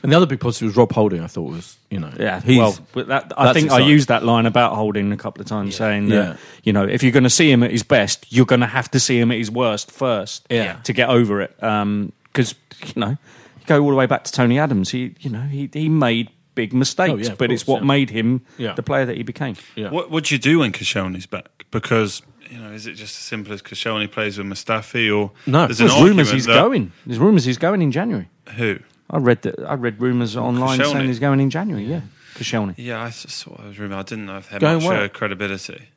And 0.03 0.11
the 0.13 0.17
other 0.17 0.27
big 0.27 0.41
positive 0.41 0.69
was 0.69 0.77
Rob 0.77 0.93
Holding. 0.93 1.21
I 1.23 1.27
thought 1.27 1.51
was 1.51 1.77
you 1.91 1.99
know 2.01 2.11
Yeah, 2.19 2.41
he's, 2.41 2.59
well, 2.59 2.79
but 2.93 3.09
that, 3.09 3.33
I 3.37 3.45
that's 3.47 3.59
think 3.59 3.71
I 3.71 3.81
used 3.81 4.09
that 4.09 4.25
line 4.25 4.47
about 4.47 4.75
Holding 4.75 5.13
a 5.13 5.17
couple 5.17 5.41
of 5.43 5.47
times, 5.49 5.75
saying 5.77 6.09
that 6.09 6.15
Yeah. 6.15 6.37
you 6.65 6.73
know 6.73 6.85
if 6.85 7.03
you're 7.03 7.13
going 7.13 7.25
to 7.25 7.31
see 7.31 7.51
him 7.51 7.63
at 7.63 7.71
his 7.71 7.83
best, 7.83 8.27
you're 8.33 8.47
going 8.47 8.61
to 8.63 8.67
have 8.67 8.91
to 8.93 9.01
see 9.01 9.19
him 9.21 9.31
at 9.31 9.39
his 9.39 9.51
worst 9.51 9.91
first, 9.91 10.47
Yeah. 10.51 10.75
to 10.85 10.93
get 10.93 11.09
over 11.09 11.41
it. 11.43 11.63
Um, 11.63 12.13
because 12.33 12.55
you 12.95 13.01
know, 13.01 13.09
you 13.11 13.67
go 13.67 13.83
all 13.83 13.91
the 13.91 13.97
way 13.97 14.07
back 14.07 14.25
to 14.25 14.33
Tony 14.33 14.59
Adams. 14.59 14.91
He, 14.91 15.15
you 15.21 15.31
know, 15.31 15.43
he 15.43 15.69
he 15.73 15.89
made 15.89 16.31
big 16.55 16.73
mistakes, 16.73 17.11
Oh, 17.13 17.17
yeah, 17.17 17.33
of 17.33 17.39
but 17.39 17.51
it's 17.53 17.67
what 17.67 17.81
yeah. 17.83 17.87
made 17.89 18.11
him 18.11 18.41
Yeah. 18.59 18.73
the 18.75 18.83
player 18.83 19.05
that 19.07 19.17
he 19.17 19.23
became. 19.23 19.57
Yeah. 19.77 19.91
What 19.91 20.11
what 20.11 20.25
do 20.25 20.35
you 20.35 20.39
do 20.39 20.61
when 20.61 20.73
Koscielny's 20.73 21.27
back? 21.27 21.67
Because 21.71 22.23
you 22.51 22.59
know, 22.59 22.73
is 22.73 22.87
it 22.87 22.95
just 22.95 23.15
as 23.17 23.23
simple 23.25 23.53
as 23.53 23.63
Koscielny 23.63 24.11
plays 24.11 24.37
with 24.39 24.47
Mustafi, 24.47 25.07
or 25.17 25.31
No. 25.47 25.67
there's 25.67 25.79
There's 25.79 25.95
rumours 26.01 26.31
he's 26.33 26.47
that- 26.47 26.55
going. 26.55 26.91
There's 27.07 27.19
rumours 27.21 27.45
he's 27.45 27.59
going 27.59 27.81
in 27.83 27.93
January. 27.93 28.29
Who? 28.57 28.79
I 29.11 29.19
read 29.19 29.43
that. 29.43 29.59
I 29.61 29.75
read 29.75 30.01
rumours 30.01 30.37
online 30.37 30.79
Koscielny? 30.79 30.93
saying 30.93 31.07
he's 31.09 31.19
going 31.19 31.41
in 31.41 31.51
January. 31.51 31.85
Yeah, 31.85 32.03
Koscielny. 32.35 32.75
Yeah, 32.77 33.03
I 33.03 33.11
saw 33.11 33.57
I 33.63 33.67
was 33.67 33.79
rumoured. 33.79 33.99
I 33.99 34.03
didn't 34.03 34.27
know 34.27 34.39
if 34.39 34.49
they 34.49 34.65
had 34.65 34.83
much 34.83 34.85
uh, 34.85 35.09
credibility. 35.09 35.89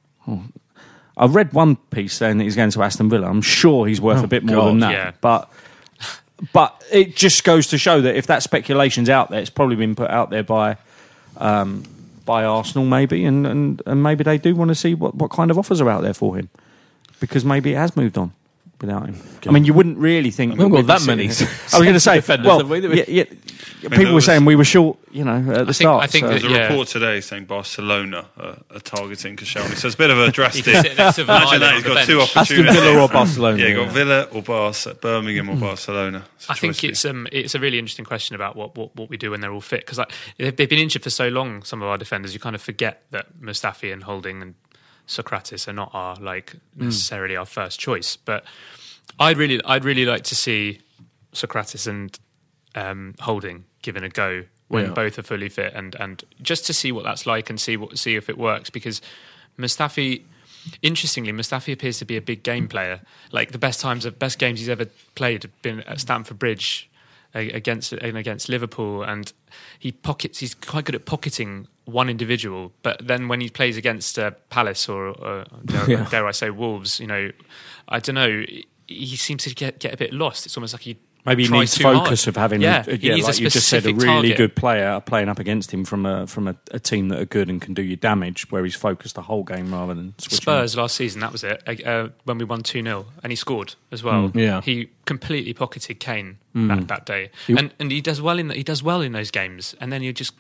I 1.16 1.26
read 1.28 1.54
one 1.54 1.76
piece 1.76 2.14
saying 2.14 2.38
that 2.40 2.44
he's 2.46 2.56
going 2.56 2.72
to 2.72 2.82
Aston 2.82 3.10
Villa. 3.10 3.28
I'm 3.30 3.42
sure 3.44 3.86
he's 3.86 4.02
worth 4.02 4.22
Oh, 4.22 4.24
a 4.24 4.28
bit 4.28 4.44
more 4.44 4.56
God. 4.56 4.68
than 4.70 4.80
that. 4.80 4.92
Yeah. 4.92 5.12
But 5.22 5.52
but 6.52 6.84
it 6.92 7.16
just 7.16 7.44
goes 7.44 7.68
to 7.68 7.78
show 7.78 8.02
that 8.02 8.16
if 8.16 8.28
that 8.28 8.42
speculation's 8.44 9.10
out 9.10 9.30
there, 9.30 9.40
it's 9.40 9.50
probably 9.52 9.76
been 9.76 9.96
put 9.96 10.10
out 10.10 10.30
there 10.32 10.44
by 10.44 10.78
um, 11.38 11.84
by 12.26 12.46
Arsenal, 12.46 12.86
maybe, 12.86 13.26
and, 13.26 13.46
and, 13.46 13.82
and 13.86 14.02
maybe 14.02 14.24
they 14.24 14.38
do 14.38 14.56
want 14.56 14.70
to 14.70 14.76
see 14.76 14.94
what, 14.96 15.14
what 15.16 15.30
kind 15.30 15.52
of 15.52 15.58
offers 15.60 15.82
are 15.82 15.90
out 15.90 16.02
there 16.04 16.14
for 16.14 16.38
him 16.38 16.50
because 17.20 17.44
maybe 17.46 17.74
it 17.74 17.76
has 17.76 17.96
moved 17.98 18.18
on 18.18 18.32
without 18.84 19.08
him. 19.08 19.16
I 19.48 19.52
mean, 19.52 19.66
you 19.66 19.74
wouldn't 19.74 19.98
really 19.98 20.30
think 20.30 20.54
We 20.54 20.58
haven't 20.60 20.72
we'd 20.74 20.88
got 20.88 21.00
that 21.00 21.08
many 21.08 21.24
I 21.26 21.28
was 21.28 21.72
going 21.74 21.94
to 21.94 22.00
say, 22.00 22.16
defenders, 22.18 22.46
well, 22.46 22.64
we? 22.66 22.80
yeah, 22.98 23.04
yeah, 23.08 23.24
there 23.82 23.90
people 23.90 24.06
were 24.08 24.14
was- 24.16 24.26
saying 24.26 24.46
we 24.46 24.56
were 24.56 24.64
short, 24.64 24.98
you 25.12 25.24
know, 25.26 25.36
at 25.38 25.46
the 25.46 25.66
think- 25.66 25.76
start. 25.76 26.04
I 26.04 26.08
think 26.08 26.26
so- 26.26 26.28
that- 26.34 26.42
There's 26.42 26.54
a 26.54 26.56
Yeah. 26.56 26.68
report 26.68 26.88
today 26.90 27.20
saying 27.22 27.46
Barcelona 27.46 28.26
are, 28.38 28.58
are 28.72 28.80
targeting 28.80 29.36
Koscielny, 29.36 29.76
so 29.76 29.88
it's 29.88 29.96
a 29.96 29.98
bit 29.98 30.10
of 30.12 30.20
a 30.20 30.32
drastic. 30.38 30.66
He 30.66 30.72
can 30.72 30.84
sit 30.84 30.98
next 30.98 31.16
to 31.16 31.24
Van 31.26 31.42
Imagine 31.42 31.60
that 31.62 31.68
on 31.70 31.74
he's 31.76 31.84
the 31.84 31.90
got 31.90 31.96
bench. 31.96 32.08
two 32.08 32.22
Aston. 32.40 32.64
Villa 32.66 33.02
or 33.02 33.08
Barcelona. 33.10 33.58
Yeah, 33.58 33.68
you 33.70 33.76
got 33.78 33.90
Villa 33.92 34.22
or 34.32 34.42
Barca, 34.44 34.94
Birmingham 34.96 35.50
or 35.50 35.56
Barcelona. 35.56 36.24
I 36.50 36.54
think 36.56 36.84
it's 36.84 37.04
um 37.06 37.28
it's 37.32 37.56
a 37.56 37.60
really 37.60 37.80
interesting 37.80 38.06
question 38.06 38.36
about 38.36 38.56
what, 38.56 38.78
what, 38.78 38.96
what 38.96 39.10
we 39.10 39.18
do 39.18 39.32
when 39.32 39.42
they're 39.42 39.52
all 39.54 39.62
fit 39.62 39.82
because 39.82 39.98
like, 39.98 40.12
they've, 40.38 40.56
they've 40.56 40.70
been 40.70 40.80
injured 40.80 41.04
for 41.04 41.10
so 41.10 41.28
long. 41.30 41.64
Some 41.64 41.82
of 41.82 41.88
our 41.88 41.98
defenders, 41.98 42.34
you 42.34 42.40
kind 42.40 42.56
of 42.56 42.62
forget 42.62 43.04
that 43.12 43.28
Mustafi 43.42 43.92
and 43.94 44.04
Holding 44.04 44.42
and 44.42 44.56
Sokratis 45.08 45.68
are 45.68 45.74
not 45.74 45.92
our 45.94 46.16
like 46.16 46.56
necessarily 46.76 47.36
our 47.36 47.46
first 47.46 47.80
choice. 47.80 48.16
But 48.16 48.44
I'd 49.20 49.38
really 49.38 49.62
I'd 49.66 49.84
really 49.86 50.06
like 50.06 50.24
to 50.26 50.36
see 50.36 50.80
Sokratis 51.34 51.88
and 51.88 52.18
um, 52.76 53.16
Holding 53.20 53.66
given 53.82 54.04
a 54.04 54.10
go 54.10 54.44
when 54.70 54.86
Yeah. 54.86 54.92
both 54.92 55.20
are 55.20 55.24
fully 55.24 55.50
fit 55.50 55.74
and 55.74 55.96
and 55.96 56.24
just 56.42 56.66
to 56.68 56.74
see 56.74 56.92
what 56.92 57.04
that's 57.04 57.26
like 57.26 57.50
and 57.50 57.60
see 57.60 57.78
what 57.78 57.98
see 57.98 58.16
if 58.16 58.30
it 58.30 58.38
works 58.38 58.70
because 58.70 59.02
Mustafi. 59.58 60.24
Interestingly, 60.82 61.34
Mustafi 61.34 61.74
appears 61.74 61.98
to 62.00 62.06
be 62.06 62.16
a 62.16 62.22
big 62.22 62.42
game 62.42 62.70
player. 62.70 63.02
Like 63.34 63.52
the 63.52 63.58
best 63.58 63.82
times, 63.82 64.06
of 64.06 64.18
best 64.18 64.40
games 64.40 64.60
he's 64.62 64.70
ever 64.70 64.86
played 65.14 65.44
have 65.44 65.62
been 65.62 65.82
at 65.82 66.00
Stamford 66.00 66.40
Bridge 66.40 66.90
against 67.34 67.92
and 67.92 68.18
against 68.18 68.48
Liverpool, 68.48 69.04
and 69.04 69.34
he 69.78 69.92
pockets. 69.92 70.40
He's 70.40 70.54
quite 70.56 70.86
good 70.86 70.96
at 70.96 71.06
pocketing 71.06 71.68
one 71.86 72.10
individual, 72.10 72.72
but 72.82 73.06
then 73.08 73.28
when 73.28 73.42
he 73.42 73.50
plays 73.50 73.78
against 73.78 74.18
uh, 74.18 74.32
Palace 74.50 74.88
or, 74.88 75.08
or 75.10 75.46
dare, 75.66 75.90
Yeah. 75.90 76.10
dare 76.10 76.26
I 76.28 76.32
say 76.32 76.50
Wolves, 76.50 77.00
you 77.00 77.08
know, 77.08 77.32
I 77.90 78.00
don't 78.00 78.16
know. 78.16 78.44
He 78.88 79.16
seems 79.16 79.44
to 79.44 79.54
get 79.56 79.80
get 79.80 79.94
a 79.94 79.98
bit 79.98 80.14
lost. 80.14 80.46
It's 80.46 80.56
almost 80.58 80.74
like 80.74 80.82
he 80.84 80.98
Maybe 81.26 81.46
he 81.46 81.50
needs 81.50 81.76
too 81.76 81.84
hard. 81.86 82.00
focus 82.00 82.28
of 82.28 82.36
having, 82.36 82.62
yeah, 82.62 82.84
a, 82.86 82.98
yeah 82.98 83.14
like 83.16 83.40
a 83.40 83.42
you 83.44 83.50
just 83.50 83.70
said, 83.70 83.86
a 83.86 83.94
really 83.94 84.04
target. 84.32 84.38
good 84.38 84.56
player 84.58 85.00
playing 85.00 85.30
up 85.30 85.40
against 85.40 85.72
him 85.74 85.86
from 85.86 86.06
a 86.06 86.28
from 86.28 86.50
a, 86.50 86.56
a 86.72 86.80
team 86.80 87.08
that 87.08 87.20
are 87.20 87.26
good 87.26 87.50
and 87.50 87.62
can 87.62 87.74
do 87.74 87.82
you 87.82 87.96
damage, 87.96 88.52
where 88.52 88.62
he's 88.66 88.76
focused 88.76 89.16
the 89.16 89.22
whole 89.22 89.44
game 89.44 89.74
rather 89.74 89.94
than. 89.94 90.14
Spurs 90.20 90.76
last 90.76 90.98
season, 90.98 91.22
that 91.22 91.32
was 91.32 91.46
it. 91.46 91.64
Uh, 91.88 92.10
when 92.26 92.38
we 92.40 92.44
won 92.44 92.62
2 92.62 92.84
0, 92.84 93.06
and 93.24 93.32
he 93.32 93.38
scored 93.38 93.76
as 93.90 94.04
well. 94.04 94.32
Mm, 94.32 94.36
yeah. 94.36 94.60
He 94.62 94.90
completely 95.06 95.54
pocketed 95.54 96.02
Kane 96.02 96.40
that, 96.56 96.90
that 96.90 97.06
day. 97.06 97.32
and 97.48 97.74
and 97.80 97.90
he 97.90 98.02
does 98.02 98.22
well 98.22 98.38
in 98.38 98.50
he 98.50 98.64
does 98.64 98.84
well 98.84 99.00
in 99.00 99.14
those 99.14 99.32
games. 99.32 99.76
And 99.80 99.94
then 99.94 100.04
you 100.04 100.12
just 100.12 100.34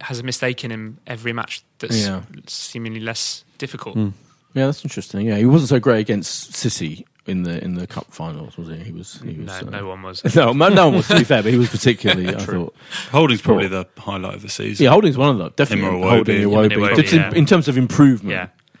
has 0.00 0.18
a 0.18 0.22
mistake 0.22 0.64
in 0.64 0.70
him 0.70 0.98
every 1.06 1.32
match 1.32 1.62
that's 1.78 2.06
Yeah. 2.06 2.22
seemingly 2.46 3.00
less 3.00 3.44
difficult. 3.58 3.96
Yeah, 3.96 4.66
that's 4.66 4.84
interesting. 4.84 5.26
Yeah, 5.26 5.36
he 5.36 5.46
wasn't 5.46 5.68
so 5.68 5.78
great 5.78 6.00
against 6.00 6.54
City 6.54 7.06
in 7.26 7.44
the 7.44 7.62
in 7.62 7.74
the 7.74 7.86
cup 7.86 8.06
finals, 8.12 8.56
was 8.58 8.68
he? 8.68 8.76
He 8.76 8.90
was. 8.92 9.20
He 9.22 9.34
was 9.36 9.46
No, 9.46 9.54
uh, 9.68 9.70
no 9.70 9.86
one 9.88 10.02
was. 10.02 10.22
No, 10.34 10.52
no 10.52 10.68
no 10.68 10.86
one 10.88 10.96
was. 10.96 11.08
To 11.08 11.16
be 11.18 11.24
fair, 11.24 11.42
but 11.42 11.52
he 11.52 11.58
was 11.58 11.68
particularly. 11.68 12.28
I 12.34 12.38
thought. 12.44 12.74
Holding's 13.12 13.42
probably 13.42 13.68
the 13.68 13.86
highlight 13.98 14.34
of 14.34 14.42
the 14.42 14.48
season. 14.48 14.82
Yeah, 14.84 14.90
Holding's 14.90 15.16
one 15.16 15.28
of 15.30 15.38
them. 15.38 15.52
Definitely 15.54 15.84
Him 15.96 16.02
Holding 16.02 16.40
Iwobi. 16.40 16.50
Iwobi. 16.68 16.72
Him 16.72 16.80
Iwobi, 16.80 16.96
Just 16.96 17.12
in, 17.14 17.36
in 17.36 17.46
terms 17.46 17.68
of 17.68 17.78
improvement. 17.78 18.32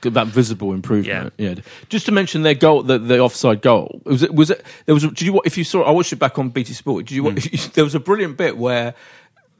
Yeah. 0.02 0.10
that 0.10 0.26
visible 0.26 0.72
improvement. 0.72 1.32
Yeah. 1.38 1.54
Just 1.88 2.06
to 2.06 2.12
mention 2.12 2.42
their 2.42 2.54
goal, 2.54 2.82
the, 2.82 2.98
the 2.98 3.20
offside 3.20 3.60
goal. 3.62 4.00
Was 4.04 4.24
it? 4.24 4.34
Was 4.34 4.50
it? 4.50 4.64
There 4.86 4.94
was. 4.96 5.04
Did 5.04 5.22
you? 5.22 5.40
If 5.44 5.56
you 5.56 5.62
saw, 5.62 5.82
I 5.84 5.92
watched 5.92 6.12
it 6.12 6.16
back 6.18 6.36
on 6.36 6.48
BT 6.48 6.72
Sport. 6.72 7.04
Did 7.06 7.14
you? 7.14 7.22
wa- 7.22 7.34
There 7.74 7.84
was 7.84 7.94
a 7.94 8.00
brilliant 8.00 8.36
bit 8.36 8.56
where 8.58 8.94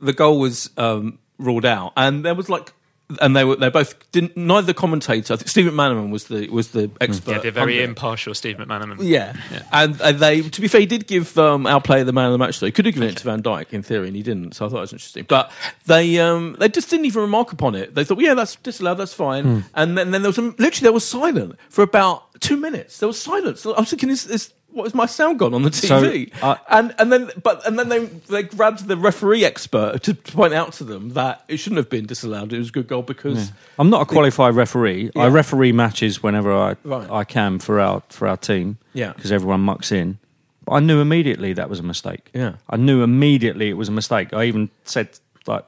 the 0.00 0.12
goal 0.14 0.40
was 0.40 0.70
um, 0.76 1.19
ruled 1.40 1.64
out, 1.64 1.92
and 1.96 2.24
there 2.24 2.34
was 2.34 2.48
like. 2.48 2.72
And 3.20 3.34
they 3.34 3.42
were 3.42 3.56
they 3.56 3.70
both 3.70 4.08
didn't 4.12 4.36
neither 4.36 4.68
the 4.68 4.72
commentator 4.72 5.34
I 5.34 5.36
think 5.36 5.48
Stephen 5.48 5.74
McManaman 5.74 6.12
was 6.12 6.28
the 6.28 6.48
was 6.48 6.68
the 6.68 6.92
expert 7.00 7.32
Yeah, 7.32 7.38
the 7.38 7.50
very 7.50 7.72
pundit. 7.72 7.88
impartial 7.88 8.34
Steve 8.34 8.56
McManaman. 8.58 8.98
Yeah. 9.00 9.34
And, 9.72 10.00
and 10.00 10.20
they, 10.20 10.42
to 10.42 10.60
be 10.60 10.68
fair, 10.68 10.78
he 10.78 10.86
did 10.86 11.08
give 11.08 11.36
um, 11.36 11.66
our 11.66 11.80
player 11.80 12.04
the 12.04 12.12
man 12.12 12.26
of 12.26 12.32
the 12.32 12.38
match. 12.38 12.60
Though 12.60 12.66
he 12.66 12.70
could 12.70 12.84
have 12.86 12.94
given 12.94 13.08
it 13.08 13.16
to 13.16 13.24
Van 13.24 13.42
Dijk 13.42 13.72
in 13.72 13.82
theory, 13.82 14.06
and 14.06 14.14
he 14.14 14.22
didn't. 14.22 14.54
So 14.54 14.64
I 14.64 14.68
thought 14.68 14.76
it 14.76 14.82
was 14.82 14.92
interesting. 14.92 15.24
But 15.26 15.50
they, 15.86 16.20
um, 16.20 16.54
they 16.60 16.68
just 16.68 16.88
didn't 16.88 17.06
even 17.06 17.22
remark 17.22 17.50
upon 17.50 17.74
it. 17.74 17.96
They 17.96 18.04
thought, 18.04 18.16
well, 18.18 18.26
yeah, 18.26 18.34
that's 18.34 18.54
disallowed, 18.54 18.98
that's 18.98 19.12
fine. 19.12 19.42
Hmm. 19.44 19.60
And 19.74 19.98
then, 19.98 20.12
then 20.12 20.22
there 20.22 20.28
was 20.28 20.36
some, 20.36 20.54
literally 20.60 20.84
there 20.84 20.92
was 20.92 21.04
silent 21.04 21.56
for 21.68 21.82
about 21.82 22.40
two 22.40 22.56
minutes. 22.56 22.98
There 22.98 23.08
was 23.08 23.20
silence. 23.20 23.66
I 23.66 23.70
was 23.70 23.90
thinking, 23.90 24.10
is, 24.10 24.24
is 24.28 24.52
what 24.72 24.86
is 24.86 24.94
my 24.94 25.06
sound 25.06 25.38
gone 25.38 25.52
on 25.54 25.62
the 25.62 25.72
So, 25.72 26.02
TV? 26.02 26.32
uh, 26.42 26.56
and 26.68 26.94
and 26.98 27.12
then, 27.12 27.30
but 27.42 27.66
and 27.66 27.78
then 27.78 27.88
they 27.88 28.04
they 28.06 28.42
grabbed 28.42 28.86
the 28.86 28.96
referee 28.96 29.44
expert 29.44 30.02
to, 30.04 30.14
to 30.14 30.32
point 30.32 30.54
out 30.54 30.72
to 30.74 30.84
them 30.84 31.10
that 31.10 31.44
it 31.48 31.56
shouldn't 31.58 31.78
have 31.78 31.90
been 31.90 32.06
disallowed. 32.06 32.52
It 32.52 32.58
was 32.58 32.68
a 32.68 32.72
good 32.72 32.86
goal 32.88 33.02
because 33.02 33.52
I'm 33.78 33.90
not 33.90 34.02
a 34.02 34.04
qualified 34.06 34.54
referee. 34.54 35.10
I 35.16 35.26
referee 35.28 35.72
matches 35.72 36.22
whenever 36.22 36.52
I 36.52 36.76
Right. 36.84 37.10
I 37.10 37.24
can 37.24 37.58
for 37.58 37.80
our 37.80 38.02
for 38.08 38.28
our 38.28 38.36
team. 38.36 38.78
Yeah. 38.92 39.12
because 39.12 39.32
everyone 39.32 39.60
mucks 39.60 39.92
in. 39.92 40.18
But 40.64 40.72
I 40.72 40.80
knew 40.80 41.00
immediately 41.00 41.52
that 41.54 41.68
was 41.70 41.78
a 41.80 41.82
mistake. 41.84 42.30
Yeah. 42.34 42.54
I 42.68 42.76
knew 42.76 43.02
immediately 43.02 43.70
it 43.70 43.74
was 43.76 43.88
a 43.88 43.92
mistake. 43.92 44.32
I 44.34 44.44
even 44.44 44.70
said 44.84 45.08
like 45.46 45.64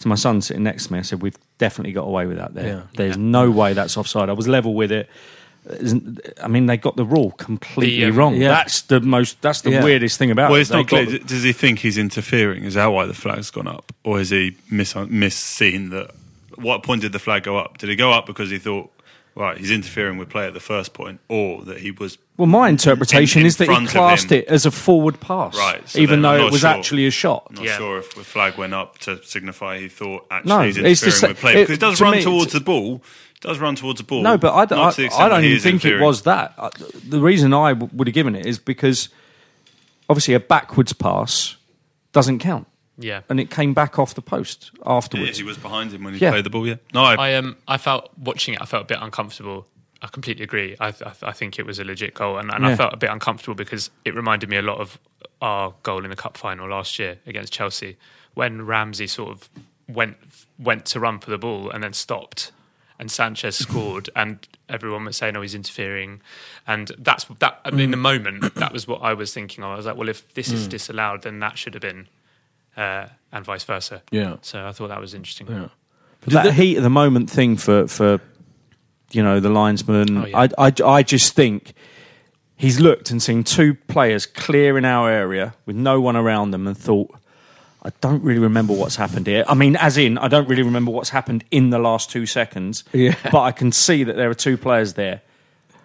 to 0.00 0.06
my 0.08 0.14
son 0.14 0.40
sitting 0.42 0.62
next 0.62 0.86
to 0.86 0.92
me, 0.92 0.98
I 1.00 1.02
said, 1.02 1.22
"We've 1.22 1.36
definitely 1.58 1.92
got 1.92 2.04
away 2.04 2.26
with 2.26 2.36
that. 2.36 2.54
There, 2.54 2.66
Yeah. 2.68 2.82
there's 2.96 3.16
no 3.16 3.50
way 3.50 3.72
that's 3.72 3.96
offside." 3.96 4.28
I 4.28 4.32
was 4.32 4.46
level 4.46 4.74
with 4.74 4.92
it. 4.92 5.08
Isn't- 5.80 6.20
I 6.42 6.48
mean, 6.48 6.66
they 6.66 6.76
got 6.76 6.96
the 6.96 7.04
rule 7.04 7.32
completely 7.32 8.04
The, 8.04 8.10
um, 8.10 8.16
wrong. 8.16 8.36
Yeah. 8.36 8.48
That's 8.48 8.80
the 8.82 9.00
most. 9.00 9.40
That's 9.42 9.60
the 9.60 9.70
Yeah. 9.70 9.84
weirdest 9.84 10.18
thing 10.18 10.30
about 10.30 10.50
Well, 10.50 10.58
it. 10.58 10.62
it's 10.62 10.70
They 10.70 10.76
not 10.76 10.88
clear. 10.88 11.06
the- 11.06 11.18
Does 11.18 11.42
he 11.42 11.52
think 11.52 11.80
he's 11.80 11.98
interfering? 11.98 12.64
Is 12.64 12.74
that 12.74 12.86
why 12.86 13.06
the 13.06 13.14
flag's 13.14 13.50
gone 13.50 13.68
up, 13.68 13.92
or 14.04 14.18
has 14.18 14.30
he 14.30 14.56
miss 14.70 14.94
misseen 14.94 15.90
that? 15.90 16.10
What 16.56 16.82
point 16.82 17.02
did 17.02 17.12
the 17.12 17.18
flag 17.18 17.42
go 17.44 17.56
up? 17.56 17.78
Did 17.78 17.90
it 17.90 17.96
go 17.96 18.10
up 18.12 18.26
because 18.26 18.50
he 18.50 18.58
thought, 18.58 18.90
right, 19.38 19.56
he's 19.56 19.70
interfering 19.70 20.18
with 20.18 20.28
play 20.28 20.46
at 20.46 20.54
the 20.54 20.60
first 20.60 20.92
point, 20.94 21.20
or 21.28 21.62
that 21.64 21.78
he 21.78 21.90
was 21.90 22.18
Well, 22.36 22.46
my 22.46 22.68
interpretation 22.68 23.40
in 23.42 23.46
is 23.46 23.56
that 23.56 23.68
he 23.68 23.86
classed 23.86 24.30
it 24.32 24.46
as 24.46 24.66
a 24.66 24.70
forward 24.70 25.20
pass, 25.20 25.56
Right, 25.56 25.88
so 25.88 25.98
even 26.00 26.22
though 26.22 26.46
it 26.46 26.50
was 26.52 26.60
sure. 26.60 26.70
actually 26.70 27.06
a 27.06 27.10
shot. 27.10 27.50
not 27.52 27.64
Yeah. 27.64 27.76
sure 27.78 27.98
if 27.98 28.14
the 28.14 28.24
flag 28.24 28.58
went 28.58 28.74
up 28.74 28.98
to 29.00 29.22
signify 29.24 29.78
he 29.80 29.88
thought 29.88 30.26
actually 30.30 30.48
No, 30.48 30.60
he's 30.62 30.76
interfering 30.76 31.10
the 31.10 31.10
sa- 31.16 31.28
with 31.28 31.40
play 31.40 31.52
it- 31.52 31.60
because 31.62 31.76
it 31.76 31.80
does 31.80 31.98
to 31.98 32.04
run 32.04 32.12
me, 32.16 32.22
towards 32.22 32.46
it's- 32.46 32.52
the 32.60 32.64
ball. 32.64 33.02
Does 33.40 33.58
run 33.60 33.76
towards 33.76 33.98
the 34.00 34.04
ball. 34.04 34.22
No, 34.22 34.36
but 34.36 34.52
I, 34.52 34.64
d- 34.64 34.74
not 34.74 34.94
to 34.96 35.02
the 35.02 35.12
I- 35.14 35.26
I 35.26 35.28
don't 35.28 35.44
even 35.44 35.56
is 35.58 35.62
think 35.62 35.84
it 35.84 36.00
was 36.00 36.22
that. 36.22 36.54
Uh, 36.58 36.70
The 37.08 37.20
reason 37.20 37.54
I 37.54 37.68
w- 37.72 37.88
would 37.94 38.08
have 38.08 38.14
given 38.14 38.34
it 38.34 38.44
is 38.46 38.58
because 38.58 39.10
obviously 40.10 40.34
a 40.34 40.40
backwards 40.40 40.92
pass 40.92 41.54
doesn't 42.12 42.40
count, 42.40 42.66
Yeah. 42.98 43.20
and 43.28 43.38
it 43.38 43.48
came 43.50 43.74
back 43.74 43.98
off 43.98 44.14
the 44.14 44.22
post 44.22 44.70
Yeah, 44.76 44.82
afterwards. 44.92 45.38
he 45.38 45.44
was 45.44 45.56
behind 45.56 45.92
him 45.92 46.02
when 46.04 46.14
he 46.14 46.20
Yeah. 46.20 46.30
played 46.32 46.44
the 46.44 46.50
ball. 46.50 46.66
Yeah, 46.66 46.76
no, 46.92 47.04
I, 47.04 47.14
I 47.14 47.34
um 47.34 47.56
I 47.68 47.78
felt 47.78 48.10
watching 48.18 48.54
it. 48.54 48.60
I 48.60 48.64
felt 48.66 48.82
a 48.82 48.86
bit 48.86 48.98
uncomfortable. 49.00 49.66
I 50.02 50.06
completely 50.08 50.44
agree. 50.44 50.76
I 50.80 50.88
I, 50.88 51.12
I 51.22 51.32
think 51.32 51.58
it 51.58 51.66
was 51.66 51.78
a 51.78 51.84
legit 51.84 52.14
goal, 52.14 52.38
and, 52.38 52.50
and 52.52 52.66
I 52.66 52.74
felt 52.76 52.92
a 52.92 52.96
bit 52.96 53.10
uncomfortable 53.10 53.54
because 53.54 53.90
it 54.04 54.14
reminded 54.14 54.48
me 54.50 54.56
a 54.56 54.62
lot 54.62 54.78
of 54.78 54.98
our 55.40 55.74
goal 55.82 56.04
in 56.04 56.10
the 56.10 56.16
cup 56.16 56.36
final 56.36 56.68
last 56.68 56.98
year 56.98 57.18
against 57.26 57.52
Chelsea 57.52 57.96
when 58.34 58.64
Ramsey 58.66 59.06
sort 59.06 59.30
of 59.30 59.48
went 59.88 60.16
went 60.58 60.84
to 60.86 61.00
run 61.00 61.18
for 61.20 61.30
the 61.30 61.38
ball 61.38 61.70
and 61.70 61.82
then 61.82 61.92
stopped, 61.92 62.52
and 62.98 63.10
Sanchez 63.10 63.56
scored, 63.56 64.10
and 64.16 64.46
everyone 64.68 65.04
was 65.04 65.16
saying, 65.16 65.36
"Oh, 65.36 65.42
he's 65.42 65.54
interfering," 65.54 66.20
and 66.66 66.90
that's 66.98 67.24
that. 67.38 67.60
I 67.64 67.70
mean, 67.70 67.80
in 67.86 67.90
the 67.92 67.96
moment, 67.96 68.54
that 68.56 68.72
was 68.72 68.86
what 68.88 69.02
I 69.02 69.14
was 69.14 69.32
thinking 69.32 69.62
of. 69.64 69.70
I 69.70 69.76
was 69.76 69.86
like, 69.86 69.96
"Well, 69.96 70.08
if 70.08 70.32
this 70.34 70.50
is 70.52 70.66
disallowed, 70.68 71.22
then 71.22 71.38
that 71.40 71.58
should 71.58 71.74
have 71.74 71.82
been." 71.82 72.08
Uh, 72.78 73.08
and 73.32 73.44
vice 73.44 73.64
versa. 73.64 74.02
Yeah. 74.10 74.36
So 74.40 74.66
I 74.66 74.72
thought 74.72 74.88
that 74.88 75.00
was 75.00 75.12
interesting. 75.12 75.48
Yeah. 75.48 75.68
But 76.20 76.32
that 76.32 76.54
heat 76.54 76.76
of 76.76 76.82
the 76.82 76.90
moment 76.90 77.28
thing 77.28 77.56
for 77.56 77.88
for 77.88 78.20
you 79.10 79.22
know 79.22 79.40
the 79.40 79.50
linesman. 79.50 80.18
Oh, 80.18 80.26
yeah. 80.26 80.46
I, 80.58 80.66
I 80.68 80.72
I 80.84 81.02
just 81.02 81.34
think 81.34 81.74
he's 82.56 82.80
looked 82.80 83.10
and 83.10 83.22
seen 83.22 83.44
two 83.44 83.74
players 83.74 84.26
clear 84.26 84.78
in 84.78 84.84
our 84.84 85.10
area 85.10 85.54
with 85.66 85.76
no 85.76 86.00
one 86.00 86.16
around 86.16 86.52
them 86.52 86.66
and 86.66 86.76
thought. 86.76 87.14
I 87.82 87.90
don't 88.00 88.22
really 88.22 88.40
remember 88.40 88.72
what's 88.72 88.96
happened 88.96 89.26
here. 89.28 89.44
I 89.46 89.54
mean, 89.54 89.76
as 89.76 89.96
in, 89.96 90.18
I 90.18 90.26
don't 90.26 90.48
really 90.48 90.64
remember 90.64 90.90
what's 90.90 91.10
happened 91.10 91.44
in 91.50 91.70
the 91.70 91.78
last 91.78 92.10
two 92.10 92.26
seconds. 92.26 92.84
Yeah. 92.92 93.14
But 93.30 93.42
I 93.42 93.52
can 93.52 93.70
see 93.70 94.02
that 94.02 94.16
there 94.16 94.28
are 94.28 94.34
two 94.34 94.56
players 94.58 94.94
there. 94.94 95.22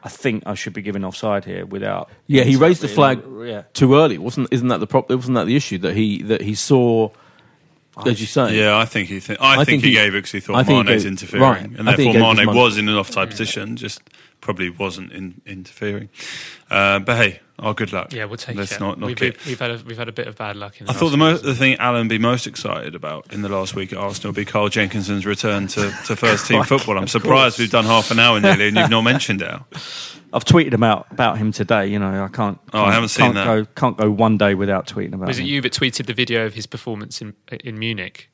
I 0.05 0.09
think 0.09 0.43
I 0.45 0.53
should 0.55 0.73
be 0.73 0.81
given 0.81 1.05
offside 1.05 1.45
here 1.45 1.65
without. 1.65 2.09
Yeah, 2.27 2.43
he 2.43 2.55
raised 2.57 2.81
the 2.81 2.87
flag 2.89 3.21
Yeah. 3.45 3.63
too 3.73 3.95
early. 3.95 4.17
wasn't 4.17 4.49
Isn't 4.51 4.67
that 4.67 4.79
the 4.79 4.87
problem? 4.87 5.17
Wasn't 5.19 5.35
that 5.35 5.45
the 5.45 5.55
issue 5.55 5.77
that 5.79 5.95
he 5.95 6.21
that 6.23 6.41
he 6.41 6.55
saw? 6.55 7.09
As 8.05 8.19
you 8.19 8.25
say, 8.25 8.57
Yeah, 8.59 8.75
I 8.75 8.85
think 8.85 9.07
he. 9.09 9.19
Th- 9.19 9.37
I, 9.39 9.53
I 9.53 9.55
think, 9.57 9.67
think 9.67 9.83
he, 9.83 9.89
he- 9.89 9.95
gave 9.95 10.13
it 10.15 10.17
because 10.17 10.31
he 10.31 10.39
thought 10.39 10.65
think 10.65 10.87
he 10.87 10.93
Mane's 10.93 11.05
interfering, 11.05 11.43
right. 11.43 11.61
and 11.77 11.87
I 11.87 11.95
think 11.95 12.13
he 12.15 12.19
therefore 12.19 12.33
Mane 12.45 12.55
was 12.55 12.77
in 12.79 12.89
an 12.89 12.95
offside 12.95 13.29
position, 13.29 13.75
just 13.77 14.01
probably 14.41 14.71
wasn't 14.71 15.11
in, 15.11 15.39
interfering. 15.45 16.09
Uh, 16.71 16.97
but 16.99 17.17
hey, 17.17 17.39
oh, 17.59 17.73
good 17.73 17.93
luck. 17.93 18.11
Yeah, 18.13 18.25
we'll 18.25 18.37
take 18.37 18.55
Let's 18.55 18.73
it. 18.73 18.79
not 18.79 18.99
not 18.99 19.07
we've, 19.07 19.17
keep. 19.17 19.45
we've 19.45 19.59
had 19.59 19.71
a, 19.71 19.83
we've 19.85 19.97
had 19.97 20.09
a 20.09 20.11
bit 20.11 20.27
of 20.27 20.35
bad 20.35 20.55
luck. 20.55 20.79
In 20.79 20.85
the 20.87 20.91
I 20.91 20.95
thought 20.95 21.09
the, 21.09 21.17
last 21.17 21.43
mo- 21.43 21.49
the 21.49 21.55
thing 21.55 21.75
Alan 21.77 22.07
be 22.07 22.17
most 22.17 22.47
excited 22.47 22.95
about 22.95 23.31
in 23.33 23.41
the 23.41 23.49
last 23.49 23.75
week 23.75 23.93
at 23.93 23.99
Arsenal 23.99 24.29
would 24.31 24.35
be 24.35 24.45
Carl 24.45 24.69
Jenkinson's 24.69 25.25
return 25.25 25.67
to, 25.67 25.91
to 26.05 26.15
first 26.15 26.47
team 26.47 26.59
oh 26.61 26.63
football. 26.63 26.97
I'm 26.97 27.07
surprised 27.07 27.59
we've 27.59 27.71
done 27.71 27.85
half 27.85 28.11
an 28.11 28.19
hour 28.19 28.39
nearly 28.39 28.67
and 28.69 28.77
you've 28.77 28.89
not 28.89 29.01
mentioned 29.01 29.41
it. 29.41 29.51
I've 30.33 30.45
tweeted 30.45 30.73
about 30.73 31.11
about 31.11 31.37
him 31.37 31.51
today. 31.51 31.85
You 31.87 31.99
know, 31.99 32.23
I 32.23 32.27
can't. 32.27 32.59
Oh, 32.73 32.79
I 32.79 32.83
can't- 32.85 32.93
haven't 32.93 33.09
seen 33.09 33.25
can't 33.25 33.35
that. 33.35 33.45
Go, 33.45 33.65
can't 33.75 33.97
go 33.97 34.09
one 34.09 34.37
day 34.37 34.55
without 34.55 34.87
tweeting 34.87 35.13
about 35.13 35.25
it. 35.25 35.27
Was 35.27 35.37
it 35.39 35.43
him. 35.43 35.47
you 35.49 35.61
that 35.61 35.73
tweeted 35.73 36.07
the 36.07 36.13
video 36.13 36.45
of 36.47 36.55
his 36.55 36.65
performance 36.65 37.21
in 37.21 37.35
in 37.63 37.77
Munich? 37.77 38.29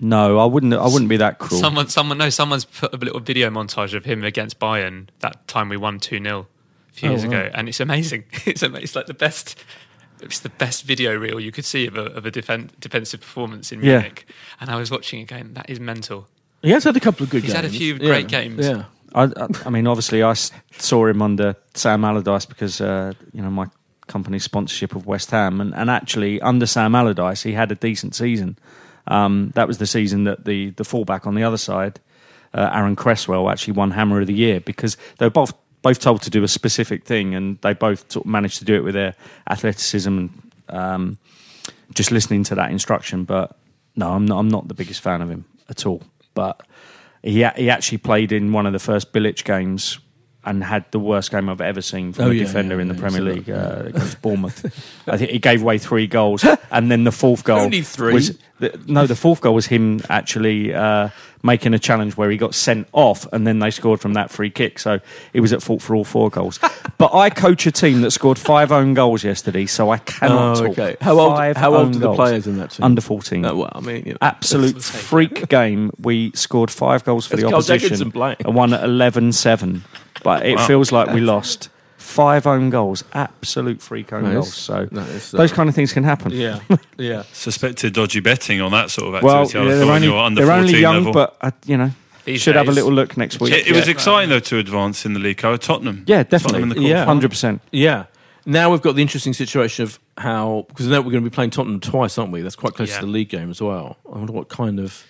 No, 0.00 0.38
I 0.38 0.44
wouldn't. 0.44 0.72
I 0.74 0.86
wouldn't 0.86 1.08
be 1.08 1.16
that 1.18 1.38
cruel. 1.38 1.60
Someone, 1.60 1.88
someone, 1.88 2.18
no, 2.18 2.28
someone's 2.28 2.64
put 2.66 2.92
a 2.92 2.96
little 2.98 3.20
video 3.20 3.48
montage 3.50 3.94
of 3.94 4.04
him 4.04 4.24
against 4.24 4.58
Bayern 4.58 5.08
that 5.20 5.46
time 5.48 5.68
we 5.68 5.76
won 5.76 5.98
two 6.00 6.22
0 6.22 6.40
a 6.40 6.55
few 6.96 7.08
Oh, 7.08 7.12
years 7.12 7.24
wow. 7.26 7.30
ago, 7.30 7.50
and 7.54 7.68
it's 7.68 7.80
amazing. 7.80 8.24
It's 8.46 8.62
amazing. 8.62 8.84
It's 8.84 8.96
like 8.96 9.06
the 9.06 9.14
best. 9.14 9.56
It's 10.20 10.38
the 10.40 10.48
best 10.48 10.84
video 10.84 11.14
reel 11.14 11.38
you 11.38 11.52
could 11.52 11.66
see 11.66 11.86
of 11.86 11.96
a, 11.96 12.04
of 12.16 12.24
a 12.24 12.30
defen- 12.30 12.70
defensive 12.80 13.20
performance 13.20 13.70
in 13.70 13.82
Yeah. 13.82 13.98
Munich. 13.98 14.26
And 14.60 14.70
I 14.70 14.76
was 14.76 14.90
watching 14.90 15.20
it 15.20 15.26
going, 15.28 15.52
that 15.54 15.68
is 15.68 15.78
mental. 15.78 16.26
he 16.62 16.70
has 16.70 16.84
had 16.84 16.96
a 16.96 17.00
couple 17.00 17.24
of 17.24 17.28
good. 17.30 17.42
He's 17.42 17.52
games. 17.52 17.64
had 17.64 17.70
a 17.74 17.78
few 17.78 17.94
Yeah. 17.94 18.06
great 18.08 18.28
games. 18.28 18.66
Yeah, 18.66 18.84
I, 19.14 19.24
I, 19.24 19.46
I 19.66 19.70
mean, 19.70 19.86
obviously, 19.86 20.22
I 20.22 20.32
saw 20.78 21.06
him 21.06 21.20
under 21.20 21.54
Sam 21.74 22.02
Allardyce 22.04 22.46
because 22.46 22.80
uh, 22.80 23.12
you 23.34 23.42
know 23.42 23.50
my 23.50 23.66
company's 24.06 24.44
sponsorship 24.44 24.94
of 24.96 25.04
West 25.06 25.30
Ham, 25.32 25.60
and, 25.60 25.74
and 25.74 25.90
actually 25.90 26.40
under 26.40 26.64
Sam 26.66 26.94
Allardyce, 26.94 27.42
he 27.42 27.52
had 27.52 27.70
a 27.70 27.74
decent 27.74 28.14
season. 28.14 28.56
Um, 29.08 29.52
that 29.54 29.68
was 29.68 29.76
the 29.78 29.86
season 29.86 30.24
that 30.24 30.46
the 30.46 30.70
the 30.70 30.84
fullback 30.84 31.26
on 31.26 31.34
the 31.34 31.42
other 31.44 31.58
side, 31.58 32.00
uh, 32.54 32.70
Aaron 32.72 32.96
Cresswell, 32.96 33.50
actually 33.50 33.74
won 33.74 33.90
Hammer 33.92 34.20
of 34.22 34.26
the 34.26 34.34
Year 34.34 34.60
because 34.60 34.96
they 35.18 35.26
were 35.26 35.30
both 35.30 35.52
both 35.86 36.00
told 36.00 36.22
to 36.22 36.30
do 36.30 36.42
a 36.42 36.48
specific 36.48 37.04
thing, 37.04 37.36
and 37.36 37.60
they 37.60 37.72
both 37.72 38.10
sort 38.10 38.26
of 38.26 38.30
managed 38.30 38.58
to 38.58 38.64
do 38.64 38.74
it 38.74 38.82
with 38.82 38.94
their 38.94 39.14
athleticism 39.48 40.18
and 40.18 40.52
um, 40.68 41.18
just 41.94 42.10
listening 42.10 42.42
to 42.42 42.56
that 42.56 42.72
instruction. 42.72 43.22
But 43.22 43.56
no, 43.94 44.12
I'm 44.12 44.26
not. 44.26 44.40
I'm 44.40 44.48
not 44.48 44.66
the 44.66 44.74
biggest 44.74 45.00
fan 45.00 45.22
of 45.22 45.30
him 45.30 45.44
at 45.68 45.86
all. 45.86 46.02
But 46.34 46.66
he 47.22 47.46
he 47.56 47.70
actually 47.70 47.98
played 47.98 48.32
in 48.32 48.52
one 48.52 48.66
of 48.66 48.72
the 48.72 48.80
first 48.80 49.12
Bilic 49.12 49.44
games 49.44 50.00
and 50.46 50.64
had 50.64 50.84
the 50.92 50.98
worst 50.98 51.30
game 51.30 51.48
I've 51.50 51.60
ever 51.60 51.82
seen 51.82 52.12
from 52.14 52.24
Oh, 52.26 52.30
a 52.30 52.34
yeah, 52.34 52.44
defender 52.44 52.76
yeah, 52.76 52.82
in 52.82 52.88
the 52.88 52.94
yeah, 52.94 53.00
Premier 53.00 53.20
League 53.20 53.50
uh, 53.50 53.82
against 53.86 54.22
Bournemouth. 54.22 54.64
I 55.06 55.18
think 55.18 55.30
he 55.32 55.38
gave 55.38 55.60
away 55.62 55.76
three 55.78 56.06
goals, 56.06 56.44
and 56.70 56.90
then 56.90 57.04
the 57.04 57.12
fourth 57.12 57.44
goal 57.44 57.58
Only 57.58 57.82
three? 57.82 58.14
was 58.14 58.38
the, 58.60 58.78
no. 58.86 59.06
The 59.06 59.16
fourth 59.16 59.42
goal 59.42 59.54
was 59.54 59.66
him 59.66 60.00
actually 60.08 60.72
uh, 60.72 61.10
making 61.42 61.74
a 61.74 61.78
challenge 61.78 62.16
where 62.16 62.30
he 62.30 62.36
got 62.38 62.54
sent 62.54 62.88
off, 62.92 63.26
and 63.32 63.46
then 63.46 63.58
they 63.58 63.70
scored 63.70 64.00
from 64.00 64.14
that 64.14 64.30
free 64.30 64.48
kick. 64.50 64.78
So 64.78 65.00
he 65.34 65.40
was 65.40 65.52
at 65.52 65.62
fault 65.62 65.82
for 65.82 65.94
all 65.94 66.04
four 66.04 66.30
goals. 66.30 66.58
but 66.98 67.12
I 67.12 67.28
coach 67.28 67.66
a 67.66 67.72
team 67.72 68.00
that 68.00 68.12
scored 68.12 68.38
five 68.38 68.72
own 68.72 68.94
goals 68.94 69.24
yesterday, 69.24 69.66
so 69.66 69.90
I 69.90 69.98
cannot 69.98 70.56
Oh, 70.58 70.62
talk. 70.68 70.78
okay. 70.78 70.96
How 71.00 71.18
old- 71.18 71.36
Five 71.36 71.56
how 71.58 71.74
old 71.74 71.96
are 71.96 71.98
the 71.98 72.14
players 72.14 72.46
in 72.46 72.56
that 72.58 72.70
team? 72.70 72.84
Under 72.84 73.00
fourteen. 73.02 73.42
No, 73.42 73.56
well, 73.56 73.72
I 73.74 73.80
mean, 73.80 74.04
you 74.06 74.12
know, 74.12 74.18
Absolute 74.22 74.82
freak 74.82 75.48
game. 75.48 75.90
We 76.00 76.30
scored 76.34 76.70
five 76.70 77.04
goals 77.04 77.26
for 77.26 77.36
That's 77.36 77.50
the 77.50 77.54
opposition 77.74 78.12
and 78.14 78.54
won 78.54 78.72
at 78.72 78.80
11-7. 78.82 79.80
But 80.22 80.46
it 80.46 80.56
Wow. 80.56 80.66
feels 80.66 80.92
like 80.92 81.10
we 81.12 81.20
lost 81.20 81.68
five 81.98 82.46
own 82.46 82.70
goals. 82.70 83.04
Absolute 83.12 83.82
freak 83.82 84.12
own 84.12 84.24
No, 84.24 84.32
goals. 84.34 84.54
So 84.54 84.88
no, 84.90 85.02
it's, 85.14 85.34
uh, 85.34 85.38
those 85.38 85.52
kind 85.52 85.68
of 85.68 85.74
things 85.74 85.92
can 85.92 86.04
happen. 86.04 86.32
yeah, 86.32 86.60
yeah. 86.98 87.22
Suspected 87.32 87.92
dodgy 87.94 88.20
betting 88.20 88.60
on 88.60 88.70
that 88.72 88.90
sort 88.90 89.14
of 89.14 89.22
Well, 89.22 89.42
activity. 89.42 89.58
yeah, 89.58 89.64
I 89.64 89.68
they're 89.68 89.80
thought 89.86 89.90
on 89.90 90.02
only, 90.04 90.18
under 90.26 90.44
they're 90.44 90.54
14 90.54 90.68
only 90.68 90.80
young, 90.80 90.94
level. 90.96 91.12
but 91.12 91.36
uh, 91.40 91.50
you 91.66 91.76
know, 91.76 91.90
These 92.24 92.40
should 92.42 92.56
have 92.56 92.68
a 92.68 92.72
little 92.72 92.92
look 92.92 93.16
next 93.16 93.40
week. 93.40 93.52
it, 93.52 93.66
it 93.68 93.72
was 93.74 93.86
Yeah. 93.86 93.92
exciting 93.92 94.30
though 94.30 94.38
to 94.40 94.58
advance 94.58 95.04
in 95.04 95.12
the 95.14 95.20
league. 95.20 95.44
Oh, 95.44 95.56
Tottenham. 95.56 96.04
yeah, 96.06 96.22
Tottenham 96.22 96.62
in 96.62 96.68
the 96.70 96.74
definitely. 96.76 96.90
Yeah. 96.90 97.04
hundred 97.04 97.30
percent. 97.30 97.60
Yeah. 97.72 98.04
Now 98.48 98.70
we've 98.70 98.82
got 98.82 98.94
the 98.94 99.02
interesting 99.02 99.32
situation 99.32 99.82
of 99.82 99.98
how 100.18 100.66
because 100.68 100.86
now 100.86 100.98
we're 100.98 101.10
going 101.10 101.24
to 101.24 101.28
be 101.30 101.34
playing 101.34 101.50
Tottenham 101.50 101.80
twice, 101.80 102.16
aren't 102.16 102.30
we? 102.32 102.42
That's 102.42 102.54
quite 102.56 102.74
close 102.74 102.90
Yeah. 102.90 103.00
to 103.00 103.06
the 103.06 103.10
league 103.12 103.28
game 103.28 103.50
as 103.50 103.60
well. 103.60 103.96
I 104.12 104.18
wonder 104.18 104.32
what 104.32 104.48
kind 104.48 104.78
of 104.78 105.04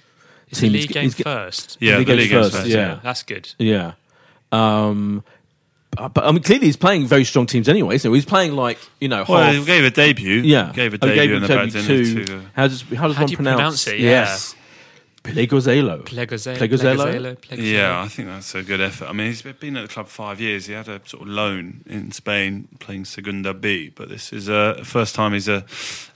Is 0.50 0.58
the 0.60 0.66
team 0.68 0.72
league 0.72 0.80
he's- 0.82 0.92
game 0.94 1.02
he's 1.04 1.14
first? 1.14 1.76
Yeah, 1.80 1.98
league 1.98 2.06
the 2.06 2.14
league 2.16 2.30
game's 2.30 2.46
first, 2.46 2.56
first, 2.56 2.68
yeah. 2.68 2.98
That's 3.02 3.22
good. 3.22 3.52
Yeah. 3.58 3.92
Um, 4.56 5.24
but 5.96 6.24
I 6.24 6.30
mean, 6.32 6.42
clearly 6.42 6.66
he's 6.66 6.76
playing 6.76 7.06
very 7.06 7.24
strong 7.24 7.46
teams 7.46 7.68
anyway. 7.68 7.96
So 7.98 8.12
he's 8.12 8.24
playing 8.26 8.52
like 8.54 8.78
you 9.00 9.08
know, 9.08 9.24
Well, 9.28 9.42
half, 9.42 9.54
he 9.54 9.64
gave 9.64 9.84
a 9.84 9.90
debut. 9.90 10.40
yeah, 10.42 10.72
gave 10.74 10.92
a 10.94 10.98
Oh, 11.00 11.06
debut 11.08 11.14
gave 11.14 11.32
in 11.32 11.42
the 11.42 11.48
debut 11.48 11.64
back, 11.64 11.72
didn't 11.72 12.04
he, 12.06 12.14
to- 12.14 12.24
to, 12.24 12.36
uh, 12.36 12.40
how 12.54 12.68
does 12.68 12.82
how 12.82 13.08
does 13.08 13.16
How 13.16 13.22
one 13.22 13.30
do 13.30 13.36
pronounce, 13.36 13.56
pronounce 13.56 13.86
it? 13.88 14.00
Yes, 14.00 14.54
Pleguezuelo. 15.22 16.04
Pleguezuelo. 16.04 16.56
Pleguezuelo? 16.56 17.36
Pleguezuelo? 17.38 17.72
Yeah, 17.72 18.00
I 18.02 18.08
think 18.08 18.28
that's 18.28 18.54
a 18.54 18.62
good 18.62 18.80
effort. 18.80 19.08
I 19.08 19.12
mean, 19.12 19.26
he's 19.28 19.42
been 19.42 19.76
at 19.76 19.88
the 19.88 19.92
club 19.92 20.06
five 20.06 20.40
years. 20.40 20.66
He 20.66 20.74
had 20.74 20.86
a 20.88 21.00
sort 21.04 21.22
of 21.22 21.28
loan 21.28 21.82
in 21.86 22.12
Spain 22.12 22.68
playing 22.78 23.06
Segunda 23.06 23.52
B, 23.54 23.88
but 23.88 24.08
this 24.08 24.32
is 24.32 24.48
uh, 24.48 24.80
first 24.84 25.14
time 25.16 25.32
he's 25.32 25.48
uh, 25.48 25.62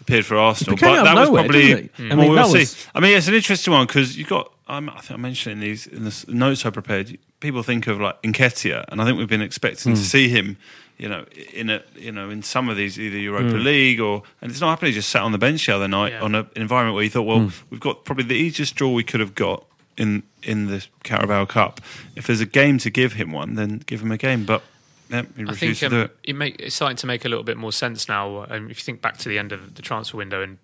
appeared 0.01 0.27
for 0.27 0.37
Arsenal. 0.37 0.77
But 0.77 0.85
out 0.91 0.99
of 0.99 1.05
that 1.07 1.15
was 1.17 1.29
nowhere, 1.29 1.43
probably. 1.45 1.63
didn't? 1.75 1.91
I 1.99 2.03
Well, 2.09 2.17
mean, 2.19 2.31
we'll 2.33 2.49
that 2.53 2.67
see. 2.67 2.89
I 2.95 3.01
mean, 3.01 3.17
it's 3.17 3.27
an 3.29 3.35
interesting 3.35 3.73
one 3.73 3.87
because 3.87 4.17
you 4.17 4.25
got. 4.27 4.53
Um, 4.69 4.89
I 4.91 5.01
think 5.01 5.13
I 5.13 5.17
mentioned 5.17 5.55
in 5.55 5.61
these 5.61 5.87
in 5.89 6.05
the 6.05 6.25
notes 6.29 6.65
I 6.67 6.71
prepared. 6.71 7.19
People 7.41 7.63
think 7.63 7.87
of 7.87 8.01
like 8.01 8.21
Nketiah, 8.23 8.85
and 8.89 9.01
I 9.01 9.05
think 9.05 9.19
we've 9.19 9.29
been 9.29 9.43
expecting 9.43 9.93
Hmm. 9.93 9.99
to 9.99 10.05
see 10.05 10.29
him. 10.29 10.57
You 10.99 11.09
know, 11.09 11.25
in 11.55 11.71
a 11.71 11.83
you 11.97 12.13
know 12.13 12.29
in 12.29 12.43
some 12.43 12.69
of 12.69 12.77
these 12.77 13.01
either 13.01 13.17
Europa 13.17 13.57
Hmm. 13.57 13.65
League 13.65 14.01
or 14.01 14.23
and 14.43 14.51
it's 14.51 14.61
not 14.61 14.69
happening. 14.69 14.93
He 14.93 14.97
just 14.99 15.09
sat 15.09 15.23
on 15.23 15.33
the 15.33 15.39
bench 15.39 15.65
the 15.67 15.75
other 15.75 15.89
night 15.89 16.13
Yeah. 16.13 16.21
on 16.21 16.35
a, 16.35 16.41
an 16.41 16.49
environment 16.57 16.95
where 16.95 17.05
you 17.05 17.11
thought, 17.11 17.23
well, 17.23 17.41
Hmm. 17.49 17.49
we've 17.71 17.81
got 17.81 18.05
probably 18.05 18.25
the 18.25 18.35
easiest 18.35 18.75
draw 18.75 18.91
we 18.93 19.03
could 19.03 19.21
have 19.21 19.35
got 19.35 19.65
in 19.97 20.23
in 20.43 20.67
the 20.67 20.85
Carabao 21.03 21.47
Cup. 21.47 21.81
If 22.17 22.27
there's 22.27 22.41
a 22.43 22.47
game 22.47 22.77
to 22.79 22.91
give 22.91 23.15
him 23.15 23.33
one, 23.33 23.55
then 23.55 23.83
give 23.87 24.03
him 24.03 24.13
a 24.13 24.19
game. 24.19 24.45
But 24.45 24.63
yeah, 25.09 25.23
I 25.49 25.55
think 25.55 25.79
to 25.79 25.87
um, 25.87 25.95
it. 25.95 26.17
it 26.25 26.33
make, 26.37 26.57
it's 26.61 26.75
starting 26.77 26.97
to 26.99 27.07
make 27.07 27.25
a 27.25 27.29
little 27.31 27.45
bit 27.45 27.57
more 27.57 27.73
sense 27.73 28.07
now. 28.07 28.45
Um, 28.51 28.71
if 28.71 28.79
you 28.79 28.85
think 28.85 29.01
back 29.01 29.17
to 29.19 29.29
the 29.31 29.39
end 29.39 29.53
of 29.53 29.75
the 29.77 29.83
transfer 29.83 30.19
window 30.19 30.43
and 30.43 30.59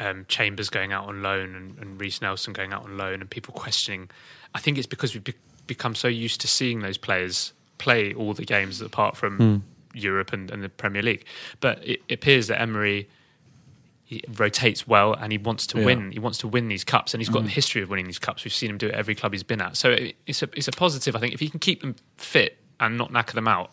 um, 0.00 0.24
Chambers 0.28 0.70
going 0.70 0.92
out 0.92 1.06
on 1.08 1.22
loan 1.22 1.54
and, 1.54 1.78
and 1.78 2.00
Reiss 2.00 2.22
Nelson 2.22 2.52
going 2.54 2.72
out 2.72 2.84
on 2.84 2.96
loan 2.96 3.20
and 3.20 3.28
people 3.28 3.52
questioning, 3.52 4.08
I 4.54 4.60
think 4.60 4.78
it's 4.78 4.86
because 4.86 5.12
we've 5.14 5.24
be- 5.24 5.34
become 5.68 5.94
so 5.94 6.08
used 6.08 6.40
to 6.40 6.48
seeing 6.48 6.80
those 6.80 6.98
players 6.98 7.52
play 7.78 8.12
all 8.12 8.34
the 8.34 8.44
games 8.44 8.80
apart 8.80 9.16
from 9.16 9.36
hmm. 9.36 9.56
Europe 9.96 10.32
and, 10.32 10.50
and 10.50 10.64
the 10.64 10.68
Premier 10.68 11.02
League. 11.02 11.24
But 11.60 11.86
it, 11.86 12.00
it 12.08 12.14
appears 12.14 12.48
that 12.48 12.60
Emery 12.60 13.08
he 14.04 14.24
rotates 14.36 14.88
well 14.88 15.12
and 15.12 15.30
he 15.30 15.38
wants 15.38 15.66
to 15.68 15.78
Yeah. 15.78 15.84
win. 15.84 16.12
He 16.12 16.18
wants 16.18 16.38
to 16.38 16.48
win 16.48 16.68
these 16.68 16.82
cups, 16.82 17.14
and 17.14 17.20
he's 17.20 17.28
got 17.28 17.40
hmm. 17.40 17.44
the 17.44 17.52
history 17.52 17.82
of 17.82 17.90
winning 17.90 18.06
these 18.06 18.18
cups. 18.18 18.42
We've 18.42 18.52
seen 18.52 18.70
him 18.70 18.78
do 18.78 18.88
it 18.88 18.94
every 18.94 19.14
club 19.14 19.32
he's 19.32 19.44
been 19.44 19.60
at. 19.60 19.76
So 19.76 19.90
it, 19.90 20.16
it's 20.26 20.42
a 20.42 20.48
it's 20.56 20.66
a 20.66 20.72
positive. 20.72 21.14
I 21.14 21.20
think 21.20 21.34
if 21.34 21.40
he 21.40 21.48
can 21.48 21.60
keep 21.60 21.82
them 21.82 21.94
fit 22.16 22.58
and 22.80 22.96
not 22.96 23.12
knacker 23.12 23.32
them 23.32 23.46
out, 23.46 23.70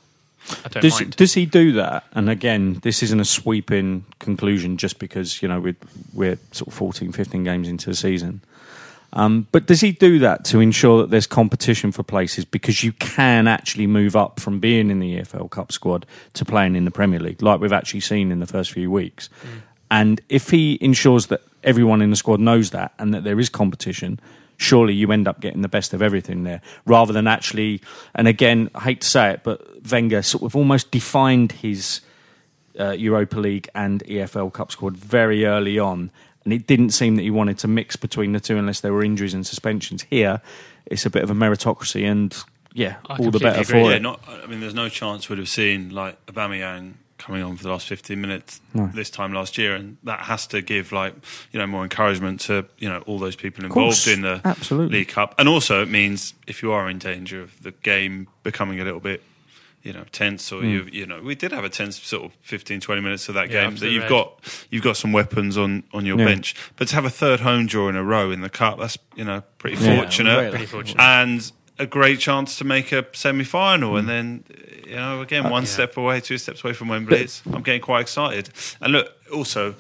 I 0.50 0.68
don't 0.70 0.82
Does, 0.82 1.00
mind. 1.00 1.16
does 1.16 1.34
he 1.34 1.46
do 1.46 1.72
that? 1.74 2.06
And 2.12 2.30
again, 2.30 2.80
this 2.84 3.02
isn't 3.02 3.20
a 3.20 3.26
sweeping 3.26 4.06
conclusion 4.20 4.78
just 4.78 5.00
because, 5.00 5.42
you 5.42 5.48
know, 5.48 5.60
we're, 5.60 5.76
we're 6.14 6.38
sort 6.52 6.68
of 6.68 6.74
14, 6.74 7.12
15 7.12 7.44
games 7.44 7.68
into 7.68 7.90
the 7.90 7.96
season. 7.96 8.42
Um, 9.16 9.48
but 9.52 9.66
does 9.66 9.80
he 9.80 9.94
do 9.94 10.20
that 10.20 10.44
to 10.46 10.60
ensure 10.60 11.00
that 11.00 11.10
there's 11.10 11.26
competition 11.26 11.92
for 11.94 12.04
places 12.04 12.44
because 12.44 12.84
you 12.84 12.92
can 12.94 13.48
actually 13.48 13.88
move 13.88 14.16
up 14.16 14.42
from 14.42 14.60
being 14.60 14.92
in 14.92 15.00
the 15.00 15.20
EFL 15.20 15.50
Cup 15.50 15.72
squad 15.72 16.06
to 16.34 16.44
playing 16.44 16.76
in 16.76 16.84
the 16.84 16.92
Premier 16.92 17.20
League, 17.20 17.42
like 17.42 17.62
we've 17.62 17.72
actually 17.72 18.02
seen 18.02 18.30
in 18.30 18.40
the 18.40 18.46
first 18.46 18.72
few 18.72 18.92
weeks? 18.92 19.30
And 19.90 20.20
if 20.28 20.50
he 20.50 20.78
ensures 20.82 21.28
that 21.28 21.42
everyone 21.64 22.02
in 22.02 22.10
the 22.10 22.16
squad 22.18 22.42
knows 22.42 22.72
that 22.72 22.94
and 23.00 23.14
that 23.14 23.24
there 23.24 23.40
is 23.40 23.48
competition, 23.48 24.20
surely 24.58 24.94
you 24.94 25.12
end 25.12 25.28
up 25.28 25.40
getting 25.40 25.62
the 25.62 25.70
best 25.70 25.94
of 25.94 26.02
everything 26.02 26.44
there 26.44 26.62
rather 26.86 27.14
than 27.14 27.28
actually. 27.28 27.82
And 28.14 28.28
again, 28.28 28.70
I 28.76 28.82
hate 28.82 29.02
to 29.02 29.08
say 29.08 29.32
it, 29.32 29.42
but 29.44 29.62
Wenger 29.90 30.22
sort 30.22 30.44
of 30.44 30.56
almost 30.56 30.92
defined 30.92 31.54
his 31.54 32.02
uh, 32.80 32.92
Europa 32.92 33.40
League 33.40 33.70
and 33.74 34.04
EFL 34.04 34.52
Cup 34.52 34.72
squad 34.72 34.98
very 34.98 35.46
early 35.46 35.80
on. 35.80 36.12
And 36.46 36.54
it 36.54 36.68
didn't 36.68 36.92
seem 36.92 37.16
that 37.16 37.24
he 37.24 37.32
wanted 37.32 37.58
to 37.60 37.68
mix 37.68 37.96
between 37.96 38.32
the 38.32 38.40
two 38.40 38.56
unless 38.58 38.80
there 38.82 38.94
were 38.94 39.04
injuries 39.04 39.34
and 39.34 39.46
suspensions. 39.46 40.04
Here, 40.10 40.42
it's 40.86 41.06
a 41.06 41.10
bit 41.10 41.24
of 41.24 41.30
a 41.32 41.34
meritocracy, 41.34 42.04
and 42.10 42.36
yeah, 42.74 42.98
I 43.08 43.18
all 43.18 43.32
the 43.32 43.40
better 43.40 43.62
agree. 43.62 43.82
for 43.84 43.90
Yeah, 43.90 43.96
it. 43.98 44.02
not. 44.04 44.22
I 44.28 44.46
mean, 44.46 44.60
there's 44.60 44.76
no 44.76 44.88
chance 44.88 45.28
we'd 45.28 45.40
have 45.40 45.50
seen 45.50 45.90
like 45.90 46.24
Aubameyang 46.28 46.94
coming 47.18 47.42
on 47.42 47.56
for 47.56 47.64
the 47.64 47.70
last 47.70 47.88
15 47.88 48.20
minutes 48.20 48.60
No. 48.74 48.92
this 48.94 49.10
time 49.10 49.34
last 49.34 49.58
year, 49.58 49.74
and 49.74 49.98
that 50.04 50.20
has 50.20 50.46
to 50.48 50.62
give 50.62 50.92
like 50.92 51.16
you 51.52 51.60
know 51.60 51.66
more 51.66 51.82
encouragement 51.82 52.42
to 52.42 52.66
you 52.78 52.88
know 52.90 53.00
all 53.08 53.18
those 53.18 53.36
people 53.36 53.66
involved 53.66 54.08
in 54.08 54.22
the 54.22 54.42
absolutely. 54.46 55.00
League 55.00 55.08
Cup, 55.08 55.34
and 55.40 55.50
also 55.50 55.82
it 55.82 55.90
means 55.90 56.34
if 56.46 56.62
you 56.62 56.72
are 56.74 56.88
in 56.90 57.00
danger 57.00 57.42
of 57.42 57.64
the 57.64 57.72
game 57.72 58.28
becoming 58.44 58.80
a 58.80 58.84
little 58.84 59.00
bit. 59.00 59.24
You 59.86 59.94
know, 59.94 60.04
tense, 60.12 60.52
or 60.52 60.62
hmm. 60.62 60.68
you, 60.68 60.90
you 60.92 61.06
know, 61.06 61.22
we 61.22 61.36
did 61.36 61.52
have 61.52 61.64
a 61.64 61.70
tense 61.70 62.02
sort 62.02 62.26
of 62.26 62.32
15, 62.42 62.80
20 62.82 63.02
minutes 63.02 63.30
of 63.30 63.36
that 63.36 63.52
Yeah, 63.52 63.66
game. 63.66 63.74
up 63.76 63.80
That 63.80 63.92
you've 63.92 64.02
red. 64.02 64.10
got, 64.10 64.66
you've 64.72 64.84
got 64.84 64.98
some 64.98 65.12
weapons 65.14 65.58
on 65.60 65.84
on 65.94 66.08
your 66.08 66.18
Yeah. 66.18 66.26
bench, 66.26 66.56
but 66.76 66.88
to 66.88 66.96
have 66.96 67.06
a 67.06 67.10
third 67.12 67.42
home 67.42 67.68
draw 67.68 67.88
in 67.88 67.96
a 67.96 68.04
row 68.04 68.32
in 68.32 68.42
the 68.42 68.50
cup, 68.50 68.80
that's 68.80 68.98
you 69.16 69.24
know 69.24 69.44
pretty 69.60 69.78
Yeah, 69.78 69.98
fortunate. 69.98 70.36
very 70.36 70.50
Pretty 70.50 70.66
fortunate. 70.66 71.00
and 71.02 71.52
a 71.78 71.86
great 71.86 72.20
chance 72.20 72.58
to 72.58 72.64
make 72.64 72.92
a 72.92 73.06
semi-final, 73.14 73.92
hmm. 73.92 73.98
and 73.98 74.10
then 74.10 74.44
you 74.88 74.96
know 74.96 75.22
again 75.22 75.50
one 75.52 75.64
yeah. 75.64 75.70
step 75.70 75.98
away, 75.98 76.20
two 76.20 76.40
steps 76.40 76.64
away 76.64 76.74
from 76.74 76.88
Wembley. 76.88 77.20
It's, 77.20 77.44
I'm 77.46 77.62
getting 77.62 77.82
quite 77.82 78.02
excited. 78.02 78.50
And 78.82 78.92
look, 78.92 79.12
also, 79.32 79.76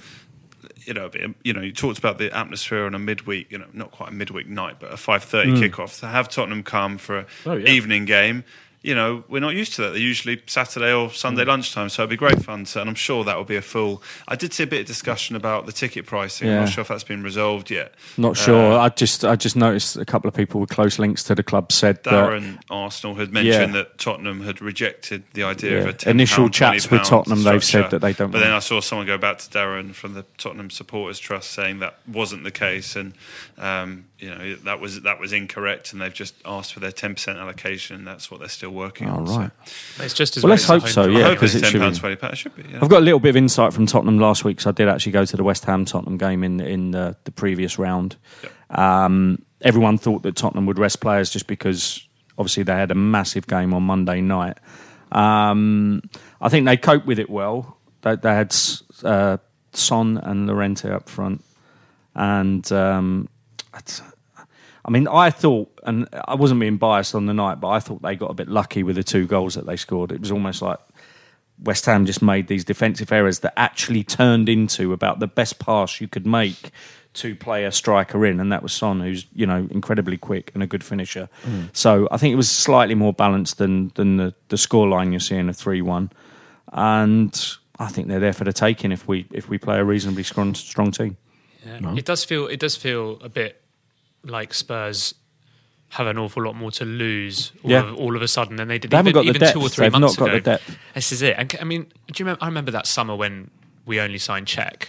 you 0.86 0.93
know, 0.93 1.10
you 1.43 1.51
know, 1.53 1.62
you 1.62 1.72
talked 1.72 1.97
about 1.97 2.20
the 2.20 2.32
atmosphere 2.36 2.86
on 2.86 2.93
a 2.93 2.99
midweek, 2.99 3.51
you 3.51 3.58
know, 3.58 3.66
not 3.74 3.89
quite 3.89 4.10
a 4.10 4.14
midweek 4.14 4.47
night, 4.47 4.76
but 4.80 4.91
a 4.91 4.97
5:30 4.97 5.45
hmm. 5.45 5.64
kickoff. 5.64 5.99
To 6.01 6.08
have 6.08 6.30
Tottenham 6.30 6.62
come 6.62 6.99
for 6.99 7.18
an 7.20 7.26
Oh, 7.45 7.53
yeah. 7.56 7.70
evening 7.72 8.06
game. 8.06 8.43
You 8.86 8.93
know, 8.93 9.23
we're 9.27 9.39
not 9.39 9.55
used 9.55 9.73
to 9.75 9.81
that. 9.81 9.89
They're 9.89 9.97
usually 9.97 10.43
Saturday 10.45 10.93
or 10.93 11.09
Sunday 11.09 11.43
lunchtime, 11.43 11.89
so 11.89 12.03
it'd 12.03 12.11
be 12.11 12.15
great 12.17 12.43
fun. 12.43 12.65
To, 12.65 12.81
and 12.81 12.89
I'm 12.89 12.95
sure 12.95 13.23
that 13.23 13.36
will 13.36 13.43
be 13.43 13.55
a 13.55 13.61
full. 13.61 14.03
I 14.27 14.36
did 14.36 14.53
see 14.53 14.61
a 14.61 14.67
bit 14.67 14.81
of 14.81 14.86
discussion 14.86 15.36
about 15.36 15.65
the 15.65 15.71
ticket 15.71 16.05
pricing. 16.05 16.49
I'm 16.49 16.61
not 16.61 16.69
sure 16.69 16.83
if 16.83 16.89
that's 16.89 17.03
been 17.03 17.23
resolved 17.23 17.71
yet. 17.71 17.95
Not 18.15 18.38
sure. 18.38 18.73
Uh, 18.73 18.77
I 18.77 18.89
just 18.89 19.25
I 19.25 19.36
just 19.36 19.55
noticed 19.55 19.97
a 19.97 20.05
couple 20.05 20.27
of 20.27 20.36
people 20.36 20.61
with 20.61 20.69
close 20.69 20.99
links 20.99 21.23
to 21.23 21.33
the 21.33 21.41
club 21.41 21.71
said 21.71 22.03
that 22.03 22.13
Darren 22.13 22.59
Arsenal 22.69 23.15
had 23.15 23.33
mentioned 23.33 23.73
Yeah. 23.73 23.81
that 23.81 23.97
Tottenham 23.97 24.41
had 24.41 24.61
rejected 24.61 25.23
the 25.33 25.43
idea 25.43 25.79
of 25.79 25.88
a 25.88 25.93
10 25.93 26.11
Initial 26.11 26.49
chats 26.49 26.91
with 26.91 27.03
Tottenham, 27.03 27.41
they've 27.41 27.63
said 27.63 27.89
that 27.89 27.99
they 27.99 28.13
don't 28.13 28.29
But 28.29 28.39
then 28.39 28.51
I 28.51 28.59
saw 28.59 28.81
someone 28.81 29.07
go 29.07 29.17
back 29.17 29.39
to 29.39 29.49
Darren 29.49 29.95
from 29.95 30.13
the 30.13 30.25
Tottenham 30.38 30.69
Supporters 30.69 31.17
Trust 31.17 31.51
saying 31.51 31.79
that 31.79 31.97
wasn't 32.07 32.43
the 32.43 32.51
case, 32.51 32.95
and 32.95 33.13
um, 33.57 34.05
you 34.20 34.30
know 34.30 34.55
that 34.63 34.80
was 34.80 35.01
that 35.01 35.20
was 35.20 35.34
incorrect, 35.34 35.91
and 35.93 36.01
they've 36.01 36.13
just 36.13 36.36
asked 36.45 36.74
for 36.74 36.80
their 36.80 36.91
10% 36.91 37.38
allocation. 37.39 37.97
and 37.97 38.07
That's 38.07 38.32
what 38.32 38.39
they're 38.39 38.49
still 38.49 38.70
working 38.72 39.09
Oh, 39.09 39.16
on. 39.18 39.26
right. 39.26 39.51
It's 39.99 40.13
just 40.13 40.38
as 40.38 40.43
Well, 40.43 40.49
well 40.49 40.53
let's 40.53 40.63
as 40.70 40.70
hope 40.70 40.88
so, 40.88 41.05
yeah, 41.07 41.32
because 41.32 41.53
it's 41.55 41.63
it 41.66 41.72
should 41.72 41.80
10 41.80 41.82
pounds, 41.82 41.97
be- 41.99 42.01
20 42.01 42.16
pounds. 42.16 42.34
It 42.34 42.36
should 42.38 42.55
be. 42.55 42.63
Yeah. 42.72 42.80
I've 42.82 42.89
got 42.89 42.99
a 43.01 43.05
little 43.05 43.20
bit 43.20 43.30
of 43.30 43.38
insight 43.38 43.74
from 43.74 43.86
Tottenham 43.86 44.18
last 44.20 44.43
week, 44.45 44.61
so 44.61 44.70
I 44.70 44.74
did 44.74 44.88
actually 44.88 45.11
go 45.11 45.26
to 45.26 45.36
the 45.38 45.43
West 45.43 45.66
Ham 45.66 45.84
Tottenham 45.86 46.18
game 46.18 46.43
in 46.43 46.59
in 46.61 46.91
the, 46.91 47.16
the 47.26 47.32
previous 47.32 47.78
round. 47.78 48.16
Um, 48.70 49.41
everyone 49.61 49.97
thought 49.97 50.24
that 50.24 50.36
Tottenham 50.36 50.66
would 50.66 50.80
rest 50.80 51.01
players 51.01 51.30
just 51.30 51.47
because 51.47 52.07
obviously 52.38 52.63
they 52.63 52.74
had 52.74 52.91
a 52.91 52.95
massive 52.95 53.47
game 53.47 53.74
on 53.74 53.84
Monday 53.84 54.22
night. 54.22 54.57
Um, 55.11 56.01
I 56.41 56.49
think 56.49 56.66
they 56.66 56.78
coped 56.78 57.05
with 57.05 57.20
it 57.20 57.30
well. 57.30 57.78
They, 58.01 58.16
they 58.16 58.34
had 58.34 58.55
uh, 59.03 59.38
Son 59.74 60.18
and 60.18 60.47
Llorente 60.47 60.89
up 60.89 61.09
front, 61.09 61.43
and 62.16 62.70
um, 62.72 63.28
it's- 63.28 63.34
I 64.86 64.91
mean, 64.91 65.07
I 65.07 65.32
thought, 65.32 65.71
and 65.84 66.07
I 66.13 66.36
wasn't 66.36 66.59
being 66.59 66.78
biased 66.78 67.15
on 67.15 67.26
the 67.26 67.34
night, 67.34 67.59
but 67.59 67.69
I 67.69 67.80
thought 67.80 68.03
they 68.03 68.15
got 68.15 68.30
a 68.30 68.36
bit 68.36 68.47
lucky 68.47 68.84
with 68.84 68.95
the 68.95 69.03
two 69.03 69.26
goals 69.26 69.55
that 69.55 69.65
they 69.65 69.76
scored. 69.76 70.11
It 70.11 70.21
was 70.21 70.32
almost 70.32 70.61
like 70.61 70.80
West 71.63 71.86
Ham 71.88 72.05
just 72.05 72.21
made 72.21 72.47
these 72.47 72.63
defensive 72.63 73.11
errors 73.11 73.39
that 73.39 73.53
actually 73.57 74.03
turned 74.03 74.47
into 74.47 74.93
about 74.93 75.19
the 75.19 75.28
best 75.28 75.57
pass 75.57 75.99
you 75.99 76.07
could 76.07 76.28
make 76.28 76.71
to 77.13 77.34
play 77.34 77.63
a 77.63 77.71
striker 77.71 78.26
in, 78.26 78.39
and 78.39 78.51
that 78.51 78.61
was 78.61 78.73
Son, 78.73 78.99
who's 78.99 79.26
you 79.34 79.47
know 79.47 79.67
incredibly 79.71 80.17
quick 80.17 80.51
and 80.53 80.61
a 80.61 80.67
good 80.67 80.84
finisher. 80.84 81.30
Mm. 81.43 81.76
So 81.76 82.07
I 82.11 82.17
think 82.17 82.34
it 82.34 82.36
was 82.36 82.51
slightly 82.51 82.93
more 82.93 83.13
balanced 83.13 83.57
than 83.57 83.91
than 83.95 84.17
the, 84.17 84.36
the 84.49 84.57
scoreline 84.57 85.11
you're 85.11 85.19
seeing 85.19 85.49
of 85.49 85.55
three 85.55 85.82
one, 85.82 86.11
and 86.73 87.34
I 87.80 87.88
think 87.88 88.07
they're 88.07 88.19
there 88.19 88.34
for 88.34 88.43
the 88.43 88.53
taking 88.53 88.91
if 88.91 89.07
we 89.07 89.26
if 89.32 89.49
we 89.49 89.57
play 89.57 89.80
a 89.80 89.84
reasonably 89.84 90.23
strong 90.23 90.53
strong 90.53 90.91
team. 90.91 91.17
Yeah. 91.65 91.95
It 91.95 92.05
does 92.05 92.23
feel 92.23 92.47
it 92.47 92.59
does 92.59 92.76
feel 92.76 93.19
a 93.21 93.30
bit 93.30 93.61
like 94.26 94.53
Spurs 94.53 95.15
have 95.89 96.07
an 96.07 96.17
awful 96.17 96.43
lot 96.43 96.55
more 96.55 96.71
to 96.71 96.84
lose 96.84 97.51
all, 97.63 97.71
Yeah. 97.71 97.84
of, 97.89 97.95
all 97.95 98.15
of 98.15 98.21
a 98.21 98.28
sudden 98.28 98.55
than 98.57 98.67
they 98.67 98.80
did 98.80 98.91
They 98.91 98.99
even, 98.99 99.13
got 99.13 99.21
the 99.23 99.30
even 99.30 99.41
two 99.53 99.59
or 99.59 99.63
depth. 99.63 99.76
three 99.76 99.86
They've 99.86 99.91
months 99.93 100.17
not 100.19 100.26
got 100.26 100.30
ago. 100.30 100.36
the 100.38 100.41
depth. 100.41 100.78
This 100.93 101.11
is 101.11 101.21
it. 101.21 101.36
And 101.38 101.55
I 101.61 101.63
mean, 101.63 101.84
do 101.84 101.89
you 102.17 102.26
remember? 102.26 102.43
I 102.43 102.47
remember 102.47 102.71
that 102.71 102.88
summer 102.88 103.15
when 103.15 103.49
we 103.86 103.99
only 104.01 104.17
signed 104.17 104.47
Cech, 104.47 104.88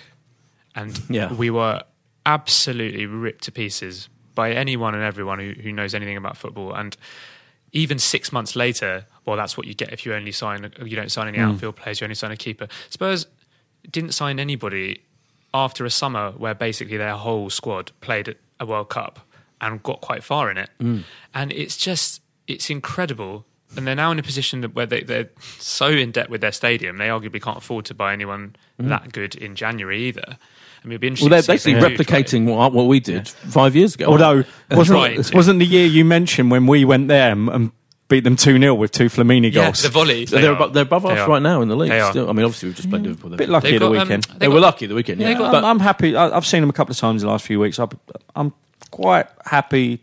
and 0.74 1.00
Yeah. 1.08 1.32
we 1.32 1.50
were 1.50 1.82
absolutely 2.24 3.06
ripped 3.06 3.44
to 3.44 3.52
pieces 3.52 4.08
by 4.34 4.52
anyone 4.52 4.94
and 4.94 5.02
everyone 5.04 5.38
who, 5.38 5.52
who 5.52 5.70
knows 5.72 5.94
anything 5.94 6.16
about 6.16 6.36
football. 6.36 6.74
And 6.74 6.96
even 7.72 7.98
six 7.98 8.32
months 8.32 8.56
later, 8.56 9.06
well, 9.24 9.36
that's 9.36 9.56
what 9.56 9.66
you 9.66 9.74
get 9.74 9.92
if 9.92 10.04
you 10.04 10.14
only 10.14 10.32
sign. 10.32 10.72
You 10.84 10.96
don't 10.96 11.10
sign 11.12 11.28
any 11.28 11.38
Hmm. 11.38 11.50
outfield 11.52 11.76
players. 11.76 12.00
You 12.00 12.04
only 12.06 12.14
sign 12.14 12.32
a 12.32 12.36
keeper. 12.36 12.68
Spurs 12.90 13.26
didn't 13.90 14.12
sign 14.12 14.38
anybody 14.40 15.02
after 15.54 15.84
a 15.84 15.90
summer 15.90 16.32
where 16.32 16.54
basically 16.54 16.96
their 16.96 17.14
whole 17.16 17.48
squad 17.50 17.92
played 18.00 18.28
at 18.28 18.36
a 18.58 18.66
World 18.66 18.88
Cup 18.88 19.25
and 19.60 19.82
got 19.82 20.00
quite 20.00 20.22
far 20.22 20.50
in 20.50 20.58
it. 20.58 20.70
Mm. 20.80 21.04
And 21.34 21.52
it's 21.52 21.76
just 21.76 22.22
it's 22.46 22.70
incredible. 22.70 23.44
And 23.76 23.86
they're 23.86 23.96
now 23.96 24.12
in 24.12 24.18
a 24.18 24.22
position 24.22 24.60
that- 24.60 24.74
where 24.74 24.86
they, 24.86 25.02
they're 25.02 25.28
so 25.58 25.88
in 25.88 26.12
debt 26.12 26.30
with 26.30 26.40
their 26.40 26.52
stadium, 26.52 26.98
they 26.98 27.08
arguably 27.08 27.42
can't 27.42 27.58
afford 27.58 27.84
to 27.86 27.94
buy 27.94 28.12
anyone 28.12 28.54
mm. 28.80 28.88
that 28.88 29.12
good 29.12 29.34
in 29.34 29.56
January 29.56 30.04
either. 30.04 30.24
I 30.28 30.86
mean, 30.86 30.92
it'd 30.92 31.00
be 31.00 31.06
interesting. 31.08 31.30
Well, 31.30 31.42
they're 31.42 31.56
to 31.56 31.60
see 31.60 31.72
if 31.72 31.80
basically 31.80 31.96
they 31.96 31.96
do 31.96 32.04
try 32.04 32.22
replicating 32.22 32.56
what, 32.56 32.72
what 32.72 32.84
we 32.86 33.00
did 33.00 33.26
five 33.28 33.74
years 33.74 33.96
ago. 33.96 34.06
Although 34.06 34.44
trying 34.44 34.78
wasn't 34.78 35.26
to. 35.26 35.36
wasn't 35.36 35.58
the 35.58 35.66
year 35.66 35.84
you 35.84 36.04
mentioned 36.04 36.52
when 36.52 36.66
we 36.68 36.84
went 36.84 37.08
there 37.08 37.32
and, 37.32 37.48
and 37.48 37.72
beat 38.08 38.24
them 38.24 38.36
2 38.36 38.58
0 38.58 38.74
with 38.74 38.92
two 38.92 39.06
Flamini 39.06 39.52
Yeah, 39.52 39.64
goals. 39.64 39.82
the 39.82 39.88
volley. 39.88 40.26
So 40.26 40.40
they're, 40.40 40.52
above, 40.52 40.72
they're 40.72 40.84
above 40.84 41.06
us 41.06 41.18
are. 41.18 41.28
right 41.28 41.42
now 41.42 41.60
in 41.60 41.68
the 41.68 41.76
league. 41.76 41.92
Still. 42.10 42.30
I 42.30 42.32
mean, 42.32 42.44
obviously 42.44 42.68
we've 42.68 42.76
just 42.76 42.88
played 42.88 43.02
Liverpool. 43.02 43.34
a 43.34 43.36
bit 43.36 43.48
lucky 43.48 43.72
They've 43.72 43.82
at 43.82 43.84
the 43.84 43.92
got, 43.92 44.02
um, 44.02 44.08
weekend. 44.08 44.24
They, 44.24 44.38
They 44.38 44.48
were 44.48 44.60
lucky 44.60 44.86
the 44.86 44.94
weekend. 44.94 45.20
Yeah, 45.20 45.28
they 45.28 45.34
got- 45.34 45.52
but 45.52 45.64
I'm, 45.64 45.76
I'm 45.76 45.80
happy. 45.80 46.14
I, 46.14 46.36
I've 46.36 46.46
seen 46.46 46.60
them 46.60 46.70
a 46.70 46.72
couple 46.72 46.92
of 46.92 46.98
times 46.98 47.22
in 47.22 47.26
the 47.26 47.32
last 47.32 47.46
few 47.46 47.58
weeks. 47.58 47.78
I, 47.78 47.88
I'm 48.36 48.52
quite 48.96 49.28
happy. 49.44 50.02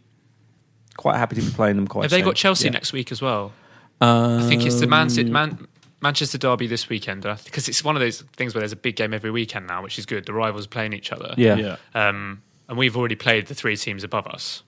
Quite 0.96 1.18
happy 1.18 1.36
to 1.36 1.42
be 1.42 1.50
playing 1.50 1.76
them 1.78 1.88
quite 1.88 2.04
Have 2.04 2.12
they 2.12 2.22
got 2.22 2.36
Chelsea 2.36 2.66
Yeah. 2.66 2.72
next 2.74 2.94
week 2.94 3.12
as 3.12 3.22
well? 3.22 3.52
I 4.00 4.46
think 4.48 4.66
it's 4.66 4.80
the 4.80 4.86
Man, 4.86 5.10
City, 5.10 5.32
Man 5.32 5.68
Manchester 6.02 6.38
derby 6.38 6.68
this 6.68 6.90
weekend 6.90 7.24
because 7.24 7.68
it's 7.68 7.84
one 7.84 7.96
of 7.96 8.02
those 8.02 8.22
things 8.36 8.54
where 8.54 8.60
there's 8.60 8.74
a 8.74 8.78
big 8.78 8.96
game 8.96 9.14
every 9.14 9.32
weekend 9.32 9.66
now, 9.68 9.82
which 9.82 9.98
is 9.98 10.06
good. 10.06 10.26
The 10.26 10.34
rivals 10.34 10.68
playing 10.68 10.94
each 10.94 11.12
other. 11.12 11.34
Yeah. 11.38 11.56
yeah. 11.56 11.78
Um, 11.96 12.44
and 12.70 12.78
we've 12.78 12.96
already 12.96 13.16
played 13.16 13.48
the 13.48 13.56
three 13.56 13.76
teams 13.76 14.04
above 14.04 14.28
us, 14.28 14.62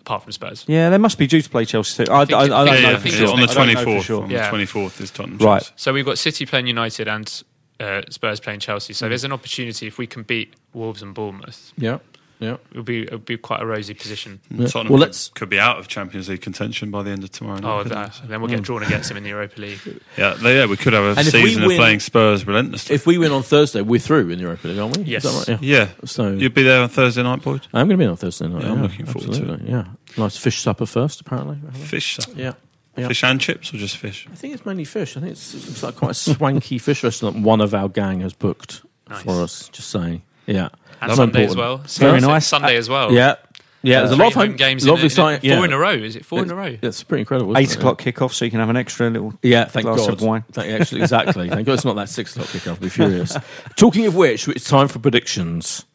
apart 0.00 0.22
from 0.22 0.32
Spurs. 0.32 0.64
Yeah, 0.68 0.90
they 0.90 0.98
must 0.98 1.18
be 1.18 1.26
due 1.26 1.42
to 1.42 1.50
play 1.50 1.64
Chelsea 1.64 2.04
too. 2.04 2.12
I, 2.12 2.18
I, 2.18 2.20
I, 2.20 2.24
think 2.26 2.30
don't 2.30 2.50
yeah, 2.50 2.64
know 2.64 2.74
yeah, 2.74 2.96
for 2.96 3.02
think 3.02 3.14
sure. 3.16 3.24
it's 3.24 3.32
on 3.32 3.38
the 3.40 3.42
I 3.42 3.54
don't 3.54 3.74
know 3.74 3.82
for 3.82 3.90
24th. 3.90 4.02
sure. 4.02 4.22
On 4.22 4.28
the 4.28 4.34
Yeah. 4.34 4.50
24th 4.50 5.00
is 5.00 5.10
Tottenham. 5.10 5.38
Right. 5.38 5.62
Chelsea. 5.62 5.72
So 5.76 5.92
we've 5.92 6.04
got 6.04 6.18
City 6.18 6.46
playing 6.46 6.66
United 6.68 7.08
and 7.08 7.42
uh, 7.80 8.02
Spurs 8.10 8.38
playing 8.40 8.60
Chelsea. 8.60 8.92
Mm. 8.92 8.96
So 8.96 9.08
there's 9.08 9.24
an 9.24 9.32
opportunity 9.32 9.86
if 9.86 9.98
we 9.98 10.06
can 10.06 10.22
beat 10.22 10.54
Wolves 10.74 11.02
and 11.02 11.14
Bournemouth, 11.14 11.72
yeah, 11.78 11.98
yeah. 12.40 12.56
it'll 12.70 12.82
be 12.82 13.02
it'll 13.02 13.18
be 13.18 13.36
quite 13.36 13.62
a 13.62 13.66
rosy 13.66 13.94
position. 13.94 14.40
Yeah. 14.50 14.66
Tottenham 14.66 14.92
Well, 14.92 14.98
could- 14.98 15.06
let's- 15.08 15.28
could, 15.28 15.48
be 15.48 15.60
out 15.60 15.78
of 15.78 15.88
Champions 15.88 16.28
League 16.28 16.40
contention 16.40 16.90
by 16.90 17.02
the 17.02 17.10
end 17.10 17.22
of 17.22 17.30
tomorrow 17.30 17.60
night. 17.60 17.70
Oh, 17.70 17.82
that, 17.84 18.14
they? 18.22 18.28
then 18.28 18.40
we'll 18.40 18.50
get 18.50 18.58
hmm. 18.58 18.64
drawn 18.64 18.82
against 18.82 19.08
them 19.08 19.18
in 19.18 19.22
the 19.22 19.28
Europa 19.28 19.60
League. 19.60 19.80
Yeah, 20.16 20.34
they- 20.34 20.58
yeah, 20.58 20.66
we 20.66 20.76
could 20.76 20.92
have 20.94 21.04
a 21.04 21.20
And 21.20 21.28
if 21.28 21.34
we 21.34 21.42
season 21.42 21.64
of 21.64 21.70
playing 21.72 22.00
Spurs 22.00 22.46
relentlessly. 22.46 22.94
If 22.94 23.06
we 23.06 23.18
win 23.18 23.30
on 23.32 23.42
Thursday, 23.42 23.82
we're 23.82 24.00
through 24.00 24.30
in 24.30 24.38
the 24.38 24.44
Europa 24.44 24.68
League, 24.68 24.78
aren't 24.78 24.96
we? 24.96 25.04
Yes. 25.04 25.24
Is 25.24 25.46
that 25.46 25.52
right? 25.52 25.62
yeah, 25.62 25.88
So 26.04 26.32
you'll 26.32 26.50
be 26.50 26.62
there 26.62 26.82
on 26.82 26.88
Thursday 26.88 27.22
night, 27.22 27.42
Boyd. 27.42 27.66
I'm 27.72 27.86
going 27.86 27.98
to 27.98 28.04
be 28.04 28.06
on 28.06 28.16
Thursday 28.16 28.48
night. 28.48 28.64
Yeah, 28.64 28.72
I'm 28.72 28.82
looking 28.82 29.06
forward 29.06 29.32
to 29.34 29.54
it. 29.54 29.62
Yeah, 29.62 29.84
nice 30.16 30.36
fish 30.36 30.60
supper 30.60 30.86
first, 30.86 31.20
apparently. 31.20 31.58
Fish, 31.72 32.16
supper. 32.16 32.40
Yeah. 32.40 32.52
Yeah. 32.96 33.08
fish 33.08 33.24
and 33.24 33.40
chips, 33.40 33.72
or 33.72 33.78
just 33.78 33.96
fish? 33.96 34.26
I 34.30 34.34
think 34.34 34.54
it's 34.54 34.66
mainly 34.66 34.84
fish. 34.84 35.16
I 35.16 35.20
think 35.20 35.32
it's, 35.32 35.54
it's 35.54 35.82
like 35.82 35.96
quite 35.96 36.10
a 36.10 36.14
swanky 36.14 36.78
fish 36.78 37.04
restaurant. 37.04 37.38
One 37.38 37.60
of 37.60 37.74
our 37.74 37.88
gang 37.88 38.20
has 38.20 38.34
booked 38.34 38.82
Nice. 39.08 39.22
for 39.22 39.42
us. 39.42 39.68
Just 39.68 39.90
saying. 39.90 40.22
Yeah. 40.46 40.68
And 41.00 41.12
So 41.12 41.16
Sunday 41.16 41.44
as 41.44 41.52
important. 41.52 41.56
well. 41.58 42.10
Very 42.10 42.20
nice. 42.20 42.46
Sunday 42.46 42.76
as 42.76 42.88
well. 42.88 43.12
Yeah. 43.12 43.36
Yeah, 43.82 44.00
there's 44.00 44.10
a 44.10 44.16
lot 44.16 44.28
of 44.28 44.34
home 44.34 44.48
home 44.48 44.56
games. 44.56 44.86
Lovely 44.86 45.00
in, 45.00 45.00
a, 45.00 45.04
in 45.04 45.06
a, 45.06 45.40
sight. 45.40 45.40
four 45.42 45.64
in 45.64 45.72
a 45.72 45.78
row. 45.78 45.92
Is 45.92 46.14
it 46.14 46.24
four 46.24 46.42
in 46.42 46.50
a 46.50 46.54
row? 46.54 46.76
It's 46.82 47.02
pretty 47.02 47.20
incredible. 47.20 47.52
isn't 47.52 47.62
Eight 47.62 47.70
it? 47.70 47.78
o'clock 47.78 47.98
kickoff, 47.98 48.34
so 48.34 48.44
you 48.44 48.50
can 48.50 48.60
have 48.60 48.68
an 48.68 48.76
extra 48.76 49.08
little. 49.08 49.32
Yeah, 49.42 49.64
thank 49.64 49.86
glass 49.86 50.00
God. 50.00 50.12
of 50.12 50.20
wine. 50.20 50.44
Thank, 50.52 50.78
actually, 50.78 51.00
exactly. 51.00 51.48
Thank 51.48 51.66
God 51.66 51.72
it's 51.74 51.84
not 51.86 51.96
that 51.96 52.10
six 52.10 52.36
o'clock 52.36 52.48
kickoff. 52.50 52.68
I'll 52.68 52.76
be 52.76 52.88
furious. 52.90 53.34
Talking 53.76 54.04
of 54.04 54.16
which, 54.16 54.46
it's 54.48 54.68
time 54.68 54.86
for 54.88 54.98
predictions. 54.98 55.86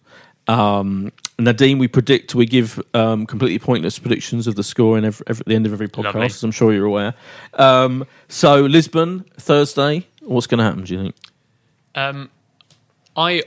Um, 0.47 1.11
Nadim, 1.37 1.79
we 1.79 1.87
predict, 1.87 2.33
we 2.33 2.45
give 2.47 2.81
um, 2.95 3.25
completely 3.27 3.59
pointless 3.59 3.99
predictions 3.99 4.47
of 4.47 4.55
the 4.55 4.63
score 4.63 4.97
in 4.97 5.05
every, 5.05 5.23
every, 5.27 5.41
at 5.41 5.45
the 5.47 5.55
end 5.55 5.65
of 5.67 5.73
every 5.73 5.87
podcast, 5.87 6.05
Lovely. 6.05 6.25
as 6.25 6.43
I'm 6.43 6.51
sure 6.51 6.73
you're 6.73 6.85
aware. 6.85 7.13
Um, 7.53 8.05
so, 8.29 8.61
Lisbon, 8.61 9.25
Thursday, 9.37 10.07
what's 10.21 10.47
going 10.47 10.59
to 10.59 10.63
happen, 10.63 10.83
do 10.85 10.93
you 10.93 11.01
think? 11.03 11.15
Um, 11.93 12.29
I 13.15 13.43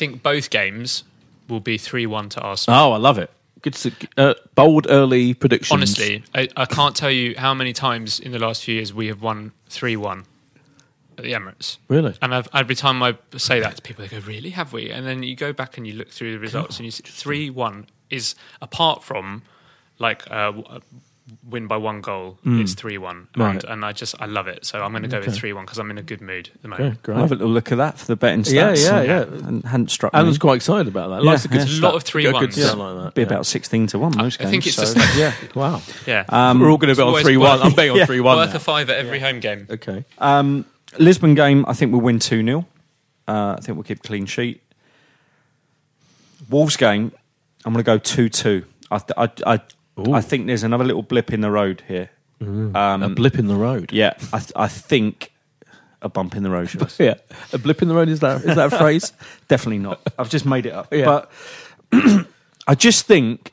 think 0.00 0.22
both 0.22 0.48
games 0.50 1.04
will 1.48 1.60
be 1.60 1.76
three-one 1.78 2.28
to 2.30 2.40
Arsenal. 2.40 2.80
Oh, 2.80 2.92
I 2.92 2.96
love 2.96 3.18
it. 3.18 3.30
Good, 3.62 3.74
to, 3.74 3.92
uh, 4.16 4.34
bold 4.54 4.86
early 4.88 5.34
predictions. 5.34 5.72
Honestly, 5.72 6.24
I, 6.34 6.48
I 6.56 6.64
can't 6.64 6.96
tell 6.96 7.10
you 7.10 7.34
how 7.36 7.52
many 7.54 7.72
times 7.72 8.18
in 8.18 8.32
the 8.32 8.38
last 8.38 8.64
few 8.64 8.74
years 8.74 8.94
we 8.94 9.08
have 9.08 9.20
won 9.20 9.52
three-one 9.68 10.24
at 11.18 11.24
the 11.24 11.32
Emirates. 11.32 11.76
Really? 11.88 12.14
And 12.22 12.34
I've, 12.34 12.48
every 12.54 12.74
time 12.74 13.02
I 13.02 13.18
say 13.36 13.60
that 13.60 13.76
to 13.76 13.82
people, 13.82 14.02
they 14.02 14.08
go, 14.08 14.24
"Really? 14.26 14.50
Have 14.50 14.72
we?" 14.72 14.90
And 14.90 15.06
then 15.06 15.22
you 15.22 15.36
go 15.36 15.52
back 15.52 15.76
and 15.76 15.86
you 15.86 15.92
look 15.92 16.08
through 16.08 16.32
the 16.32 16.38
results, 16.38 16.78
and 16.78 16.86
you 16.86 16.90
see 16.90 17.02
three-one 17.04 17.86
is 18.08 18.34
apart 18.62 19.04
from 19.04 19.42
like 19.98 20.22
uh, 20.30 20.52
uh, 20.66 20.80
win 21.48 21.66
by 21.68 21.76
one 21.76 22.00
goal, 22.00 22.38
it's 22.44 22.74
three-one, 22.74 23.28
Mm. 23.34 23.40
Right. 23.40 23.54
and, 23.62 23.64
and 23.72 23.84
I 23.84 23.92
just 23.92 24.14
I 24.20 24.26
love 24.26 24.48
it. 24.48 24.66
So 24.66 24.82
I'm 24.82 24.90
going 24.90 25.02
to 25.04 25.08
go 25.08 25.20
with 25.20 25.34
three-one 25.34 25.64
because 25.64 25.78
I'm 25.78 25.90
in 25.90 25.98
a 25.98 26.02
good 26.02 26.20
mood 26.20 26.50
at 26.54 26.62
the 26.62 26.68
Okay, 26.72 26.82
moment. 26.82 27.02
great. 27.04 27.14
I'll 27.14 27.20
have 27.22 27.30
a 27.32 27.34
little 27.36 27.52
look 27.52 27.70
at 27.70 27.78
that 27.78 27.98
for 27.98 28.06
the 28.06 28.16
betting 28.16 28.42
stats. 28.42 28.84
yeah, 28.84 28.98
and- 28.98 29.06
yeah. 29.08 29.48
And 29.48 29.64
hadn't 29.64 29.90
struck 29.90 30.12
Alan's 30.12 30.36
me. 30.36 30.40
quite 30.40 30.56
excited 30.56 30.88
about 30.88 31.08
that. 31.10 31.22
Yeah, 31.22 31.30
Likes 31.30 31.44
a 31.44 31.48
good 31.48 31.58
yeah. 31.60 31.64
stat- 31.66 31.80
Lot 31.82 31.94
of 31.94 32.02
three 32.02 32.26
a 32.26 32.32
ones. 32.32 32.54
stat 32.54 32.76
like 32.76 33.04
that. 33.04 33.14
Be 33.14 33.20
yeah. 33.22 33.26
about 33.28 33.46
sixteen 33.46 33.86
to 33.88 33.98
one 33.98 34.12
most 34.16 34.40
I 34.40 34.44
games. 34.44 34.48
I 34.48 34.50
think 34.50 34.66
it's 34.66 34.76
so, 34.76 34.82
just 34.82 34.96
like- 34.96 35.16
yeah. 35.16 35.32
Wow. 35.54 35.80
Yeah, 36.06 36.24
Um, 36.28 36.58
We're 36.58 36.70
all 36.70 36.78
going 36.78 36.92
to 36.92 36.96
bet 36.96 37.06
on 37.06 37.22
3 37.22 37.36
1. 37.36 37.62
I'm 37.62 37.72
betting 37.74 38.00
on 38.00 38.06
3 38.06 38.20
1. 38.20 38.36
worth 38.36 38.54
a 38.54 38.58
five 38.58 38.90
at 38.90 38.96
every 38.98 39.20
home 39.20 39.38
game. 39.40 39.66
Okay. 39.70 40.04
Um, 40.18 40.64
Lisbon 40.98 41.34
game, 41.34 41.64
I 41.68 41.74
think 41.74 41.92
we'll 41.92 42.00
win 42.00 42.18
2 42.18 42.42
0. 42.44 42.66
Uh, 43.28 43.54
I 43.56 43.60
think 43.62 43.76
we'll 43.76 43.84
keep 43.84 44.02
clean 44.02 44.26
sheet. 44.26 44.60
Wolves 46.48 46.76
game, 46.76 47.12
I'm 47.64 47.72
going 47.72 47.84
to 47.84 47.86
go 47.86 47.98
2 47.98 48.28
2. 48.28 48.64
I, 48.90 48.98
th- 48.98 49.10
I, 49.46 49.54
I, 49.54 49.60
I 50.12 50.20
think 50.20 50.46
there's 50.46 50.62
another 50.62 50.84
little 50.84 51.02
blip 51.02 51.32
in 51.32 51.40
the 51.40 51.50
road 51.50 51.82
here. 51.88 52.10
Um, 52.40 52.74
a 53.02 53.08
blip 53.10 53.38
in 53.38 53.48
the 53.48 53.54
road. 53.54 53.92
Yeah, 53.92 54.14
I, 54.32 54.38
th- 54.38 54.52
I 54.56 54.66
think 54.68 55.30
a 56.00 56.08
bump 56.08 56.34
in 56.36 56.42
the 56.42 56.50
road. 56.50 56.70
Yeah. 56.98 57.14
A 57.52 57.58
blip 57.58 57.82
in 57.82 57.88
the 57.88 57.94
road, 57.94 58.08
is 58.08 58.20
that, 58.20 58.42
is 58.44 58.56
that 58.56 58.72
a 58.72 58.76
phrase? 58.78 59.12
Definitely 59.48 59.80
not. 59.80 60.00
I've 60.18 60.30
just 60.30 60.46
made 60.46 60.64
it 60.66 60.72
up. 60.72 60.92
Yeah. 60.92 61.04
But 61.04 61.30
I 62.66 62.74
just 62.74 63.04
think, 63.06 63.52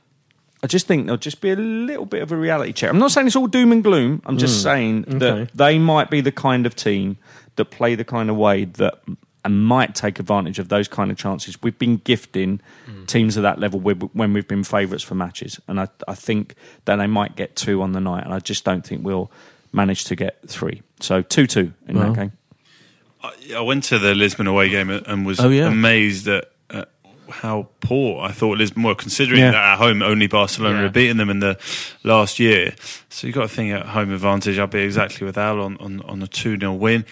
I 0.63 0.67
just 0.67 0.87
think 0.87 1.05
there'll 1.05 1.17
just 1.17 1.41
be 1.41 1.51
a 1.51 1.55
little 1.57 2.05
bit 2.05 2.21
of 2.21 2.31
a 2.31 2.37
reality 2.37 2.71
check. 2.71 2.89
I'm 2.89 2.99
not 2.99 3.11
saying 3.11 3.27
it's 3.27 3.35
all 3.35 3.47
doom 3.47 3.73
and 3.73 3.83
gloom. 3.83 4.21
I'm 4.25 4.37
just 4.37 4.63
saying 4.63 5.03
Okay. 5.07 5.17
that 5.17 5.49
they 5.53 5.77
might 5.79 6.09
be 6.09 6.21
the 6.21 6.31
kind 6.31 6.65
of 6.65 6.73
team 6.75 7.17
that 7.57 7.65
play 7.65 7.95
the 7.95 8.05
kind 8.05 8.29
of 8.29 8.37
way 8.37 8.63
that 8.65 9.01
and 9.47 9.63
might 9.65 9.95
take 9.95 10.19
advantage 10.19 10.59
of 10.59 10.67
those 10.67 10.89
kind 10.89 11.09
of 11.09 11.15
chances. 11.17 11.61
We've 11.61 11.79
been 11.79 11.97
gifting 12.03 12.59
mm. 12.85 13.07
teams 13.07 13.37
of 13.37 13.43
that 13.43 13.59
level 13.59 13.79
when 13.79 14.33
we've 14.33 14.45
been 14.47 14.65
favourites 14.65 15.05
for 15.05 15.15
matches, 15.15 15.57
and 15.69 15.79
I, 15.79 15.87
I 16.05 16.15
think 16.15 16.53
that 16.83 16.97
they 16.97 17.07
might 17.07 17.37
get 17.37 17.55
two 17.55 17.81
on 17.81 17.93
the 17.93 18.01
night, 18.01 18.25
and 18.25 18.33
I 18.33 18.39
just 18.39 18.65
don't 18.65 18.85
think 18.85 19.05
we'll 19.05 19.31
manage 19.71 20.03
to 20.05 20.17
get 20.17 20.37
three. 20.45 20.81
So 20.99 21.21
two 21.21 21.47
two 21.47 21.71
in 21.87 21.97
Well. 21.97 22.11
that 22.11 22.19
game. 22.19 22.31
I, 23.23 23.55
I 23.55 23.61
went 23.61 23.85
to 23.85 23.99
the 23.99 24.13
Lisbon 24.13 24.47
away 24.47 24.67
game 24.67 24.89
and 24.89 25.25
was 25.25 25.39
Oh, 25.39 25.47
yeah. 25.47 25.67
amazed 25.67 26.27
at, 26.27 26.51
at 26.69 26.89
how 27.29 27.69
poor 27.79 28.21
I 28.21 28.33
thought 28.33 28.57
Lisbon 28.57 28.83
were, 28.83 28.95
considering 28.95 29.39
Yeah. 29.39 29.51
that 29.51 29.63
at 29.73 29.77
home 29.77 30.01
only 30.01 30.27
Barcelona 30.27 30.75
Yeah. 30.75 30.83
had 30.83 30.93
beaten 30.93 31.15
them 31.15 31.29
in 31.29 31.39
the 31.39 31.57
last 32.03 32.37
year. 32.37 32.75
So 33.07 33.27
you've 33.27 33.35
got 33.35 33.43
to 33.43 33.47
think 33.47 33.71
at 33.71 33.85
home 33.85 34.13
advantage. 34.13 34.59
I'll 34.59 34.67
be 34.67 34.81
exactly 34.81 35.25
with 35.25 35.37
Al 35.37 35.61
on, 35.61 35.77
on, 35.77 36.01
on 36.01 36.21
a 36.21 36.27
2 36.27 36.57
0 36.59 36.73
win. 36.73 37.05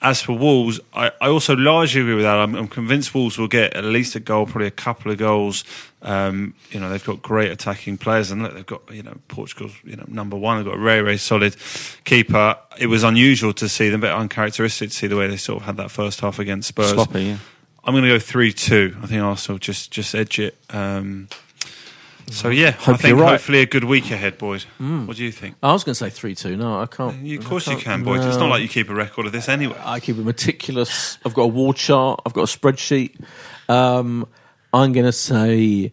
As 0.00 0.22
for 0.22 0.38
Wolves, 0.38 0.78
I, 0.94 1.10
I 1.20 1.28
also 1.28 1.56
largely 1.56 2.02
agree 2.02 2.14
with 2.14 2.22
that. 2.22 2.36
I'm, 2.36 2.54
I'm 2.54 2.68
convinced 2.68 3.12
Wolves 3.14 3.36
will 3.36 3.48
get 3.48 3.74
at 3.74 3.82
least 3.84 4.14
a 4.14 4.20
goal, 4.20 4.46
probably 4.46 4.68
a 4.68 4.70
couple 4.70 5.10
of 5.10 5.18
goals. 5.18 5.64
Um, 6.02 6.54
you 6.70 6.78
know, 6.78 6.88
they've 6.88 7.04
got 7.04 7.20
great 7.20 7.50
attacking 7.50 7.98
players, 7.98 8.30
and 8.30 8.44
look, 8.44 8.54
they've 8.54 8.66
got 8.66 8.82
you 8.92 9.02
know 9.02 9.16
Portugal's 9.26 9.72
you 9.82 9.96
know 9.96 10.04
number 10.06 10.36
one. 10.36 10.58
They've 10.58 10.66
got 10.66 10.78
a 10.78 10.82
very 10.82 11.02
very 11.02 11.18
solid 11.18 11.56
keeper. 12.04 12.56
It 12.78 12.86
was 12.86 13.02
unusual 13.02 13.52
to 13.54 13.68
see 13.68 13.88
them, 13.88 14.00
but 14.00 14.12
uncharacteristic 14.12 14.90
to 14.90 14.94
see 14.94 15.08
the 15.08 15.16
way 15.16 15.26
they 15.26 15.36
sort 15.36 15.62
of 15.62 15.66
had 15.66 15.76
that 15.78 15.90
first 15.90 16.20
half 16.20 16.38
against 16.38 16.68
Spurs. 16.68 16.92
Sloppy, 16.92 17.24
yeah. 17.24 17.38
I'm 17.82 17.92
going 17.92 18.04
to 18.04 18.10
go 18.10 18.18
three 18.20 18.52
two. 18.52 18.96
I 19.02 19.06
think 19.06 19.20
Arsenal 19.20 19.58
just 19.58 19.90
just 19.90 20.14
edge 20.14 20.38
it. 20.38 20.56
Um, 20.70 21.28
so 22.30 22.48
yeah, 22.50 22.68
I 22.68 22.70
Hope 22.72 23.00
think 23.00 23.18
right. 23.18 23.30
hopefully 23.32 23.60
a 23.60 23.66
good 23.66 23.84
week 23.84 24.10
ahead, 24.10 24.38
boys. 24.38 24.64
What 24.78 25.16
do 25.16 25.24
you 25.24 25.32
think? 25.32 25.56
I 25.62 25.72
was 25.72 25.84
going 25.84 25.92
to 25.94 25.98
say 25.98 26.10
3 26.10 26.34
2. 26.34 26.56
No, 26.56 26.80
I 26.80 26.86
can't. 26.86 27.24
You, 27.24 27.38
of 27.38 27.44
course 27.46 27.66
I 27.68 27.72
you 27.72 27.76
can't- 27.78 28.04
can, 28.04 28.04
boys. 28.04 28.24
It's 28.24 28.36
not 28.36 28.48
like 28.50 28.62
you 28.62 28.68
keep 28.68 28.88
a 28.90 28.94
record 28.94 29.26
of 29.26 29.32
this 29.32 29.48
anyway. 29.48 29.76
I 29.84 30.00
keep 30.00 30.16
a 30.16 30.20
meticulous. 30.20 31.18
I've 31.24 31.34
got 31.34 31.42
a 31.42 31.48
war 31.48 31.74
chart. 31.74 32.20
I've 32.26 32.32
got 32.32 32.42
a 32.42 32.58
spreadsheet. 32.58 33.20
Um, 33.68 34.26
I'm 34.72 34.92
going 34.92 35.06
to 35.06 35.12
say. 35.12 35.92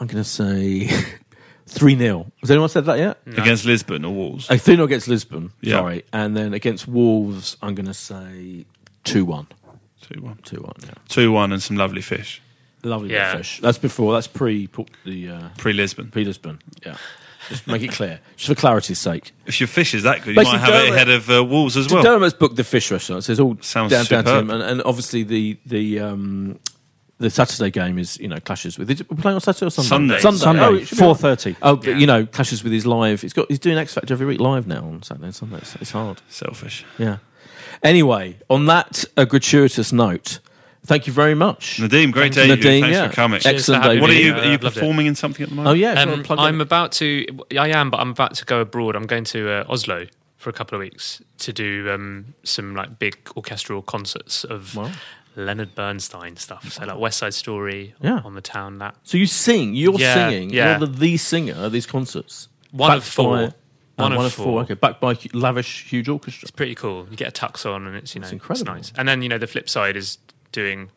I'm 0.00 0.06
going 0.06 0.22
to 0.22 0.28
say 0.28 0.88
three 1.66 1.96
0 1.96 2.30
Has 2.40 2.50
anyone 2.50 2.68
said 2.68 2.84
that 2.86 2.98
yet? 2.98 3.18
Against 3.26 3.64
Lisbon 3.64 4.04
or 4.04 4.14
Wolves. 4.14 4.50
Uh, 4.50 4.56
three 4.56 4.74
0 4.74 4.84
against 4.86 5.08
Lisbon. 5.08 5.52
Yeah. 5.60 5.76
Sorry, 5.78 6.04
and 6.12 6.36
then 6.36 6.54
against 6.54 6.88
Wolves, 6.88 7.56
I'm 7.62 7.74
going 7.74 7.86
to 7.86 7.94
say 7.94 8.66
two 9.04 9.24
one. 9.24 9.46
Two 10.00 10.20
one. 10.20 10.38
Two 10.42 10.60
one. 10.60 10.74
Yeah. 10.84 10.94
Two 11.08 11.30
one 11.32 11.52
and 11.52 11.62
some 11.62 11.76
lovely 11.76 12.02
fish. 12.02 12.41
Lovely 12.82 13.12
Yeah. 13.12 13.36
fish. 13.36 13.60
That's 13.62 13.78
before. 13.78 14.12
That's 14.12 14.26
pre 14.26 14.66
put 14.66 14.90
the 15.04 15.28
uh, 15.30 15.48
Pre 15.58 15.72
Lisbon. 15.72 16.10
pre 16.10 16.24
Lisbon. 16.24 16.60
Yeah. 16.84 16.96
Just 17.48 17.66
make 17.66 17.82
it 17.82 17.90
clear, 17.90 18.20
just 18.36 18.48
for 18.48 18.54
clarity's 18.54 19.00
sake. 19.00 19.32
If 19.46 19.60
your 19.60 19.66
fish 19.66 19.94
is 19.94 20.04
that 20.04 20.18
good, 20.22 20.28
you 20.30 20.34
Basically, 20.36 20.58
might 20.60 20.64
have 20.64 20.74
it 20.74 20.78
Dermot- 20.86 20.94
ahead 20.94 21.08
of 21.10 21.28
uh, 21.30 21.44
Wolves 21.44 21.76
as 21.76 21.92
well. 21.92 22.02
Dermot's 22.02 22.34
booked 22.34 22.54
the 22.56 22.62
fish 22.64 22.90
restaurant. 22.90 23.24
So 23.24 23.32
it's 23.32 23.40
all 23.40 23.56
Sounds 23.60 23.90
down, 23.90 24.04
down 24.06 24.24
to 24.24 24.30
superb. 24.30 24.44
him, 24.44 24.50
and, 24.50 24.62
and 24.62 24.82
obviously 24.84 25.24
the 25.24 25.58
the 25.66 25.98
um, 26.00 26.60
the 27.18 27.30
Saturday 27.30 27.70
game 27.70 27.98
is 27.98 28.16
you 28.18 28.28
know 28.28 28.38
clashes 28.38 28.78
with. 28.78 28.90
Is 28.90 29.00
it, 29.00 29.10
we're 29.10 29.20
playing 29.20 29.34
on 29.34 29.40
Saturday 29.40 29.66
or 29.66 29.70
Sunday? 29.70 30.20
Sunday. 30.20 30.38
Sunday, 30.38 30.62
Oh, 30.64 30.74
it 30.76 30.86
should 30.86 30.98
be 30.98 31.04
on- 31.04 31.16
thirty. 31.16 31.56
Oh, 31.62 31.74
but 31.76 31.96
you 31.98 32.06
know, 32.06 32.24
clashes 32.26 32.62
with 32.62 32.72
his 32.72 32.86
live. 32.86 33.20
He's 33.20 33.32
got 33.32 33.48
he's 33.48 33.58
doing 33.58 33.76
X 33.76 33.92
Factor 33.94 34.14
every 34.14 34.26
week 34.26 34.40
live 34.40 34.68
now 34.68 34.84
on 34.84 35.02
Saturday 35.02 35.26
and 35.26 35.34
Sunday. 35.34 35.56
It's, 35.58 35.74
it's 35.76 35.90
hard. 35.90 36.22
Selfish. 36.28 36.84
Yeah. 36.96 37.18
Anyway, 37.82 38.36
on 38.48 38.66
that 38.66 39.04
uh, 39.16 39.24
gratuitous 39.24 39.92
note, 39.92 40.38
thank 40.84 41.06
you 41.06 41.12
very 41.12 41.34
much, 41.34 41.78
Nadim, 41.78 42.12
great 42.12 42.34
Thanks, 42.34 42.36
to 42.36 42.46
have 42.46 42.58
you. 42.58 42.64
Nadim, 42.64 42.80
Thanks 42.80 42.94
yeah. 42.96 43.08
for 43.08 43.14
coming. 43.14 43.40
Cheers 43.40 43.54
Excellent 43.54 43.82
for 43.82 43.88
having 43.88 43.98
day. 43.98 44.00
What 44.02 44.10
are 44.10 44.14
you? 44.14 44.32
Are 44.34 44.44
you 44.44 44.50
loved 44.52 44.64
it. 44.64 44.74
performing 44.74 45.06
in 45.06 45.14
something 45.14 45.42
at 45.42 45.48
the 45.50 45.54
moment? 45.54 45.72
Oh 45.72 45.74
yeah, 45.78 46.00
Um, 46.00 46.22
plug 46.22 46.38
I'm 46.38 46.60
it. 46.60 46.62
about 46.62 46.92
to. 46.92 47.26
I 47.58 47.68
am, 47.68 47.90
but 47.90 48.00
I'm 48.00 48.10
about 48.10 48.34
to 48.34 48.44
go 48.44 48.60
abroad. 48.60 48.96
I'm 48.96 49.06
going 49.06 49.24
to 49.24 49.50
uh, 49.50 49.64
Oslo 49.68 50.06
for 50.36 50.50
a 50.50 50.52
couple 50.52 50.74
of 50.76 50.80
weeks 50.80 51.22
to 51.38 51.52
do 51.52 51.88
um, 51.90 52.34
some 52.42 52.74
like 52.74 52.98
big 52.98 53.16
orchestral 53.36 53.80
concerts 53.82 54.42
of 54.44 54.74
Wow. 54.76 54.90
Leonard 55.36 55.74
Bernstein 55.74 56.36
stuff. 56.36 56.72
So 56.72 56.84
like 56.84 56.98
West 56.98 57.18
Side 57.18 57.32
Story 57.34 57.94
Yeah. 58.02 58.20
on 58.24 58.34
the 58.34 58.40
town. 58.40 58.78
That 58.78 58.96
So 59.04 59.16
you 59.18 59.26
sing. 59.26 59.74
You're 59.74 59.98
Yeah, 59.98 60.14
singing. 60.28 60.50
yeah. 60.50 60.78
You're 60.78 60.88
the, 60.88 60.98
the 60.98 61.16
singer 61.16 61.54
at 61.54 61.72
these 61.72 61.86
concerts. 61.86 62.48
one 62.72 62.96
of 62.96 63.04
four. 63.04 63.36
by- 63.36 63.54
Uh, 63.98 64.08
One 64.08 64.12
of 64.26 64.32
four. 64.32 64.62
Okay, 64.62 64.74
backed 64.74 65.00
by 65.00 65.14
hu- 65.14 65.28
lavish, 65.38 65.84
huge 65.88 66.08
orchestra. 66.08 66.46
It's 66.46 66.50
pretty 66.50 66.74
cool. 66.74 67.06
You 67.10 67.16
get 67.16 67.28
a 67.28 67.46
tux 67.46 67.64
on, 67.70 67.86
and 67.86 67.94
it's 67.94 68.14
you 68.14 68.20
know 68.20 68.24
It's 68.24 68.32
incredible. 68.32 68.72
nice. 68.74 68.90
And 68.96 69.06
then 69.06 69.22
you 69.22 69.28
know 69.28 69.38
the 69.38 69.46
flip 69.46 69.68
side 69.68 69.96
is 69.96 70.16
doing 70.52 70.90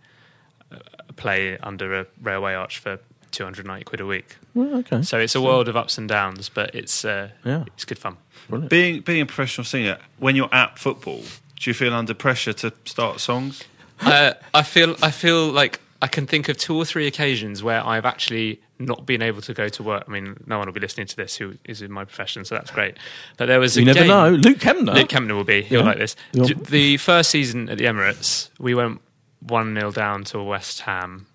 a 0.72 0.78
a 1.10 1.14
play 1.14 1.58
under 1.60 1.93
a 1.99 2.06
railway 2.22 2.53
arch 2.56 2.80
for 2.80 2.99
290 3.32 3.84
quid 3.86 4.01
a 4.01 4.06
week. 4.06 4.38
Oh, 4.56 4.80
okay, 4.80 5.01
So 5.03 5.20
it's 5.20 5.36
a 5.36 5.41
world 5.41 5.68
of 5.68 5.76
ups 5.76 5.97
and 5.97 6.08
downs, 6.10 6.49
but 6.49 6.74
it's 6.74 7.06
uh, 7.06 7.30
Yeah. 7.43 7.64
it's 7.76 7.86
good 7.86 7.99
fun. 7.99 8.18
brilliant. 8.49 8.70
Being 8.70 9.01
being 9.01 9.22
a 9.22 9.26
professional 9.26 9.66
singer, 9.66 9.97
when 10.20 10.36
you're 10.36 10.53
at 10.53 10.80
football, 10.80 11.22
do 11.60 11.70
you 11.70 11.74
feel 11.74 11.93
under 11.93 12.14
pressure 12.14 12.53
to 12.53 12.72
start 12.86 13.20
songs? 13.20 13.64
uh, 14.01 14.34
I 14.53 14.64
feel 14.64 14.95
I 15.01 15.12
feel 15.12 15.47
like 15.51 15.80
I 16.01 16.08
can 16.08 16.26
think 16.28 16.49
of 16.49 16.58
two 16.58 16.76
or 16.76 16.86
three 16.86 17.08
occasions 17.08 17.62
where 17.64 17.86
I've 17.86 18.06
actually 18.06 18.60
not 18.80 19.06
been 19.06 19.22
able 19.22 19.41
to 19.41 19.53
go 19.53 19.70
to 19.70 19.84
work. 19.84 20.03
I 20.08 20.12
mean, 20.12 20.36
no 20.47 20.58
one 20.58 20.68
will 20.68 20.74
be 20.74 20.82
listening 20.82 21.08
to 21.08 21.16
this 21.16 21.38
who 21.38 21.53
is 21.64 21.82
in 21.82 21.91
my 21.91 22.03
profession, 22.03 22.43
so 22.45 22.56
that's 22.56 22.72
great. 22.72 22.97
But 23.38 23.45
there 23.45 23.60
was 23.60 23.78
a 23.78 23.80
You 23.82 23.86
never 23.86 23.99
game- 23.99 24.08
know. 24.10 24.30
Luke 24.32 24.58
Kempner. 24.60 24.93
Luke 24.95 25.08
Kempner 25.10 25.34
will 25.36 25.45
be. 25.45 25.62
He'll 25.62 25.80
Yeah. 25.82 25.86
like 25.86 25.97
this. 25.97 26.16
Yeah. 26.34 26.53
The 26.70 26.97
first 26.97 27.30
season 27.30 27.70
at 27.70 27.78
the 27.78 27.86
Emirates, 27.86 28.49
we 28.60 28.74
went 28.76 28.99
1 29.48 29.76
0 29.76 29.91
down 29.91 30.24
to 30.26 30.41
West 30.43 30.82
Ham, 30.82 31.28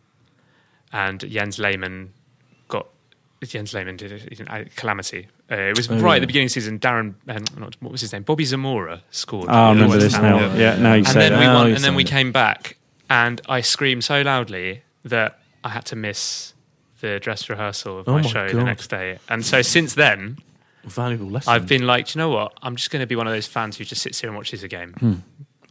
and 0.92 1.20
Jens 1.28 1.58
Lehmann 1.58 2.12
got. 2.68 2.86
Jens 3.42 3.72
Lehmann 3.72 3.96
did 3.96 4.12
a, 4.48 4.60
a 4.60 4.64
calamity. 4.76 5.28
Uh, 5.50 5.54
it 5.56 5.76
was 5.76 5.90
Oh, 5.90 5.94
right 5.98 6.10
yeah. 6.12 6.16
at 6.16 6.20
the 6.20 6.26
beginning 6.26 6.46
of 6.46 6.50
the 6.50 6.60
season. 6.60 6.78
Darren, 6.78 7.14
um, 7.28 7.44
not, 7.58 7.74
what 7.80 7.90
was 7.90 8.00
his 8.02 8.12
name? 8.12 8.22
Bobby 8.22 8.44
Zamora 8.44 9.02
scored. 9.10 9.48
Oh, 9.48 9.52
I 9.52 9.70
remember 9.70 9.94
West 9.96 10.00
this 10.04 10.14
Ham. 10.14 10.22
now. 10.24 10.54
Yeah. 10.54 10.76
Now 10.76 10.92
you 10.94 10.98
And 10.98 11.06
say 11.08 11.20
then 11.20 11.32
we 11.32 11.38
that. 11.38 11.44
Now 11.46 11.54
won, 11.54 11.68
you 11.68 11.74
and 11.74 11.82
then 11.84 11.94
we 11.94 12.02
it. 12.04 12.08
came 12.08 12.32
back, 12.32 12.76
and 13.08 13.40
I 13.48 13.60
screamed 13.62 14.04
so 14.04 14.20
loudly 14.22 14.82
that 15.04 15.38
I 15.64 15.70
had 15.70 15.84
to 15.86 15.96
miss 15.96 16.54
the 17.00 17.18
dress 17.18 17.48
rehearsal 17.48 17.98
of 18.00 18.08
Oh 18.08 18.12
my 18.12 18.22
my 18.22 18.28
show 18.28 18.48
the 18.48 18.62
next 18.62 18.88
day. 18.88 19.18
And 19.28 19.44
so 19.44 19.62
since 19.62 19.94
then, 19.94 20.38
Valuable 20.84 21.28
lesson. 21.30 21.52
I've 21.52 21.66
been 21.66 21.86
like, 21.86 22.06
"Do 22.08 22.18
you 22.18 22.22
know 22.24 22.30
what? 22.30 22.52
I'm 22.62 22.76
just 22.76 22.90
going 22.90 23.00
to 23.00 23.06
be 23.06 23.16
one 23.16 23.26
of 23.26 23.32
those 23.32 23.46
fans 23.46 23.76
who 23.78 23.84
just 23.84 24.02
sits 24.02 24.20
here 24.20 24.28
and 24.28 24.36
watches 24.36 24.62
a 24.62 24.68
game. 24.68 24.92
Hmm. 24.94 25.14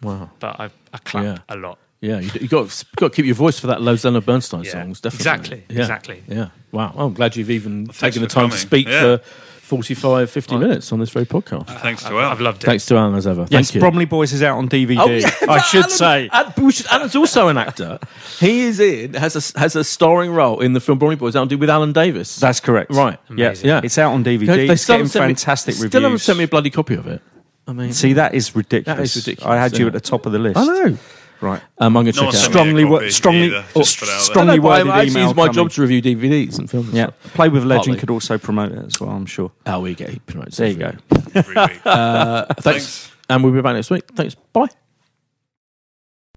Wow. 0.01 0.29
But 0.39 0.59
I, 0.59 0.65
I 0.93 0.97
clap 0.99 1.23
Yeah. 1.23 1.37
a 1.49 1.55
lot. 1.57 1.77
Yeah, 2.01 2.19
you, 2.19 2.29
you 2.41 2.47
got 2.47 2.83
got 2.95 3.09
to 3.11 3.15
keep 3.15 3.25
your 3.25 3.35
voice 3.35 3.59
for 3.59 3.67
that 3.67 3.81
Losanna 3.81 4.21
Bernstein 4.21 4.63
Yeah. 4.63 4.71
songs. 4.71 5.01
Definitely. 5.01 5.19
Exactly, 5.19 5.63
Yeah. 5.69 5.79
exactly. 5.81 6.23
Yeah. 6.27 6.49
Wow. 6.71 6.93
I'm 6.97 7.13
glad 7.13 7.35
you've 7.35 7.49
even 7.49 7.87
thanks 7.87 7.99
taken 7.99 8.21
the 8.21 8.29
for 8.29 8.35
time 8.35 8.49
to 8.51 8.57
speak 8.57 8.87
Yeah. 8.87 9.17
for 9.17 9.21
45, 9.63 10.31
50 10.31 10.57
minutes 10.57 10.91
on 10.91 10.99
this 10.99 11.09
very 11.11 11.25
podcast. 11.27 11.69
Uh, 11.69 11.77
thanks 11.79 12.01
to 12.03 12.07
I've, 12.09 12.15
I've 12.31 12.41
loved 12.41 12.63
it. 12.63 12.65
Thanks 12.65 12.85
to 12.87 12.95
Alan 12.97 13.13
as 13.15 13.27
ever. 13.27 13.41
Yes, 13.41 13.67
Thank 13.67 13.75
you. 13.75 13.81
Bromley 13.81 14.05
Boys 14.05 14.33
is 14.33 14.41
out 14.41 14.57
on 14.57 14.67
DVD. 14.67 14.97
Oh, 14.97 15.07
yeah, 15.09 15.29
I 15.47 15.59
should 15.61 15.81
Alan- 15.83 15.89
say. 15.91 16.29
Alan- 16.31 16.53
we 16.57 16.71
should- 16.71 16.87
Alan's 16.87 17.15
also 17.15 17.49
an 17.49 17.57
actor. 17.57 17.99
He 18.39 18.61
is 18.61 18.79
in 18.79 19.13
has 19.13 19.35
a 19.55 19.59
has 19.59 19.75
a 19.75 19.83
starring 19.83 20.31
role 20.31 20.59
in 20.61 20.73
the 20.73 20.79
film 20.79 20.97
Bromley 20.97 21.17
Boys. 21.17 21.35
Out 21.35 21.51
with 21.53 21.69
Alan 21.69 21.91
Davies. 21.93 22.37
That's 22.37 22.59
correct. 22.59 22.91
right. 22.91 23.19
Yeah, 23.29 23.47
Amazing. 23.47 23.67
Yeah. 23.67 23.81
It's 23.83 23.97
out 23.99 24.13
on 24.13 24.23
DVD. 24.23 24.45
They 24.47 24.69
it's 24.69 24.85
getting 24.87 25.05
haven't 25.05 25.21
me- 25.21 25.27
fantastic 25.35 25.75
Still 25.75 25.83
reviews. 25.85 26.01
haven't 26.03 26.17
sent 26.19 26.37
me 26.39 26.43
a 26.45 26.47
bloody 26.47 26.69
copy 26.71 26.95
of 26.95 27.05
it. 27.07 27.21
I 27.67 27.73
mean, 27.73 27.93
See, 27.93 28.13
that 28.13 28.33
is 28.33 28.55
ridiculous. 28.55 28.97
That 28.97 29.03
is 29.03 29.15
ridiculous, 29.27 29.51
I 29.51 29.57
had 29.61 29.77
you 29.77 29.85
at 29.85 29.93
the 29.93 29.99
top 30.01 30.25
of 30.25 30.31
the 30.31 30.39
list. 30.39 30.57
I 30.57 30.65
know. 30.65 30.97
Right. 31.41 31.61
Um, 31.77 31.95
I'm 31.97 32.03
going 32.03 32.13
to 32.13 32.21
No 32.21 32.31
check 32.31 32.33
it 32.33 32.37
out. 32.45 32.51
Strongly, 32.51 32.85
wo- 32.85 33.07
strongly, 33.09 33.45
either, 33.47 33.65
or 33.75 33.83
just 33.83 33.99
put 33.99 34.09
it 34.09 34.11
out 34.11 34.15
there. 34.15 34.19
strongly 34.25 34.53
I 34.53 34.57
know, 34.57 34.61
worded 34.63 34.87
I 34.87 35.01
actually 35.03 35.11
email 35.11 35.27
use 35.29 35.35
my 35.35 35.41
coming. 35.43 35.53
job 35.55 35.69
to 35.71 35.81
review 35.81 36.01
DVDs 36.01 36.59
and 36.59 36.69
films. 36.69 36.87
and 36.89 36.97
Yeah, 36.97 37.05
stuff. 37.07 37.33
Play 37.33 37.49
with 37.49 37.63
Legend 37.63 37.85
Partly. 37.85 37.99
could 37.99 38.09
also 38.09 38.37
promote 38.37 38.71
it 38.73 38.85
as 38.85 38.99
well. 38.99 39.09
I'm 39.11 39.25
sure. 39.25 39.51
Oh, 39.65 39.79
we 39.79 39.95
get 39.95 40.09
heat 40.09 40.35
notes 40.35 40.57
There 40.57 40.67
you 40.67 40.75
go. 40.75 40.93
Every 41.35 41.55
week. 41.55 41.81
Uh, 41.85 42.45
thanks. 42.45 42.63
Thanks. 42.63 43.11
And 43.29 43.43
we'll 43.43 43.53
be 43.53 43.61
back 43.61 43.75
next 43.75 43.89
week. 43.89 44.03
Thanks. 44.15 44.35
Bye. 44.53 44.67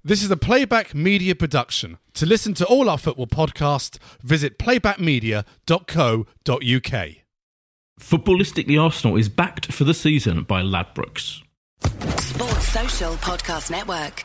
This 0.05 0.23
is 0.23 0.31
a 0.31 0.37
Playback 0.37 0.95
Media 0.95 1.35
production. 1.35 1.99
To 2.15 2.27
listen 2.27 2.55
to 2.55 2.67
all 2.67 2.89
our 2.91 2.99
football 2.99 3.27
podcasts, 3.29 3.99
visit 4.23 4.59
playbackmedia.co.uk. 4.59 7.09
Footballistically 8.01 8.83
Arsenal 8.83 9.17
is 9.17 9.29
backed 9.29 9.73
for 9.73 9.85
the 9.85 9.95
season 9.95 10.43
by 10.43 10.61
Ladbrokes. 10.63 11.43
Sports 12.21 12.69
Social 12.69 13.13
Podcast 13.15 13.71
Network. 13.71 14.25